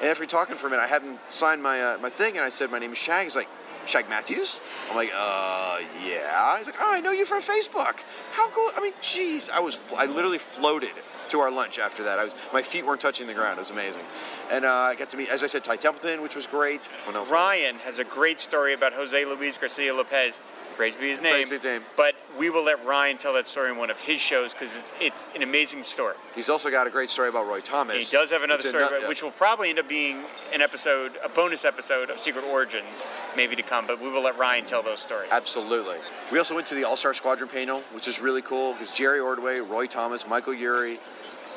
And 0.00 0.10
after 0.10 0.26
talking 0.26 0.56
for 0.56 0.66
a 0.66 0.70
minute, 0.70 0.82
I 0.82 0.88
hadn't 0.88 1.18
signed 1.30 1.62
my 1.62 1.82
uh, 1.82 1.98
my 1.98 2.10
thing, 2.10 2.36
and 2.36 2.44
I 2.44 2.50
said, 2.50 2.70
"My 2.70 2.78
name 2.78 2.92
is 2.92 2.98
Shag." 2.98 3.24
He's 3.24 3.36
like. 3.36 3.48
Shag 3.86 4.08
Matthews? 4.08 4.60
I'm 4.90 4.96
like, 4.96 5.10
uh, 5.14 5.78
yeah. 6.06 6.56
He's 6.58 6.66
like, 6.66 6.76
oh, 6.80 6.92
I 6.92 7.00
know 7.00 7.10
you 7.10 7.26
from 7.26 7.42
Facebook. 7.42 8.00
How 8.32 8.48
cool? 8.50 8.70
I 8.76 8.80
mean, 8.82 8.92
jeez, 9.02 9.50
I 9.50 9.60
was, 9.60 9.78
I 9.96 10.06
literally 10.06 10.38
floated 10.38 10.92
to 11.30 11.40
our 11.40 11.50
lunch 11.50 11.78
after 11.78 12.02
that. 12.04 12.18
I 12.18 12.24
was, 12.24 12.34
my 12.52 12.62
feet 12.62 12.86
weren't 12.86 13.00
touching 13.00 13.26
the 13.26 13.34
ground. 13.34 13.58
It 13.58 13.60
was 13.60 13.70
amazing. 13.70 14.02
And 14.50 14.64
uh, 14.64 14.72
I 14.72 14.94
got 14.96 15.10
to 15.10 15.16
meet, 15.16 15.28
as 15.28 15.42
I 15.42 15.46
said, 15.46 15.64
Ty 15.64 15.76
Templeton, 15.76 16.22
which 16.22 16.34
was 16.34 16.46
great. 16.46 16.90
Ryan 17.30 17.76
has 17.76 17.98
a 17.98 18.04
great 18.04 18.40
story 18.40 18.74
about 18.74 18.92
Jose 18.92 19.24
Luis 19.24 19.56
Garcia 19.58 19.94
Lopez. 19.94 20.40
Praise 20.80 20.96
be 20.96 21.10
his 21.10 21.20
name. 21.20 21.46
be 21.46 21.56
his 21.56 21.64
name. 21.64 21.82
But 21.94 22.14
we 22.38 22.48
will 22.48 22.64
let 22.64 22.82
Ryan 22.86 23.18
tell 23.18 23.34
that 23.34 23.46
story 23.46 23.70
in 23.70 23.76
one 23.76 23.90
of 23.90 24.00
his 24.00 24.18
shows 24.18 24.54
because 24.54 24.74
it's 24.74 24.94
it's 24.98 25.28
an 25.36 25.42
amazing 25.42 25.82
story. 25.82 26.14
He's 26.34 26.48
also 26.48 26.70
got 26.70 26.86
a 26.86 26.90
great 26.90 27.10
story 27.10 27.28
about 27.28 27.46
Roy 27.46 27.60
Thomas. 27.60 28.10
He 28.10 28.16
does 28.16 28.30
have 28.30 28.42
another 28.42 28.62
story, 28.62 28.84
about, 28.84 29.06
which 29.06 29.22
will 29.22 29.30
probably 29.30 29.68
end 29.68 29.78
up 29.78 29.90
being 29.90 30.24
an 30.54 30.62
episode, 30.62 31.18
a 31.22 31.28
bonus 31.28 31.66
episode 31.66 32.08
of 32.08 32.18
Secret 32.18 32.46
Origins, 32.46 33.06
maybe 33.36 33.54
to 33.56 33.62
come. 33.62 33.86
But 33.86 34.00
we 34.00 34.08
will 34.08 34.22
let 34.22 34.38
Ryan 34.38 34.64
tell 34.64 34.82
those 34.82 35.00
stories. 35.00 35.28
Absolutely. 35.30 35.98
We 36.32 36.38
also 36.38 36.54
went 36.54 36.66
to 36.68 36.74
the 36.74 36.84
All 36.84 36.96
Star 36.96 37.12
Squadron 37.12 37.50
panel, 37.50 37.80
which 37.92 38.08
is 38.08 38.18
really 38.18 38.40
cool 38.40 38.72
because 38.72 38.90
Jerry 38.90 39.20
Ordway, 39.20 39.58
Roy 39.58 39.86
Thomas, 39.86 40.26
Michael 40.26 40.54
Eury, 40.54 40.96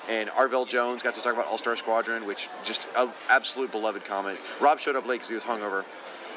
and 0.10 0.28
Arvell 0.32 0.68
Jones 0.68 1.02
got 1.02 1.14
to 1.14 1.22
talk 1.22 1.32
about 1.32 1.48
All 1.48 1.58
Star 1.58 1.78
Squadron, 1.78 2.26
which 2.26 2.50
just 2.66 2.88
an 2.98 3.10
absolute 3.30 3.72
beloved 3.72 4.04
comic. 4.04 4.38
Rob 4.60 4.82
showed 4.82 4.98
up 4.98 5.08
late 5.08 5.22
because 5.22 5.30
he 5.30 5.36
was 5.36 5.46
hungover. 5.46 5.86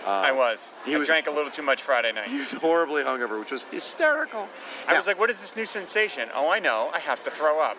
I 0.06 0.32
was. 0.32 0.74
he 0.84 0.94
I 0.94 0.98
was- 0.98 1.08
drank 1.08 1.26
a 1.26 1.30
little 1.30 1.50
too 1.50 1.62
much 1.62 1.82
Friday 1.82 2.12
night. 2.12 2.28
He 2.28 2.38
was 2.38 2.52
horribly 2.52 3.02
hungover, 3.02 3.38
which 3.40 3.50
was 3.50 3.64
hysterical. 3.64 4.48
I 4.86 4.94
was 4.94 5.06
like, 5.06 5.18
"What 5.18 5.30
is 5.30 5.40
this 5.40 5.56
new 5.56 5.66
sensation?" 5.66 6.28
Oh, 6.34 6.48
I 6.50 6.58
know. 6.60 6.90
I 6.94 7.00
have 7.00 7.22
to 7.24 7.30
throw 7.30 7.60
up. 7.60 7.76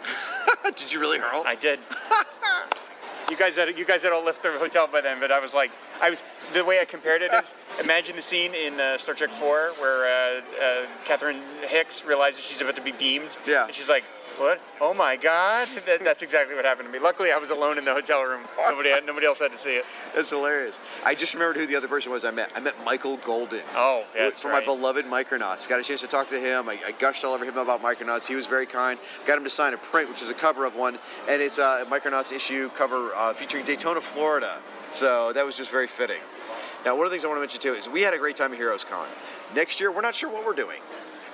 "Did 0.75 0.91
you 0.91 0.99
really 0.99 1.19
hurl?" 1.19 1.43
I 1.45 1.55
did. 1.55 1.79
you 3.29 3.37
guys 3.37 3.57
had 3.57 3.77
you 3.77 3.85
guys 3.85 4.03
had 4.03 4.11
all 4.11 4.23
left 4.23 4.43
the 4.43 4.51
hotel 4.51 4.87
by 4.87 5.01
then, 5.01 5.19
but 5.19 5.31
I 5.31 5.39
was 5.39 5.53
like, 5.53 5.71
I 6.01 6.09
was 6.09 6.23
the 6.53 6.63
way 6.63 6.79
I 6.79 6.85
compared 6.85 7.21
it 7.21 7.33
is 7.33 7.55
imagine 7.79 8.15
the 8.15 8.21
scene 8.21 8.53
in 8.53 8.79
uh, 8.79 8.97
Star 8.97 9.15
Trek 9.15 9.29
Four 9.31 9.71
where 9.79 10.05
uh, 10.05 10.41
uh, 10.63 10.85
Catherine 11.05 11.41
Hicks 11.63 12.05
realizes 12.05 12.45
she's 12.45 12.61
about 12.61 12.75
to 12.75 12.81
be 12.81 12.91
beamed. 12.93 13.35
Yeah. 13.47 13.65
And 13.65 13.75
she's 13.75 13.89
like, 13.89 14.03
"What? 14.37 14.61
Oh 14.79 14.93
my 14.93 15.15
God!" 15.15 15.67
That, 15.87 16.03
that's 16.03 16.21
exactly 16.21 16.53
what 16.55 16.65
happened 16.65 16.87
to 16.89 16.91
me. 16.91 16.99
Luckily, 16.99 17.31
I 17.31 17.37
was 17.37 17.49
alone 17.49 17.77
in 17.77 17.85
the 17.85 17.93
hotel 17.93 18.23
room. 18.23 18.41
Nobody 18.57 18.89
had, 18.89 19.05
nobody 19.05 19.25
else 19.25 19.39
had 19.39 19.51
to 19.51 19.57
see 19.57 19.77
it. 19.77 19.85
That's 20.13 20.29
hilarious. 20.29 20.79
I 21.05 21.15
just 21.15 21.33
remembered 21.33 21.55
who 21.57 21.65
the 21.65 21.77
other 21.77 21.87
person 21.87 22.11
was 22.11 22.25
I 22.25 22.31
met. 22.31 22.51
I 22.55 22.59
met 22.59 22.73
Michael 22.83 23.17
Golden. 23.17 23.61
Oh, 23.73 24.03
that's 24.13 24.41
from 24.41 24.51
right. 24.51 24.59
my 24.59 24.65
beloved 24.65 25.05
Micronauts. 25.05 25.67
Got 25.67 25.79
a 25.79 25.83
chance 25.83 26.01
to 26.01 26.07
talk 26.07 26.29
to 26.29 26.39
him. 26.39 26.67
I, 26.67 26.77
I 26.85 26.91
gushed 26.91 27.23
all 27.23 27.33
over 27.33 27.45
him 27.45 27.57
about 27.57 27.81
Micronauts. 27.81 28.27
He 28.27 28.35
was 28.35 28.47
very 28.47 28.65
kind. 28.65 28.99
Got 29.25 29.37
him 29.37 29.45
to 29.45 29.49
sign 29.49 29.73
a 29.73 29.77
print, 29.77 30.09
which 30.09 30.21
is 30.21 30.29
a 30.29 30.33
cover 30.33 30.65
of 30.65 30.75
one, 30.75 30.97
and 31.29 31.41
it's 31.41 31.57
a 31.57 31.85
Micronauts 31.89 32.33
issue 32.33 32.69
cover 32.69 33.11
uh, 33.15 33.33
featuring 33.33 33.63
Daytona, 33.63 34.01
Florida. 34.01 34.57
So 34.91 35.31
that 35.33 35.45
was 35.45 35.55
just 35.55 35.71
very 35.71 35.87
fitting. 35.87 36.21
Now, 36.85 36.95
one 36.95 37.05
of 37.05 37.11
the 37.11 37.15
things 37.15 37.25
I 37.25 37.27
want 37.27 37.37
to 37.37 37.41
mention 37.41 37.61
too 37.61 37.73
is 37.73 37.87
we 37.87 38.01
had 38.01 38.13
a 38.13 38.17
great 38.17 38.35
time 38.35 38.51
at 38.51 38.57
Heroes 38.57 38.83
Con. 38.83 39.07
Next 39.55 39.79
year, 39.79 39.91
we're 39.91 40.01
not 40.01 40.15
sure 40.15 40.29
what 40.29 40.45
we're 40.45 40.53
doing. 40.53 40.79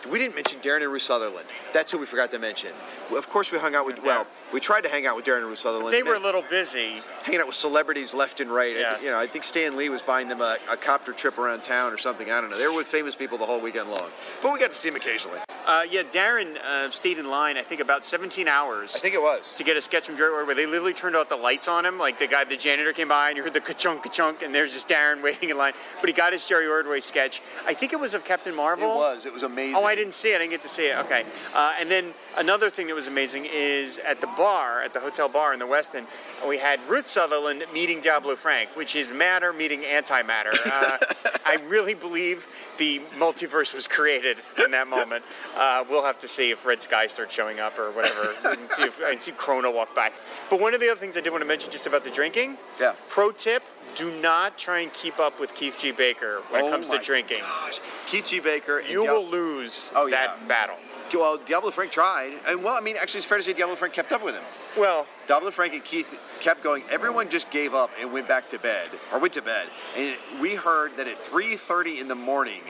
We 0.10 0.20
didn't 0.20 0.36
mention 0.36 0.60
Darren 0.60 0.82
and 0.84 0.92
Ruth 0.92 1.04
Sutherland. 1.04 1.48
That's 1.72 1.92
who 1.92 1.98
we 1.98 2.06
forgot 2.06 2.32
to 2.32 2.40
mention. 2.40 2.72
Of 3.18 3.30
course, 3.30 3.52
we 3.52 3.60
hung 3.60 3.76
out 3.76 3.86
with, 3.86 4.02
well, 4.04 4.26
we 4.52 4.60
tried 4.60 4.82
to 4.82 4.90
hang 4.90 5.06
out 5.06 5.16
with 5.16 5.26
Darren 5.26 5.40
and 5.40 5.48
Ruth 5.48 5.60
Sutherland. 5.60 5.94
They 5.94 6.04
were 6.04 6.16
a 6.16 6.20
little 6.20 6.44
busy. 6.50 7.02
hanging 7.24 7.42
out 7.42 7.48
with 7.48 7.56
celebrities 7.56 8.14
left 8.14 8.40
and 8.40 8.52
right. 8.52 8.76
Yeah. 8.76 9.00
You 9.02 9.12
know, 9.12 9.20
I 9.20 9.28
think 9.28 9.44
Stan 9.44 9.76
Lee 9.76 9.90
was 9.90 10.02
buying 10.02 10.28
them 10.28 10.42
a, 10.42 10.58
a 10.70 10.78
copter 10.78 11.14
trip 11.14 11.38
around 11.38 11.64
town 11.64 11.94
or 11.94 11.98
something. 11.98 12.32
I 12.32 12.42
don't 12.42 12.50
know. 12.50 12.58
They 12.58 12.68
were 12.68 12.76
with 12.76 12.88
famous 12.88 13.16
people 13.16 13.38
the 13.38 13.46
whole 13.46 13.60
weekend 13.60 13.90
long. 13.90 14.10
But 14.42 14.54
we 14.54 14.60
got 14.60 14.72
to 14.72 14.78
see 14.78 14.90
them 14.90 14.98
occasionally. 14.98 15.40
Uh, 15.66 15.84
yeah, 15.90 16.04
Darren 16.04 16.58
uh, 16.62 16.90
stayed 16.90 17.18
in 17.18 17.30
line. 17.30 17.58
I 17.58 17.62
think 17.62 17.80
about 17.80 18.04
17 18.04 18.48
hours. 18.50 18.96
I 18.96 19.00
think 19.00 19.16
it 19.16 19.22
was. 19.22 19.54
to 19.54 19.64
get 19.64 19.78
a 19.78 19.82
sketch 19.82 20.06
from 20.08 20.18
Jerry 20.18 20.34
Ordway. 20.34 20.56
They 20.56 20.66
literally 20.66 20.94
turned 20.94 21.16
out 21.16 21.30
the 21.30 21.38
lights 21.38 21.70
on 21.70 21.86
him. 21.86 21.98
Like 21.98 22.20
the 22.20 22.28
guy, 22.28 22.44
the 22.44 22.58
janitor 22.58 22.92
came 22.92 23.08
by 23.08 23.30
and 23.30 23.38
you 23.38 23.44
heard 23.44 23.54
the 23.54 23.62
ka-chunk, 23.62 24.04
ka-chunk, 24.04 24.42
and 24.42 24.54
there's 24.54 24.74
just 24.74 24.90
Darren 24.90 25.24
waiting 25.24 25.50
in 25.50 25.58
line. 25.58 25.74
But 26.02 26.10
he 26.10 26.14
got 26.14 26.34
his 26.34 26.46
Jerry 26.46 26.68
Ordway 26.68 27.00
sketch. 27.00 27.42
I 27.66 27.74
think 27.74 27.94
it 27.94 28.00
was 28.00 28.14
of 28.14 28.26
Captain 28.26 28.54
Marvel. 28.54 28.92
It 28.92 28.96
was. 28.98 29.26
It 29.26 29.34
was 29.34 29.44
amazing. 29.44 29.76
Oh, 29.78 29.86
I 29.86 29.96
didn't 29.96 30.14
see 30.14 30.34
it. 30.34 30.36
I 30.36 30.40
didn't 30.40 30.52
get 30.52 30.62
to 30.64 30.70
see 30.70 30.88
it. 30.90 30.98
Okay. 31.06 31.24
Uh, 31.54 31.74
and 31.80 31.90
then 31.90 32.14
another 32.38 32.70
thing 32.70 32.88
that 32.88 32.96
was 32.96 33.08
amazing 33.08 33.48
is 33.52 33.98
at 34.00 34.22
the 34.22 34.28
bar, 34.28 34.82
at 34.82 34.94
the 34.94 35.00
hotel 35.00 35.30
bar 35.30 35.54
in 35.54 35.60
the 35.60 35.66
Westin, 35.66 36.06
we 36.48 36.58
had 36.58 36.80
Ruth 36.90 37.08
Sutherland 37.08 37.66
meeting 37.74 38.00
Diablo 38.02 38.36
Frank, 38.36 38.70
which 38.76 38.96
is 38.96 39.12
matter 39.12 39.54
meeting 39.54 39.82
antimatter. 39.82 40.54
Uh, 40.66 40.98
I 41.46 41.58
really 41.68 41.94
believe 41.94 42.48
the 42.78 43.00
multiverse 43.20 43.74
was 43.74 43.88
created 43.88 44.38
in 44.64 44.72
that 44.72 44.88
moment. 44.88 45.24
Uh, 45.56 45.84
we'll 45.90 46.04
have 46.04 46.20
to 46.20 46.28
see 46.28 46.52
if 46.52 46.66
Red 46.66 46.82
Sky 46.82 47.08
starts 47.08 47.34
showing 47.34 47.60
up 47.60 47.78
or 47.78 47.92
whatever, 47.92 48.34
and 48.46 48.70
see 48.72 48.84
if 48.84 49.00
and 49.04 49.22
see 49.22 49.32
Krona 49.32 49.74
walk 49.74 49.94
by. 49.96 50.12
But 50.50 50.60
one 50.60 50.74
of 50.74 50.80
the 50.80 50.90
other 50.90 51.00
things 51.00 51.16
I 51.18 51.22
did 51.22 51.30
want 51.32 51.42
to 51.44 51.48
mention 51.48 51.72
just 51.72 51.86
about 51.88 52.04
the 52.04 52.10
drinking. 52.12 52.58
Yeah. 52.80 52.94
Pro 53.10 53.32
tip: 53.32 53.64
Do 53.96 54.10
not 54.22 54.58
try 54.58 54.80
and 54.80 54.92
keep 54.94 55.20
up 55.20 55.40
with 55.40 55.54
Keith 55.54 55.78
G. 55.80 55.92
Baker 55.92 56.42
when 56.50 56.64
Oh 56.64 56.68
it 56.68 56.72
comes 56.72 56.90
to 56.90 56.98
drinking. 56.98 57.42
Gosh. 57.42 57.80
Keith 58.08 58.26
G. 58.28 58.40
Baker. 58.40 58.80
and 58.80 58.90
You 58.90 59.04
will 59.06 59.26
lose 59.26 59.92
Oh, 59.96 60.10
that 60.10 60.38
yeah. 60.42 60.48
battle. 60.48 60.78
Well, 61.14 61.38
Diablo 61.38 61.72
Frank 61.72 61.92
tried. 61.92 62.34
And, 62.48 62.64
well, 62.64 62.76
I 62.76 62.82
mean, 62.82 62.96
actually, 63.00 63.20
it's 63.20 63.28
fair 63.28 63.38
to 63.38 63.44
say 63.44 63.54
Diablo 63.54 63.76
Frank 63.76 63.94
kept 63.94 64.12
up 64.12 64.24
with 64.24 64.36
him. 64.36 64.44
Well, 64.78 65.08
Diablo 65.28 65.52
Frank 65.52 65.74
and 65.74 65.84
Keith 65.84 66.18
kept 66.40 66.64
going. 66.64 66.84
Everyone 66.90 67.30
just 67.30 67.52
gave 67.52 67.74
up 67.74 67.92
and 68.00 68.12
went 68.12 68.28
back 68.28 68.50
to 68.50 68.60
bed, 68.60 68.90
or 69.12 69.20
went 69.20 69.34
to 69.34 69.42
bed. 69.42 69.68
And 69.98 70.16
we 70.42 70.56
heard 70.56 70.98
that 70.98 71.08
at 71.08 71.24
3.30 71.26 72.02
in 72.02 72.08
the 72.08 72.16
morning, 72.16 72.62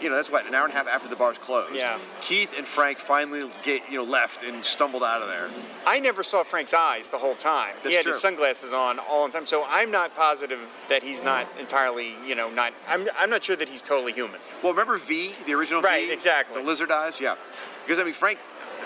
you 0.00 0.08
know, 0.08 0.16
that's 0.16 0.30
what 0.30 0.46
an 0.46 0.54
hour 0.54 0.64
and 0.64 0.72
a 0.72 0.76
half 0.76 0.88
after 0.88 1.08
the 1.08 1.16
bars 1.16 1.36
closed. 1.38 1.74
Yeah. 1.74 1.98
Keith 2.22 2.54
and 2.56 2.66
Frank 2.66 2.98
finally 2.98 3.50
get 3.62 3.82
you 3.90 3.98
know 3.98 4.02
left 4.04 4.42
and 4.42 4.64
stumbled 4.64 5.02
out 5.02 5.20
of 5.20 5.28
there. 5.28 5.50
I 5.86 6.00
never 6.00 6.22
saw 6.22 6.42
Frank's 6.42 6.72
eyes 6.72 7.10
the 7.10 7.18
whole 7.18 7.34
time. 7.34 7.74
That's 7.76 7.88
he 7.88 7.94
had 7.96 8.04
true. 8.04 8.12
his 8.12 8.20
sunglasses 8.20 8.72
on 8.72 8.98
all 8.98 9.26
the 9.26 9.32
time, 9.32 9.44
so 9.44 9.64
I'm 9.68 9.90
not 9.90 10.14
positive 10.14 10.60
that 10.88 11.02
he's 11.02 11.22
not 11.22 11.46
entirely, 11.58 12.14
you 12.26 12.34
know, 12.34 12.48
not. 12.50 12.72
I'm, 12.88 13.08
I'm 13.18 13.28
not 13.28 13.44
sure 13.44 13.56
that 13.56 13.68
he's 13.68 13.82
totally 13.82 14.12
human. 14.12 14.40
Well, 14.62 14.72
remember 14.72 14.96
V, 14.96 15.34
the 15.44 15.52
original 15.52 15.82
Right, 15.82 16.06
V, 16.06 16.12
exactly. 16.14 16.60
the 16.60 16.66
lizard 16.66 16.90
eyes, 16.90 17.20
yeah. 17.20 17.36
Because 17.90 18.02
I 18.02 18.04
mean, 18.04 18.14
Frank. 18.14 18.38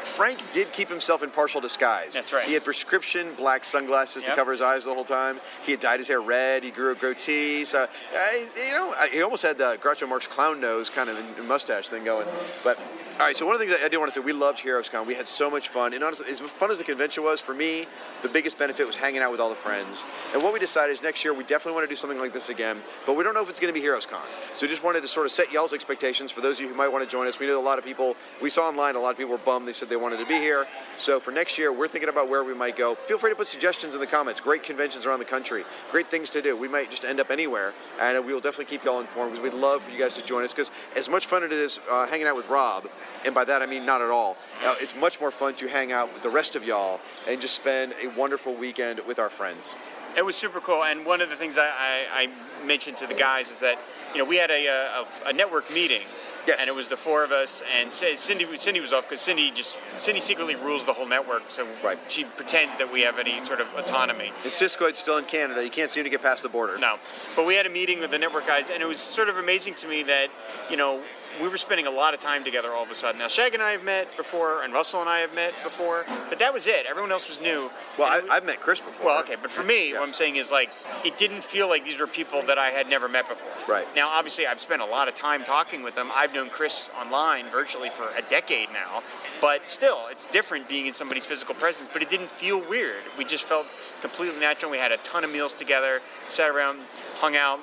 Frank 0.06 0.38
did 0.52 0.72
keep 0.72 0.88
himself 0.88 1.22
in 1.22 1.30
partial 1.30 1.60
disguise. 1.60 2.14
That's 2.14 2.32
right. 2.32 2.44
He 2.44 2.54
had 2.54 2.64
prescription 2.64 3.34
black 3.34 3.64
sunglasses 3.64 4.24
to 4.24 4.34
cover 4.34 4.52
his 4.52 4.60
eyes 4.60 4.84
the 4.84 4.94
whole 4.94 5.04
time. 5.04 5.40
He 5.64 5.72
had 5.72 5.80
dyed 5.80 6.00
his 6.00 6.08
hair 6.08 6.20
red. 6.20 6.62
He 6.62 6.70
grew 6.70 6.92
a 6.92 6.94
goatee. 6.94 7.64
So, 7.64 7.86
I, 8.14 8.48
you 8.66 8.72
know, 8.72 8.94
I, 8.98 9.08
he 9.08 9.22
almost 9.22 9.42
had 9.42 9.58
the 9.58 9.78
Groucho 9.82 10.08
Marx 10.08 10.26
clown 10.26 10.60
nose 10.60 10.90
kind 10.90 11.08
of 11.08 11.46
mustache 11.46 11.88
thing 11.88 12.04
going. 12.04 12.26
But 12.62 12.78
all 13.14 13.26
right, 13.26 13.36
so 13.36 13.46
one 13.46 13.54
of 13.54 13.60
the 13.60 13.66
things 13.66 13.78
I, 13.80 13.86
I 13.86 13.88
do 13.88 14.00
want 14.00 14.12
to 14.12 14.20
say, 14.20 14.24
we 14.24 14.32
loved 14.32 14.58
HeroesCon. 14.58 15.06
We 15.06 15.14
had 15.14 15.28
so 15.28 15.48
much 15.48 15.68
fun, 15.68 15.94
and 15.94 16.02
honestly, 16.02 16.28
as 16.28 16.40
fun 16.40 16.72
as 16.72 16.78
the 16.78 16.84
convention 16.84 17.22
was 17.22 17.40
for 17.40 17.54
me, 17.54 17.86
the 18.22 18.28
biggest 18.28 18.58
benefit 18.58 18.84
was 18.88 18.96
hanging 18.96 19.22
out 19.22 19.30
with 19.30 19.38
all 19.38 19.50
the 19.50 19.54
friends. 19.54 20.02
And 20.32 20.42
what 20.42 20.52
we 20.52 20.58
decided 20.58 20.92
is 20.94 21.00
next 21.00 21.24
year 21.24 21.32
we 21.32 21.44
definitely 21.44 21.74
want 21.74 21.84
to 21.88 21.92
do 21.92 21.94
something 21.94 22.18
like 22.18 22.32
this 22.32 22.48
again, 22.48 22.78
but 23.06 23.14
we 23.14 23.22
don't 23.22 23.32
know 23.32 23.42
if 23.42 23.48
it's 23.48 23.60
going 23.60 23.72
to 23.72 23.80
be 23.80 23.86
HeroesCon. 23.86 24.18
So 24.56 24.66
just 24.66 24.82
wanted 24.82 25.02
to 25.02 25.08
sort 25.08 25.26
of 25.26 25.32
set 25.32 25.52
y'all's 25.52 25.72
expectations 25.72 26.32
for 26.32 26.40
those 26.40 26.56
of 26.56 26.62
you 26.62 26.68
who 26.70 26.74
might 26.74 26.88
want 26.88 27.04
to 27.04 27.10
join 27.10 27.28
us. 27.28 27.38
We 27.38 27.46
know 27.46 27.60
a 27.60 27.62
lot 27.62 27.78
of 27.78 27.84
people 27.84 28.16
we 28.42 28.50
saw 28.50 28.66
online, 28.66 28.96
a 28.96 28.98
lot 28.98 29.12
of 29.12 29.16
people 29.16 29.30
were 29.30 29.38
bummed. 29.38 29.68
They 29.68 29.74
said 29.74 29.88
they 29.88 29.93
wanted 29.96 30.18
to 30.18 30.26
be 30.26 30.34
here. 30.34 30.66
So 30.96 31.20
for 31.20 31.30
next 31.30 31.58
year, 31.58 31.72
we're 31.72 31.88
thinking 31.88 32.08
about 32.08 32.28
where 32.28 32.44
we 32.44 32.54
might 32.54 32.76
go. 32.76 32.94
Feel 32.94 33.18
free 33.18 33.30
to 33.30 33.36
put 33.36 33.46
suggestions 33.46 33.94
in 33.94 34.00
the 34.00 34.06
comments. 34.06 34.40
Great 34.40 34.62
conventions 34.62 35.06
around 35.06 35.18
the 35.18 35.24
country, 35.24 35.64
great 35.90 36.10
things 36.10 36.30
to 36.30 36.42
do. 36.42 36.56
We 36.56 36.68
might 36.68 36.90
just 36.90 37.04
end 37.04 37.20
up 37.20 37.30
anywhere, 37.30 37.72
and 38.00 38.24
we 38.24 38.32
will 38.32 38.40
definitely 38.40 38.66
keep 38.66 38.84
y'all 38.84 39.00
informed 39.00 39.32
because 39.32 39.42
we'd 39.42 39.58
love 39.58 39.82
for 39.82 39.90
you 39.90 39.98
guys 39.98 40.14
to 40.16 40.24
join 40.24 40.44
us. 40.44 40.52
Because 40.52 40.70
as 40.96 41.08
much 41.08 41.26
fun 41.26 41.42
as 41.42 41.50
it 41.50 41.58
is 41.58 41.80
uh, 41.90 42.06
hanging 42.06 42.26
out 42.26 42.36
with 42.36 42.48
Rob, 42.48 42.88
and 43.24 43.34
by 43.34 43.44
that 43.44 43.62
I 43.62 43.66
mean 43.66 43.84
not 43.84 44.02
at 44.02 44.10
all. 44.10 44.36
Uh, 44.64 44.74
it's 44.80 44.96
much 44.96 45.20
more 45.20 45.30
fun 45.30 45.54
to 45.54 45.66
hang 45.66 45.92
out 45.92 46.12
with 46.12 46.22
the 46.22 46.30
rest 46.30 46.56
of 46.56 46.64
y'all 46.64 47.00
and 47.28 47.40
just 47.40 47.54
spend 47.54 47.94
a 48.02 48.08
wonderful 48.08 48.54
weekend 48.54 49.00
with 49.06 49.18
our 49.18 49.30
friends. 49.30 49.74
It 50.16 50.24
was 50.24 50.36
super 50.36 50.60
cool, 50.60 50.84
and 50.84 51.04
one 51.04 51.20
of 51.20 51.28
the 51.28 51.36
things 51.36 51.58
I, 51.58 51.66
I, 51.66 52.06
I 52.12 52.64
mentioned 52.64 52.96
to 52.98 53.06
the 53.06 53.14
guys 53.14 53.50
is 53.50 53.60
that 53.60 53.78
you 54.12 54.18
know 54.18 54.24
we 54.24 54.36
had 54.36 54.50
a, 54.50 54.66
a, 54.66 55.06
a 55.26 55.32
network 55.32 55.72
meeting. 55.72 56.02
Yes. 56.46 56.58
And 56.60 56.68
it 56.68 56.74
was 56.74 56.88
the 56.88 56.96
four 56.96 57.24
of 57.24 57.32
us, 57.32 57.62
and 57.80 57.92
Cindy 57.92 58.56
Cindy 58.58 58.80
was 58.80 58.92
off 58.92 59.08
because 59.08 59.20
Cindy 59.20 59.50
just 59.50 59.78
Cindy 59.96 60.20
secretly 60.20 60.56
rules 60.56 60.84
the 60.84 60.92
whole 60.92 61.06
network, 61.06 61.42
so 61.48 61.66
Right. 61.82 61.98
she 62.08 62.24
pretends 62.24 62.76
that 62.76 62.92
we 62.92 63.00
have 63.02 63.18
any 63.18 63.42
sort 63.44 63.60
of 63.60 63.74
autonomy. 63.76 64.32
And 64.44 64.52
Cisco's 64.52 64.98
still 64.98 65.16
in 65.16 65.24
Canada. 65.24 65.64
You 65.64 65.70
can't 65.70 65.90
seem 65.90 66.04
to 66.04 66.10
get 66.10 66.22
past 66.22 66.42
the 66.42 66.48
border. 66.48 66.76
No, 66.78 66.96
but 67.34 67.46
we 67.46 67.54
had 67.54 67.66
a 67.66 67.70
meeting 67.70 68.00
with 68.00 68.10
the 68.10 68.18
network 68.18 68.46
guys, 68.46 68.68
and 68.70 68.82
it 68.82 68.86
was 68.86 68.98
sort 69.00 69.28
of 69.28 69.38
amazing 69.38 69.74
to 69.76 69.88
me 69.88 70.02
that 70.04 70.28
you 70.70 70.76
know 70.76 71.02
we 71.42 71.48
were 71.48 71.56
spending 71.56 71.86
a 71.86 71.90
lot 71.90 72.14
of 72.14 72.20
time 72.20 72.44
together 72.44 72.70
all 72.72 72.82
of 72.84 72.90
a 72.90 72.94
sudden. 72.94 73.18
Now 73.18 73.28
Shag 73.28 73.54
and 73.54 73.62
I 73.62 73.72
have 73.72 73.84
met 73.84 74.16
before, 74.16 74.62
and 74.62 74.72
Russell 74.72 75.00
and 75.00 75.08
I 75.10 75.18
have 75.20 75.34
met 75.34 75.52
before, 75.62 76.04
but 76.28 76.38
that 76.38 76.52
was 76.54 76.66
it. 76.66 76.86
Everyone 76.88 77.10
else 77.12 77.28
was 77.28 77.40
new. 77.40 77.70
Well, 77.98 78.08
I, 78.08 78.34
I've 78.34 78.44
met 78.44 78.60
Chris 78.60 78.80
before. 78.80 79.06
well, 79.06 79.20
okay, 79.20 79.36
but 79.40 79.50
for 79.50 79.62
me, 79.62 79.90
Yeah. 79.92 80.00
what 80.00 80.06
I'm 80.06 80.12
saying 80.12 80.36
is 80.36 80.50
like 80.50 80.70
it 81.04 81.16
didn't 81.18 81.42
feel 81.42 81.68
like 81.68 81.84
these 81.84 81.98
were 82.00 82.06
people 82.06 82.42
that 82.42 82.58
I 82.58 82.68
had 82.70 82.88
never 82.88 83.08
met 83.08 83.28
before. 83.28 83.48
Right. 83.68 83.86
Now, 83.94 84.08
obviously, 84.08 84.46
I've 84.46 84.60
spent 84.60 84.82
a 84.82 84.86
lot 84.86 85.08
of 85.08 85.14
time 85.14 85.44
talking 85.44 85.82
with 85.82 85.94
them. 85.94 86.10
I've 86.14 86.34
known 86.34 86.48
Chris 86.50 86.90
online 87.00 87.50
virtually 87.50 87.90
for 87.90 88.08
a 88.16 88.22
decade 88.22 88.68
now, 88.72 89.02
but 89.40 89.68
still, 89.68 90.02
it's 90.10 90.30
different 90.30 90.68
being 90.68 90.86
in 90.86 90.92
somebody's 90.92 91.26
physical 91.26 91.54
presence. 91.54 91.88
But 91.92 92.02
it 92.02 92.08
didn't 92.10 92.30
feel 92.30 92.58
weird. 92.68 93.02
We 93.18 93.24
just 93.24 93.44
felt 93.44 93.66
completely 94.00 94.38
natural. 94.40 94.70
We 94.70 94.78
had 94.78 94.92
a 94.92 94.98
ton 94.98 95.24
of 95.24 95.32
meals 95.32 95.54
together, 95.54 96.00
sat 96.28 96.50
around, 96.50 96.80
hung 97.16 97.36
out. 97.36 97.60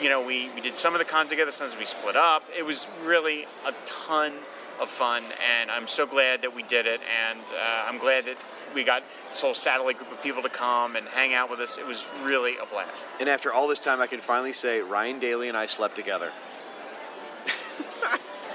You 0.00 0.08
know, 0.08 0.24
we, 0.24 0.50
we 0.50 0.60
did 0.60 0.76
some 0.76 0.94
of 0.94 0.98
the 0.98 1.04
cons 1.04 1.30
together. 1.30 1.52
Sometimes 1.52 1.78
we 1.78 1.84
split 1.84 2.16
up. 2.16 2.44
It 2.56 2.64
was 2.64 2.86
really 3.04 3.46
a 3.66 3.72
ton 3.84 4.32
of 4.80 4.88
fun, 4.88 5.24
and 5.58 5.70
I'm 5.70 5.88
so 5.88 6.06
glad 6.06 6.42
that 6.42 6.54
we 6.54 6.62
did 6.62 6.86
it. 6.86 7.00
And 7.28 7.40
uh, 7.40 7.84
I'm 7.86 7.98
glad 7.98 8.26
that 8.26 8.36
we 8.74 8.84
got 8.84 9.02
this 9.26 9.40
whole 9.40 9.54
satellite 9.54 9.98
group 9.98 10.12
of 10.12 10.22
people 10.22 10.42
to 10.42 10.48
come 10.48 10.96
and 10.96 11.06
hang 11.08 11.34
out 11.34 11.50
with 11.50 11.60
us. 11.60 11.78
It 11.78 11.86
was 11.86 12.04
really 12.22 12.56
a 12.58 12.66
blast. 12.66 13.08
And 13.18 13.28
after 13.28 13.52
all 13.52 13.66
this 13.66 13.80
time, 13.80 14.00
I 14.00 14.06
can 14.06 14.20
finally 14.20 14.52
say 14.52 14.80
Ryan 14.80 15.18
Daly 15.18 15.48
and 15.48 15.56
I 15.56 15.66
slept 15.66 15.96
together. 15.96 16.30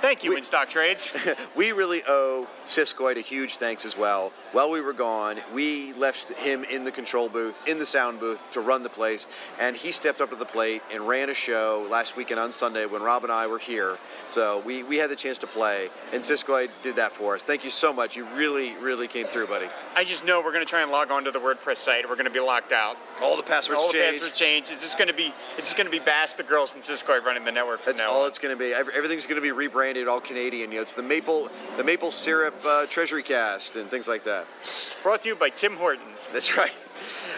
Thank 0.04 0.26
you, 0.26 0.32
We- 0.32 0.42
Winstock 0.42 0.68
Trades. 0.68 1.16
We 1.56 1.72
really 1.72 2.04
owe 2.08 2.48
Siskoid 2.66 3.16
a 3.18 3.22
huge 3.22 3.56
thanks 3.56 3.86
as 3.86 3.98
well. 3.98 4.34
While 4.52 4.70
we 4.70 4.82
were 4.82 4.92
gone, 4.94 5.38
we 5.54 5.94
left 5.94 6.34
him 6.34 6.64
in 6.66 6.84
the 6.84 6.92
control 6.92 7.30
booth, 7.30 7.56
in 7.68 7.78
the 7.80 7.86
sound 7.86 8.20
booth, 8.20 8.40
to 8.52 8.60
run 8.60 8.84
the 8.84 8.90
place, 8.90 9.28
and 9.60 9.76
he 9.78 9.92
stepped 9.92 10.20
up 10.20 10.30
to 10.32 10.36
the 10.36 10.46
plate 10.46 10.82
and 10.92 11.08
ran 11.08 11.30
a 11.30 11.34
show 11.34 11.88
last 11.90 12.18
weekend 12.18 12.40
on 12.40 12.52
Sunday 12.52 12.86
when 12.86 13.02
Rob 13.02 13.24
and 13.24 13.32
I 13.32 13.48
were 13.48 13.60
here. 13.60 13.98
So 14.28 14.62
we, 14.66 14.84
we 14.84 14.98
had 14.98 15.10
the 15.10 15.16
chance 15.16 15.38
to 15.40 15.48
play, 15.48 15.90
and 16.12 16.22
Siskoid 16.24 16.70
did 16.82 16.96
that 16.98 17.12
for 17.14 17.36
us. 17.36 17.42
Thank 17.42 17.64
you 17.64 17.70
so 17.70 17.94
much. 17.94 18.16
You 18.18 18.26
really, 18.36 18.76
really 18.78 19.08
came 19.08 19.26
through, 19.28 19.48
buddy. 19.48 19.68
I 19.96 20.04
just 20.04 20.26
know 20.26 20.42
we're 20.42 20.52
going 20.54 20.66
to 20.66 20.70
try 20.70 20.82
and 20.82 20.92
log 20.92 21.12
on 21.12 21.24
to 21.26 21.32
the 21.32 21.40
WordPress 21.40 21.78
site. 21.78 22.08
We're 22.10 22.16
going 22.16 22.26
to 22.26 22.32
be 22.32 22.40
locked 22.40 22.72
out. 22.74 22.98
All 23.22 23.38
the 23.38 23.44
passwords 23.44 23.80
All 23.82 23.88
the 23.88 23.94
changed. 23.94 24.14
passwords 24.22 24.40
changed. 24.40 24.72
It's 24.72 24.82
just 24.82 24.98
going 24.98 25.08
to 25.08 25.14
be 25.14 25.34
it's 25.58 25.70
just 25.70 25.78
going 25.78 25.86
to 25.88 25.92
be 25.92 26.00
Bass, 26.04 26.34
the 26.36 26.44
girls, 26.44 26.74
and 26.74 26.84
Siskoid 26.84 27.24
running 27.24 27.46
the 27.46 27.52
network 27.52 27.82
from 27.82 27.94
That's 27.94 28.08
now 28.08 28.12
all 28.12 28.24
on. 28.24 28.28
it's 28.28 28.40
going 28.40 28.56
to 28.56 28.60
be. 28.60 28.74
Everything's 28.74 29.26
going 29.26 29.36
to 29.36 29.42
be 29.42 29.52
rebranded, 29.52 29.93
all 30.08 30.20
Canadian. 30.20 30.72
You 30.72 30.78
know, 30.78 30.82
it's 30.82 30.94
the 30.94 31.04
maple, 31.04 31.50
the 31.78 31.84
maple 31.84 32.12
syrup 32.12 32.56
uh, 32.66 32.86
treasury 32.88 33.24
cast 33.24 33.76
and 33.76 33.90
things 33.90 34.08
like 34.08 34.24
that. 34.24 34.46
Brought 35.04 35.22
to 35.24 35.30
you 35.30 35.36
by 35.36 35.50
Tim 35.50 35.76
Hortons. 35.76 36.30
That's 36.32 36.58
right. 36.58 36.72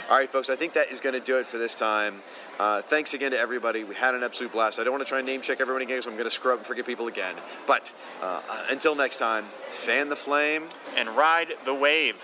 All 0.10 0.18
right, 0.18 0.30
folks. 0.30 0.50
I 0.50 0.56
think 0.56 0.74
that 0.74 0.92
is 0.92 1.02
going 1.02 1.14
to 1.14 1.20
do 1.20 1.38
it 1.38 1.48
for 1.48 1.58
this 1.58 1.76
time. 1.76 2.22
Uh, 2.60 2.82
thanks 2.82 3.14
again 3.14 3.32
to 3.32 3.40
everybody. 3.40 3.84
We 3.84 3.96
had 3.96 4.16
an 4.16 4.24
absolute 4.24 4.52
blast. 4.52 4.80
I 4.80 4.84
don't 4.84 4.94
want 4.94 5.04
to 5.04 5.10
try 5.10 5.18
and 5.18 5.28
name 5.28 5.42
check 5.42 5.60
everyone 5.60 5.82
again, 5.82 6.02
so 6.02 6.10
I'm 6.10 6.16
going 6.16 6.30
to 6.30 6.36
screw 6.36 6.54
up 6.54 6.60
and 6.60 6.66
forget 6.66 6.86
people 6.86 7.08
again. 7.08 7.36
But 7.68 7.92
uh, 8.22 8.42
uh, 8.50 8.64
until 8.70 8.96
next 8.96 9.18
time, 9.18 9.46
fan 9.72 10.10
the 10.10 10.16
flame. 10.16 10.70
And 10.96 11.10
ride 11.10 11.54
the 11.66 11.74
wave. 11.74 12.24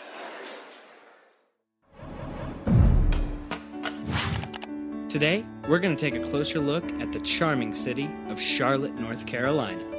Today, 5.09 5.45
we're 5.67 5.79
going 5.79 5.93
to 5.93 5.99
take 5.99 6.15
a 6.15 6.25
closer 6.29 6.59
look 6.59 6.89
at 7.01 7.11
the 7.11 7.19
charming 7.19 7.75
city 7.75 8.09
of 8.29 8.39
Charlotte, 8.39 8.95
North 8.95 9.25
Carolina. 9.25 9.90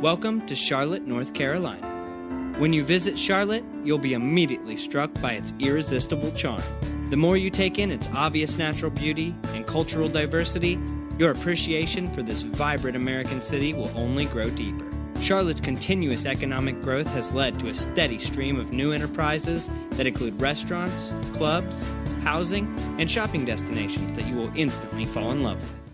Welcome 0.00 0.46
to 0.46 0.54
Charlotte, 0.54 1.08
North 1.08 1.34
Carolina. 1.34 2.54
When 2.58 2.72
you 2.72 2.84
visit 2.84 3.18
Charlotte, 3.18 3.64
you'll 3.82 3.98
be 3.98 4.14
immediately 4.14 4.76
struck 4.76 5.12
by 5.20 5.32
its 5.32 5.52
irresistible 5.58 6.30
charm. 6.30 6.62
The 7.10 7.16
more 7.16 7.36
you 7.36 7.50
take 7.50 7.80
in 7.80 7.90
its 7.90 8.08
obvious 8.14 8.56
natural 8.56 8.92
beauty 8.92 9.34
and 9.54 9.66
cultural 9.66 10.08
diversity, 10.08 10.78
your 11.18 11.32
appreciation 11.32 12.06
for 12.12 12.22
this 12.22 12.42
vibrant 12.42 12.96
American 12.96 13.42
city 13.42 13.72
will 13.72 13.90
only 13.96 14.26
grow 14.26 14.50
deeper. 14.50 14.88
Charlotte's 15.20 15.60
continuous 15.60 16.26
economic 16.26 16.80
growth 16.80 17.08
has 17.08 17.34
led 17.34 17.58
to 17.58 17.66
a 17.66 17.74
steady 17.74 18.20
stream 18.20 18.60
of 18.60 18.72
new 18.72 18.92
enterprises 18.92 19.68
that 19.94 20.06
include 20.06 20.40
restaurants, 20.40 21.12
clubs, 21.32 21.84
housing, 22.22 22.72
and 23.00 23.10
shopping 23.10 23.44
destinations 23.44 24.16
that 24.16 24.28
you 24.28 24.36
will 24.36 24.52
instantly 24.54 25.04
fall 25.04 25.32
in 25.32 25.42
love 25.42 25.60
with. 25.60 25.87